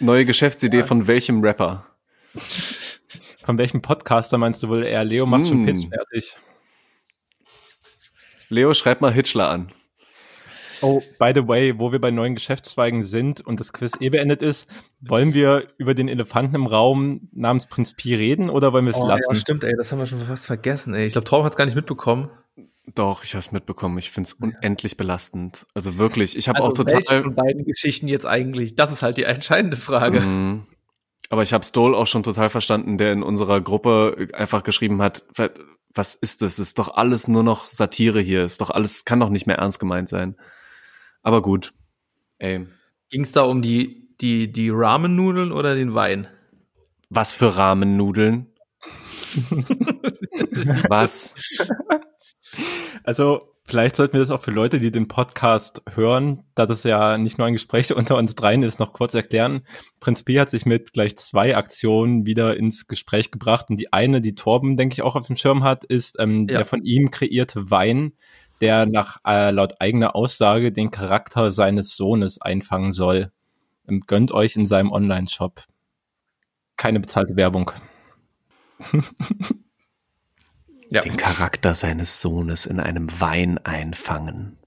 [0.00, 1.86] Neue Geschäftsidee von welchem Rapper?
[3.44, 5.04] Von welchem Podcaster meinst du wohl eher?
[5.04, 5.66] Leo macht schon Mm.
[5.66, 6.36] Pitch fertig.
[8.48, 9.68] Leo, schreib mal Hitchler an.
[10.82, 14.42] Oh, by the way, wo wir bei neuen Geschäftszweigen sind und das Quiz eh beendet
[14.42, 14.68] ist,
[15.00, 18.96] wollen wir über den Elefanten im Raum namens Prinz Pi reden oder wollen wir es
[19.00, 19.22] Oh, lassen?
[19.30, 21.06] ja, stimmt, ey, das haben wir schon fast vergessen, ey.
[21.06, 22.30] Ich glaube, Torben hat es gar nicht mitbekommen.
[22.94, 23.96] Doch, ich habe es mitbekommen.
[23.98, 25.66] Ich find's unendlich belastend.
[25.74, 26.36] Also wirklich.
[26.36, 26.98] Ich habe Also auch total.
[27.08, 28.74] welche von beiden Geschichten jetzt eigentlich?
[28.74, 30.20] Das ist halt die entscheidende Frage.
[30.20, 30.66] Mhm.
[31.30, 35.24] Aber ich habe Stoll auch schon total verstanden, der in unserer Gruppe einfach geschrieben hat,
[35.32, 35.52] "Ver-
[35.94, 36.58] was ist das?
[36.58, 38.44] Ist doch alles nur noch Satire hier.
[38.44, 40.36] Ist doch alles, kann doch nicht mehr ernst gemeint sein.
[41.22, 41.72] Aber gut.
[42.38, 42.66] Ey,
[43.10, 46.26] Ging es da um die, die, die Ramen-Nudeln oder den Wein?
[47.10, 48.46] was für Rahmennudeln?
[50.88, 51.34] was?
[53.04, 57.16] Also, vielleicht sollten wir das auch für Leute, die den Podcast hören, da das ja
[57.18, 59.62] nicht nur ein Gespräch unter uns dreien ist, noch kurz erklären.
[60.00, 64.20] Prinz Pi hat sich mit gleich zwei Aktionen wieder ins Gespräch gebracht und die eine,
[64.20, 66.58] die Torben, denke ich, auch auf dem Schirm hat, ist ähm, Ja.
[66.58, 68.12] der von ihm kreierte Wein,
[68.60, 73.32] der nach äh, laut eigener Aussage den Charakter seines Sohnes einfangen soll.
[73.88, 75.62] Ähm, gönnt euch in seinem Online-Shop.
[76.76, 77.72] Keine bezahlte Werbung.
[80.92, 81.00] Ja.
[81.00, 84.58] Den Charakter seines Sohnes in einem Wein einfangen.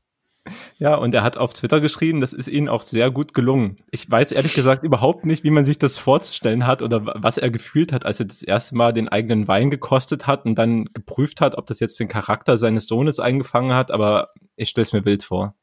[0.80, 3.78] Ja, und er hat auf Twitter geschrieben, das ist ihnen auch sehr gut gelungen.
[3.92, 7.52] Ich weiß ehrlich gesagt überhaupt nicht, wie man sich das vorzustellen hat oder was er
[7.52, 11.42] gefühlt hat, als er das erste Mal den eigenen Wein gekostet hat und dann geprüft
[11.42, 15.06] hat, ob das jetzt den Charakter seines Sohnes eingefangen hat, aber ich stelle es mir
[15.06, 15.56] wild vor.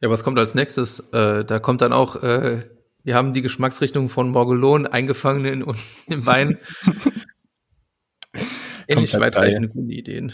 [0.00, 1.00] Ja, was kommt als nächstes?
[1.12, 2.64] Äh, da kommt dann auch, äh,
[3.04, 5.74] wir haben die Geschmacksrichtung von Morgulon eingefangen in, in,
[6.14, 6.58] im Wein.
[8.90, 10.32] Ähnlich weitreichende gute Ideen.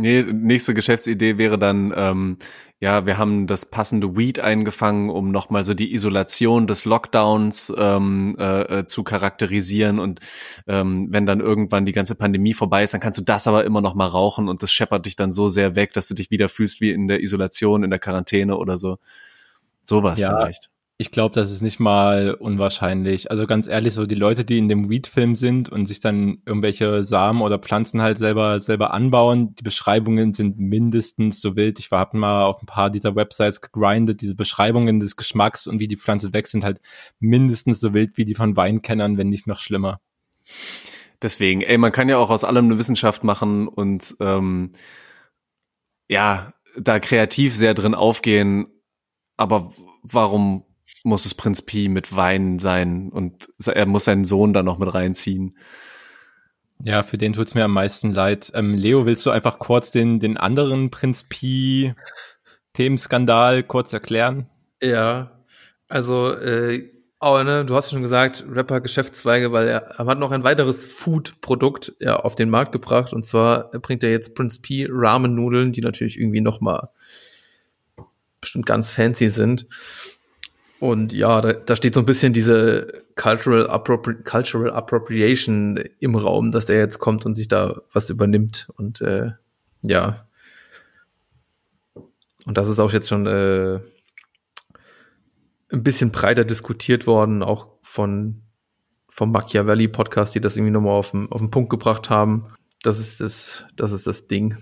[0.00, 2.36] Nee, nächste Geschäftsidee wäre dann, ähm,
[2.78, 8.36] ja, wir haben das passende Weed eingefangen, um nochmal so die Isolation des Lockdowns ähm,
[8.38, 9.98] äh, äh, zu charakterisieren.
[9.98, 10.20] Und
[10.68, 13.80] ähm, wenn dann irgendwann die ganze Pandemie vorbei ist, dann kannst du das aber immer
[13.80, 16.48] noch mal rauchen und das scheppert dich dann so sehr weg, dass du dich wieder
[16.48, 18.98] fühlst wie in der Isolation, in der Quarantäne oder so.
[19.82, 20.70] Sowas ja, vielleicht.
[21.00, 23.30] Ich glaube, das ist nicht mal unwahrscheinlich.
[23.30, 27.04] Also ganz ehrlich, so die Leute, die in dem Weed-Film sind und sich dann irgendwelche
[27.04, 31.78] Samen oder Pflanzen halt selber selber anbauen, die Beschreibungen sind mindestens so wild.
[31.78, 34.22] Ich habe mal auf ein paar dieser Websites gegrindet.
[34.22, 36.80] Diese Beschreibungen des Geschmacks und wie die Pflanze wächst, sind halt
[37.20, 40.00] mindestens so wild wie die von Weinkennern, wenn nicht noch schlimmer.
[41.22, 44.72] Deswegen, ey, man kann ja auch aus allem eine Wissenschaft machen und ähm,
[46.08, 48.66] ja, da kreativ sehr drin aufgehen.
[49.36, 49.72] Aber
[50.02, 50.64] warum
[51.04, 54.92] muss es Prinz Pi mit Wein sein und er muss seinen Sohn da noch mit
[54.92, 55.56] reinziehen.
[56.82, 58.52] Ja, für den tut's mir am meisten leid.
[58.54, 61.94] Ähm, Leo, willst du einfach kurz den, den anderen Prinz Pi
[62.72, 64.48] Themenskandal kurz erklären?
[64.80, 65.42] Ja,
[65.88, 66.88] also äh,
[67.20, 70.86] oh, ne, du hast schon gesagt, Rapper Geschäftszweige, weil er, er hat noch ein weiteres
[70.86, 75.80] Food-Produkt ja, auf den Markt gebracht und zwar bringt er jetzt Prince P Ramen-Nudeln, die
[75.80, 76.90] natürlich irgendwie noch mal
[78.40, 79.66] bestimmt ganz fancy sind.
[80.80, 86.52] Und ja, da, da steht so ein bisschen diese Cultural, Appropri Cultural Appropriation im Raum,
[86.52, 88.68] dass er jetzt kommt und sich da was übernimmt.
[88.76, 89.32] Und äh,
[89.82, 90.26] ja.
[92.46, 93.80] Und das ist auch jetzt schon äh,
[95.70, 98.42] ein bisschen breiter diskutiert worden, auch von
[99.18, 102.46] vom Machiavelli Podcast, die das irgendwie nochmal auf den, auf den Punkt gebracht haben.
[102.82, 104.56] Das ist das, das ist das Ding.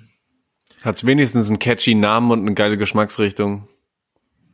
[0.83, 3.69] Hat's wenigstens einen catchy Namen und eine geile Geschmacksrichtung.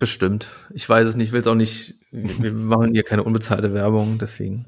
[0.02, 0.48] Bestimmt.
[0.74, 1.94] Ich weiß es nicht, will es auch nicht.
[2.10, 4.66] Wir machen hier keine unbezahlte Werbung, deswegen.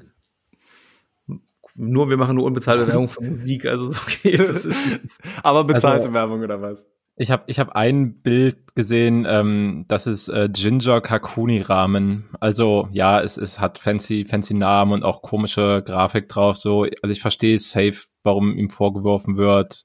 [1.75, 4.29] Nur wir machen nur unbezahlte Werbung für Musik, also okay.
[4.29, 6.89] Ist es Aber bezahlte also, Werbung oder was?
[7.17, 12.29] Ich habe ich hab ein Bild gesehen, ähm, das ist äh, Ginger Kakuni Rahmen.
[12.39, 16.55] Also ja, es, es hat fancy fancy Namen und auch komische Grafik drauf.
[16.55, 19.83] So, also ich verstehe safe, warum ihm vorgeworfen wird.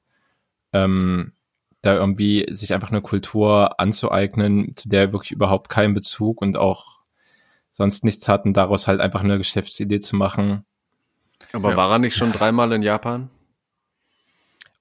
[0.72, 1.32] Ähm,
[1.82, 6.56] da irgendwie sich einfach eine Kultur anzueignen, zu der er wirklich überhaupt keinen Bezug und
[6.56, 7.00] auch
[7.72, 10.64] sonst nichts hatten, daraus halt einfach eine Geschäftsidee zu machen.
[11.52, 11.76] Aber ja.
[11.76, 13.30] war er nicht schon dreimal in Japan?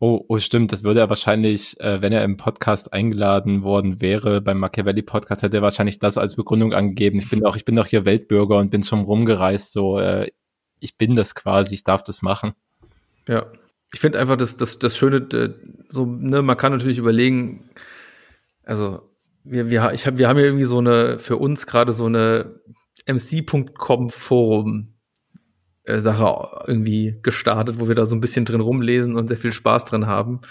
[0.01, 4.39] Oh, oh, stimmt, das würde er wahrscheinlich, äh, wenn er im Podcast eingeladen worden wäre,
[4.39, 7.19] beim Machiavelli Podcast, hätte er wahrscheinlich das als Begründung angegeben.
[7.19, 10.31] Ich bin doch, ich bin doch hier Weltbürger und bin schon rumgereist, so, äh,
[10.79, 12.53] ich bin das quasi, ich darf das machen.
[13.27, 13.45] Ja,
[13.93, 15.27] ich finde einfach das, das, das Schöne,
[15.87, 17.69] so, ne, man kann natürlich überlegen,
[18.63, 19.01] also
[19.43, 22.59] wir, wir, ich hab, wir haben ja irgendwie so eine, für uns gerade so eine
[23.07, 24.93] mc.com Forum
[25.83, 29.51] äh, Sache irgendwie gestartet, wo wir da so ein bisschen drin rumlesen und sehr viel
[29.51, 30.41] Spaß drin haben.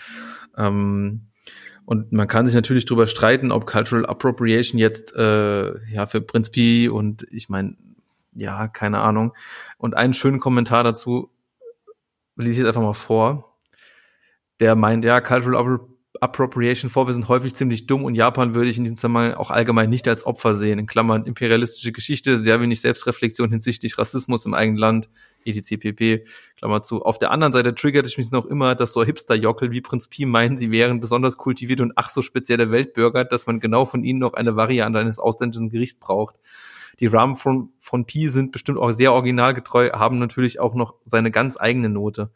[0.56, 1.28] Ähm,
[1.84, 6.50] und man kann sich natürlich darüber streiten, ob Cultural Appropriation jetzt äh, ja für Prinz
[6.50, 7.76] Pi und ich meine,
[8.34, 9.32] ja, keine Ahnung.
[9.78, 11.30] Und einen schönen Kommentar dazu
[12.38, 13.58] lese ich jetzt einfach mal vor.
[14.60, 15.80] Der meint, ja, Cultural
[16.20, 19.88] Appropriation Vorwürfe sind häufig ziemlich dumm und Japan würde ich in diesem Zusammenhang auch allgemein
[19.88, 20.78] nicht als Opfer sehen.
[20.78, 25.08] In Klammern imperialistische Geschichte, sehr wenig Selbstreflexion hinsichtlich Rassismus im eigenen Land,
[25.44, 25.76] etc.
[25.78, 26.24] pp.
[26.56, 27.02] Klammer zu.
[27.02, 30.26] Auf der anderen Seite triggert es mich noch immer, dass so Hipster-Jockel wie Prinz Pi
[30.26, 34.18] meinen, sie wären besonders kultiviert und ach so spezielle Weltbürger, dass man genau von ihnen
[34.18, 36.36] noch eine Variante eines ausländischen Gerichts braucht.
[37.00, 41.30] Die Rahmen von, von Pi sind bestimmt auch sehr originalgetreu, haben natürlich auch noch seine
[41.30, 42.30] ganz eigene Note.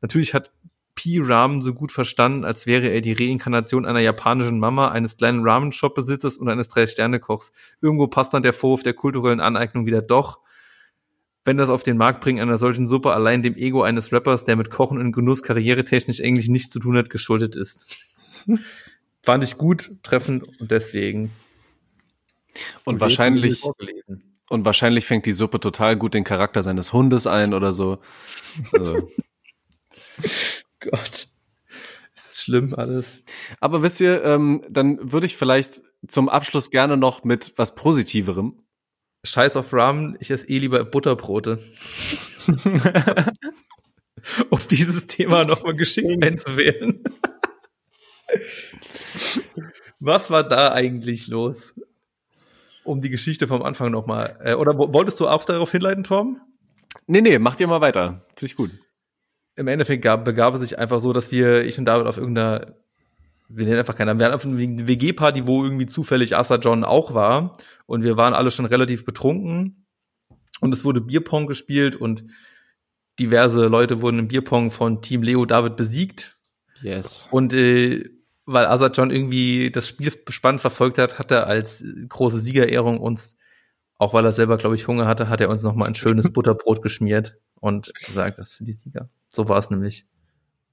[0.00, 0.52] Natürlich hat
[0.94, 5.42] Pi Ramen so gut verstanden, als wäre er die Reinkarnation einer japanischen Mama, eines kleinen
[5.42, 7.52] Ramen-Shop-Besitzers und eines Drei-Sterne-Kochs.
[7.80, 10.38] Irgendwo passt dann der Vorwurf der kulturellen Aneignung wieder doch.
[11.44, 14.56] Wenn das auf den Markt bringen einer solchen Suppe allein dem Ego eines Rappers, der
[14.56, 17.98] mit Kochen und Genuss karrieretechnisch eigentlich nichts zu tun hat, geschuldet ist.
[19.22, 21.32] Fand ich gut, treffend und deswegen
[22.84, 23.62] und, wahrscheinlich,
[24.48, 27.98] und wahrscheinlich fängt die Suppe total gut den Charakter seines Hundes ein oder so.
[28.72, 29.08] Also.
[30.80, 31.28] Gott.
[32.14, 33.22] Das ist schlimm alles.
[33.60, 38.60] Aber wisst ihr, ähm, dann würde ich vielleicht zum Abschluss gerne noch mit was Positiverem.
[39.24, 41.58] Scheiß auf Ramen, ich esse eh lieber Butterbrote.
[44.50, 47.02] um dieses Thema nochmal geschickt einzuwählen.
[50.00, 51.74] Was war da eigentlich los?
[52.84, 54.38] Um die Geschichte vom Anfang nochmal.
[54.42, 56.40] Äh, oder wolltest du auch darauf hinleiten, Tom?
[57.06, 58.22] Nee, nee, mach dir mal weiter.
[58.36, 58.70] Finde ich gut.
[59.56, 62.74] Im Endeffekt gab, begab es sich einfach so, dass wir, ich und David auf irgendeiner,
[63.48, 67.14] wir nennen einfach keiner, wir hatten auf einer WG-Party, wo irgendwie zufällig Asa John auch
[67.14, 67.56] war.
[67.86, 69.86] Und wir waren alle schon relativ betrunken.
[70.60, 72.24] Und es wurde Bierpong gespielt und
[73.18, 76.38] diverse Leute wurden im Bierpong von Team Leo David besiegt.
[76.82, 77.28] Yes.
[77.30, 78.10] Und äh,
[78.46, 83.36] weil John irgendwie das Spiel spannend verfolgt hat, hat er als große Siegerehrung uns,
[83.98, 86.30] auch weil er selber, glaube ich, Hunger hatte, hat er uns noch mal ein schönes
[86.32, 89.08] Butterbrot geschmiert und gesagt, das ist für die Sieger.
[89.28, 90.06] So war es nämlich.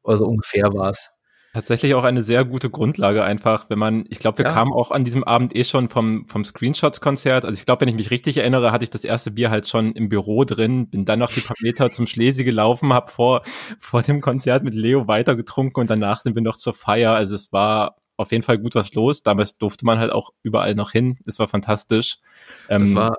[0.04, 1.12] Also ungefähr war es
[1.54, 4.54] tatsächlich auch eine sehr gute Grundlage einfach, wenn man, ich glaube, wir ja.
[4.54, 7.44] kamen auch an diesem Abend eh schon vom, vom Screenshots-Konzert.
[7.44, 9.94] Also ich glaube, wenn ich mich richtig erinnere, hatte ich das erste Bier halt schon
[9.94, 13.42] im Büro drin, bin dann noch die paar Meter zum Schlesi gelaufen, habe vor,
[13.80, 17.14] vor dem Konzert mit Leo weitergetrunken und danach sind wir noch zur Feier.
[17.14, 19.24] Also es war auf jeden Fall gut was los.
[19.24, 21.18] Damals durfte man halt auch überall noch hin.
[21.26, 22.20] Es war fantastisch.
[22.70, 23.18] Ähm, das war,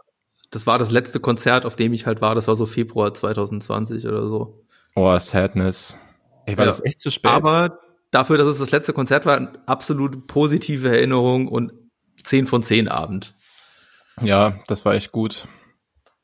[0.50, 2.34] das war das letzte Konzert, auf dem ich halt war.
[2.34, 4.64] Das war so Februar 2020 oder so.
[4.94, 5.98] Oh, Sadness.
[6.46, 6.70] Ey, war ja.
[6.70, 7.32] das echt zu spät?
[7.32, 7.78] Aber
[8.12, 11.72] dafür, dass es das letzte Konzert war, eine absolut positive Erinnerung und
[12.22, 13.34] 10 von 10 Abend.
[14.20, 15.48] Ja, das war echt gut.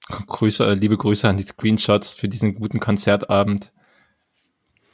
[0.09, 3.73] Grüße, liebe Grüße an die Screenshots für diesen guten Konzertabend.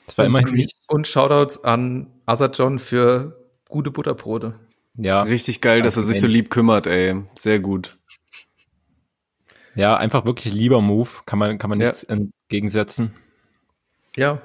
[0.06, 0.74] Das war immerhin nicht.
[0.88, 3.36] Und Shoutouts an Azad John für
[3.68, 4.58] gute Butterbrote.
[4.96, 5.22] Ja.
[5.22, 7.22] Richtig geil, dass er sich so lieb kümmert, ey.
[7.34, 7.98] Sehr gut.
[9.74, 11.08] Ja, einfach wirklich lieber Move.
[11.26, 12.10] Kann man, kann man nichts ja.
[12.10, 13.14] entgegensetzen.
[14.16, 14.40] Ja,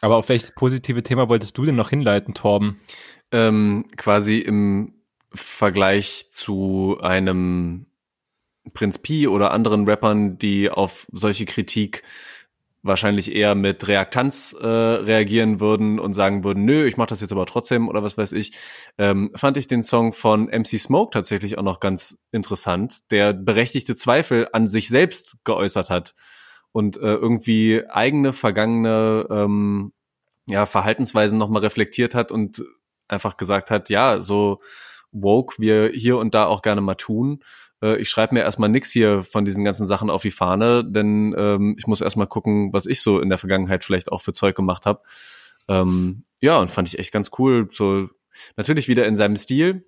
[0.00, 2.80] aber auf welches positive Thema wolltest du denn noch hinleiten, Torben?
[3.32, 4.94] Ähm, quasi im
[5.32, 7.86] Vergleich zu einem
[8.72, 12.02] Prinz Pi oder anderen Rappern, die auf solche Kritik
[12.82, 17.32] wahrscheinlich eher mit Reaktanz äh, reagieren würden und sagen würden, nö, ich mach das jetzt
[17.32, 18.52] aber trotzdem oder was weiß ich,
[18.96, 23.96] ähm, fand ich den Song von MC Smoke tatsächlich auch noch ganz interessant, der berechtigte
[23.96, 26.14] Zweifel an sich selbst geäußert hat
[26.72, 29.92] und äh, irgendwie eigene vergangene ähm,
[30.48, 32.64] ja, Verhaltensweisen nochmal reflektiert hat und
[33.08, 34.60] einfach gesagt hat, ja, so
[35.12, 37.42] woke wir hier und da auch gerne mal tun.
[37.82, 41.34] Äh, ich schreibe mir erstmal nix hier von diesen ganzen Sachen auf die Fahne, denn
[41.36, 44.54] ähm, ich muss erstmal gucken, was ich so in der Vergangenheit vielleicht auch für Zeug
[44.54, 45.02] gemacht habe.
[45.68, 47.68] Ähm, ja, und fand ich echt ganz cool.
[47.70, 48.08] So
[48.56, 49.86] natürlich wieder in seinem Stil.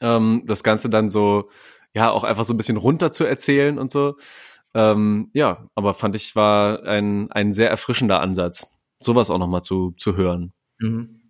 [0.00, 1.48] Ähm, das Ganze dann so,
[1.94, 4.14] ja, auch einfach so ein bisschen runter zu erzählen und so.
[4.74, 9.92] Ähm, ja, aber fand ich war ein, ein sehr erfrischender Ansatz, sowas auch nochmal zu,
[9.92, 10.52] zu hören.
[10.78, 11.20] Mhm.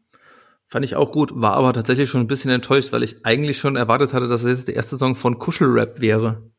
[0.69, 3.77] Fand ich auch gut, war aber tatsächlich schon ein bisschen enttäuscht, weil ich eigentlich schon
[3.77, 6.51] erwartet hatte, dass es jetzt der erste Song von Kuschelrap wäre.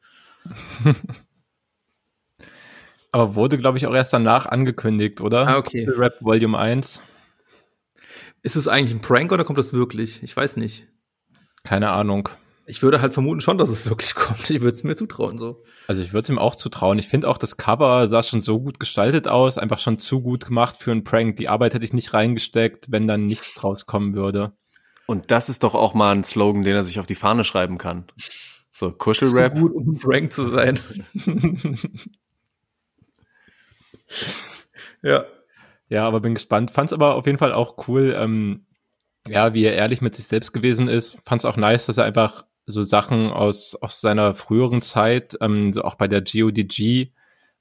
[3.12, 5.46] aber wurde, glaube ich, auch erst danach angekündigt, oder?
[5.46, 5.84] Ah, okay.
[5.86, 7.02] Kuschelrap Volume 1.
[8.44, 10.24] Ist es eigentlich ein Prank oder kommt das wirklich?
[10.24, 10.88] Ich weiß nicht.
[11.64, 12.30] Keine Ahnung.
[12.70, 14.50] Ich würde halt vermuten schon, dass es wirklich kommt.
[14.50, 15.64] Ich würde es mir zutrauen so.
[15.88, 17.00] Also ich würde es ihm auch zutrauen.
[17.00, 20.46] Ich finde auch, das Cover sah schon so gut gestaltet aus, einfach schon zu gut
[20.46, 21.38] gemacht für einen Prank.
[21.38, 24.52] Die Arbeit hätte ich nicht reingesteckt, wenn dann nichts draus kommen würde.
[25.06, 27.78] Und das ist doch auch mal ein Slogan, den er sich auf die Fahne schreiben
[27.78, 28.06] kann.
[28.74, 29.58] So, Kuschelrap.
[29.58, 30.78] So gut, um ein Prank zu sein.
[35.02, 35.26] ja.
[35.88, 36.72] Ja, aber bin gespannt.
[36.72, 38.66] Fand's aber auf jeden Fall auch cool, ähm,
[39.26, 41.18] ja, wie er ehrlich mit sich selbst gewesen ist.
[41.24, 45.84] Fand's auch nice, dass er einfach so Sachen aus, aus seiner früheren Zeit, ähm, so
[45.84, 47.12] auch bei der GODG,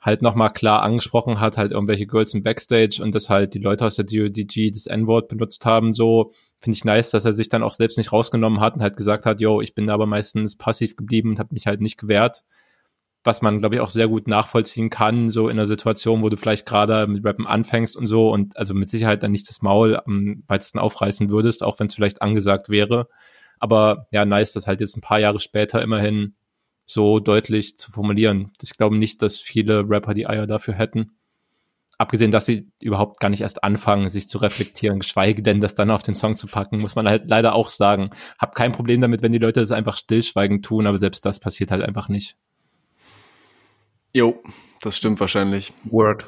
[0.00, 3.86] halt nochmal klar angesprochen hat, halt irgendwelche Girls im Backstage und dass halt die Leute
[3.86, 7.62] aus der GODG das N-Wort benutzt haben, so finde ich nice, dass er sich dann
[7.62, 10.96] auch selbst nicht rausgenommen hat und halt gesagt hat, yo, ich bin aber meistens passiv
[10.96, 12.44] geblieben und habe mich halt nicht gewehrt.
[13.24, 16.36] Was man, glaube ich, auch sehr gut nachvollziehen kann, so in einer Situation, wo du
[16.36, 19.96] vielleicht gerade mit Rappen anfängst und so und also mit Sicherheit dann nicht das Maul
[19.96, 23.08] am weitesten aufreißen würdest, auch wenn es vielleicht angesagt wäre.
[23.58, 26.34] Aber ja, nice, das halt jetzt ein paar Jahre später immerhin
[26.84, 28.52] so deutlich zu formulieren.
[28.62, 31.12] Ich glaube nicht, dass viele Rapper die Eier dafür hätten.
[31.98, 35.90] Abgesehen, dass sie überhaupt gar nicht erst anfangen, sich zu reflektieren, geschweige denn, das dann
[35.90, 38.10] auf den Song zu packen, muss man halt leider auch sagen.
[38.38, 41.70] Hab kein Problem damit, wenn die Leute das einfach stillschweigend tun, aber selbst das passiert
[41.70, 42.36] halt einfach nicht.
[44.12, 44.42] Jo,
[44.82, 45.72] das stimmt wahrscheinlich.
[45.84, 46.26] Word.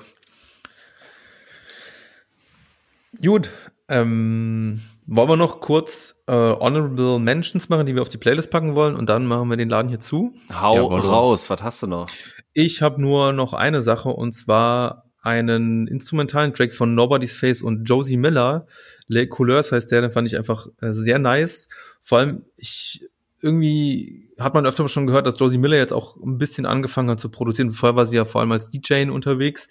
[3.22, 3.50] Gut,
[3.88, 4.80] ähm,
[5.10, 8.94] wollen wir noch kurz äh, Honorable Mentions machen, die wir auf die Playlist packen wollen
[8.94, 10.34] und dann machen wir den Laden hier zu?
[10.52, 12.08] Hau ja, raus, was hast du noch?
[12.52, 17.84] Ich habe nur noch eine Sache und zwar einen instrumentalen Track von Nobody's Face und
[17.84, 18.66] Josie Miller.
[19.06, 21.68] Les Couleurs heißt der, den fand ich einfach äh, sehr nice.
[22.02, 23.08] Vor allem, ich
[23.40, 27.20] irgendwie hat man öfter schon gehört, dass Josie Miller jetzt auch ein bisschen angefangen hat
[27.20, 27.70] zu produzieren.
[27.70, 29.68] Vorher war sie ja vor allem als DJ unterwegs.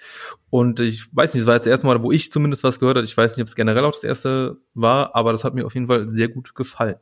[0.49, 2.97] Und ich weiß nicht, es war jetzt das erste Mal, wo ich zumindest was gehört
[2.97, 3.05] habe.
[3.05, 5.73] Ich weiß nicht, ob es generell auch das erste war, aber das hat mir auf
[5.73, 6.97] jeden Fall sehr gut gefallen.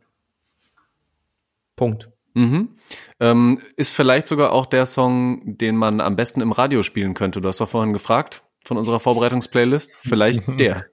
[1.76, 2.10] Punkt.
[2.34, 2.76] Mhm.
[3.20, 7.42] Ähm, ist vielleicht sogar auch der Song, den man am besten im Radio spielen könnte.
[7.42, 9.92] Du hast doch vorhin gefragt von unserer Vorbereitungsplaylist.
[9.98, 10.86] Vielleicht der.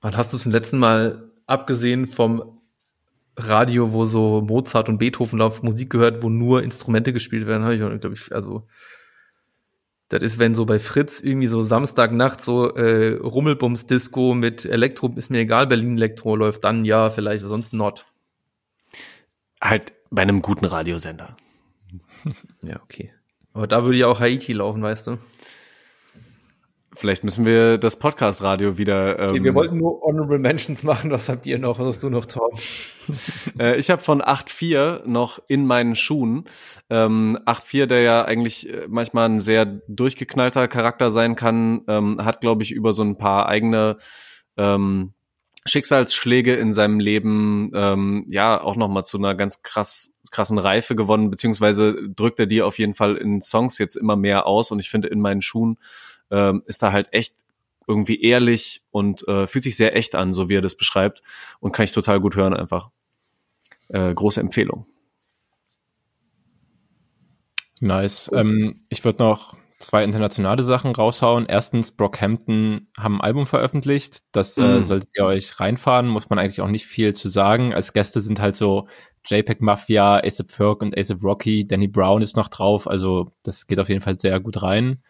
[0.00, 2.57] Wann hast du zum letzten Mal, abgesehen vom
[3.38, 7.74] Radio, wo so Mozart und Beethoven auf Musik gehört, wo nur Instrumente gespielt werden, habe
[7.74, 8.66] ich, glaube ich, also
[10.08, 15.30] das ist, wenn so bei Fritz irgendwie so Samstagnacht so äh, Rummelbums-Disco mit Elektro, ist
[15.30, 18.06] mir egal, Berlin Elektro läuft, dann ja, vielleicht, sonst not.
[19.60, 21.36] Halt bei einem guten Radiosender.
[22.62, 23.12] ja, okay.
[23.52, 25.18] Aber da würde ja auch Haiti laufen, weißt du.
[26.98, 29.20] Vielleicht müssen wir das Podcast-Radio wieder.
[29.20, 31.12] Ähm, okay, wir wollten nur Honorable Mentions machen.
[31.12, 31.78] Was habt ihr noch?
[31.78, 32.50] Was hast du noch, Tom?
[33.60, 36.46] äh, ich habe von 8.4 noch in meinen Schuhen.
[36.90, 42.40] Ähm, 8.4, der ja eigentlich äh, manchmal ein sehr durchgeknallter Charakter sein kann, ähm, hat,
[42.40, 43.96] glaube ich, über so ein paar eigene
[44.56, 45.14] ähm,
[45.66, 50.94] Schicksalsschläge in seinem Leben ähm, ja auch noch mal zu einer ganz krass krassen Reife
[50.94, 54.78] gewonnen, beziehungsweise drückt er die auf jeden Fall in Songs jetzt immer mehr aus und
[54.78, 55.78] ich finde in meinen Schuhen
[56.30, 57.34] ähm, ist da halt echt
[57.86, 61.22] irgendwie ehrlich und äh, fühlt sich sehr echt an, so wie er das beschreibt
[61.60, 62.90] und kann ich total gut hören einfach.
[63.88, 64.86] Äh, große Empfehlung.
[67.80, 68.30] Nice.
[68.34, 71.46] Ähm, ich würde noch zwei internationale Sachen raushauen.
[71.46, 74.18] Erstens, Brockhampton haben ein Album veröffentlicht.
[74.32, 74.64] Das mhm.
[74.64, 76.08] äh, solltet ihr euch reinfahren.
[76.08, 77.72] Muss man eigentlich auch nicht viel zu sagen.
[77.72, 78.88] Als Gäste sind halt so
[79.24, 81.66] JPEG Mafia, ASAP Ferg und ASAP Rocky.
[81.66, 82.88] Danny Brown ist noch drauf.
[82.88, 85.02] Also das geht auf jeden Fall sehr gut rein.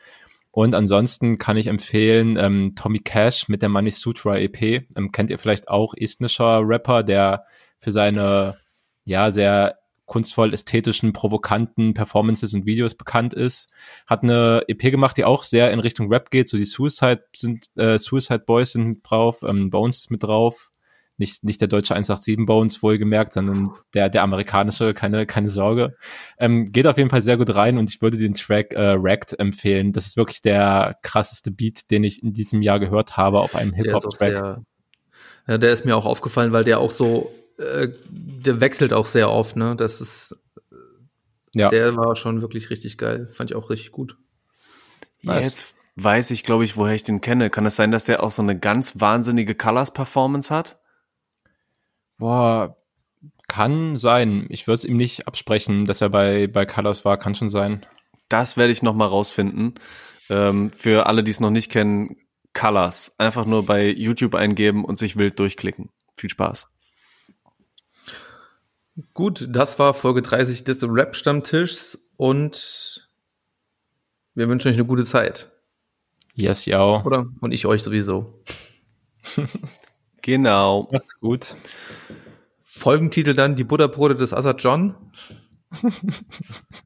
[0.51, 4.87] Und ansonsten kann ich empfehlen ähm, Tommy Cash mit der Money Sutra EP.
[4.97, 7.45] Ähm, kennt ihr vielleicht auch estnischer Rapper, der
[7.79, 8.59] für seine
[9.05, 13.69] ja sehr kunstvoll ästhetischen, provokanten Performances und Videos bekannt ist.
[14.07, 16.49] Hat eine EP gemacht, die auch sehr in Richtung Rap geht.
[16.49, 20.71] So die Suicide sind äh, Suicide Boys sind drauf, ähm, Bones ist mit drauf
[21.19, 25.97] nicht, nicht der deutsche 187 Bones wohlgemerkt, sondern der, der amerikanische, keine, keine Sorge.
[26.39, 29.39] Ähm, geht auf jeden Fall sehr gut rein und ich würde den Track äh, Wrecked
[29.39, 29.93] empfehlen.
[29.93, 33.73] Das ist wirklich der krasseste Beat, den ich in diesem Jahr gehört habe auf einem
[33.73, 34.63] Hip-Hop-Track.
[35.49, 39.31] Ja, der ist mir auch aufgefallen, weil der auch so, äh, der wechselt auch sehr
[39.31, 39.75] oft, ne?
[39.77, 40.37] Das ist,
[41.55, 41.71] ja.
[41.71, 43.29] der war schon wirklich richtig geil.
[43.33, 44.17] Fand ich auch richtig gut.
[45.23, 45.45] Nice.
[45.45, 47.51] Jetzt weiß ich, glaube ich, woher ich den kenne.
[47.51, 50.78] Kann es sein, dass der auch so eine ganz wahnsinnige Colors-Performance hat?
[52.19, 52.77] Boah,
[53.49, 54.47] kann sein.
[54.51, 57.17] Ich würde es ihm nicht absprechen, dass er bei, bei Colors war.
[57.19, 57.87] Kann schon sein.
[58.29, 59.75] Das werde ich noch mal rausfinden.
[60.29, 62.17] Ähm, für alle, die es noch nicht kennen,
[62.53, 63.15] Colors.
[63.19, 65.91] Einfach nur bei YouTube eingeben und sich wild durchklicken.
[66.17, 66.69] Viel Spaß.
[69.15, 73.09] Gut, das war Folge 30 des Rap-Stammtischs und
[74.35, 75.51] wir wünschen euch eine gute Zeit.
[76.35, 77.05] Yes, ja.
[77.05, 77.27] Oder?
[77.41, 78.43] Und ich euch sowieso.
[80.29, 80.87] Genau.
[80.93, 81.57] Macht's gut.
[82.63, 84.95] Folgentitel dann die Butterbrote des Assad John.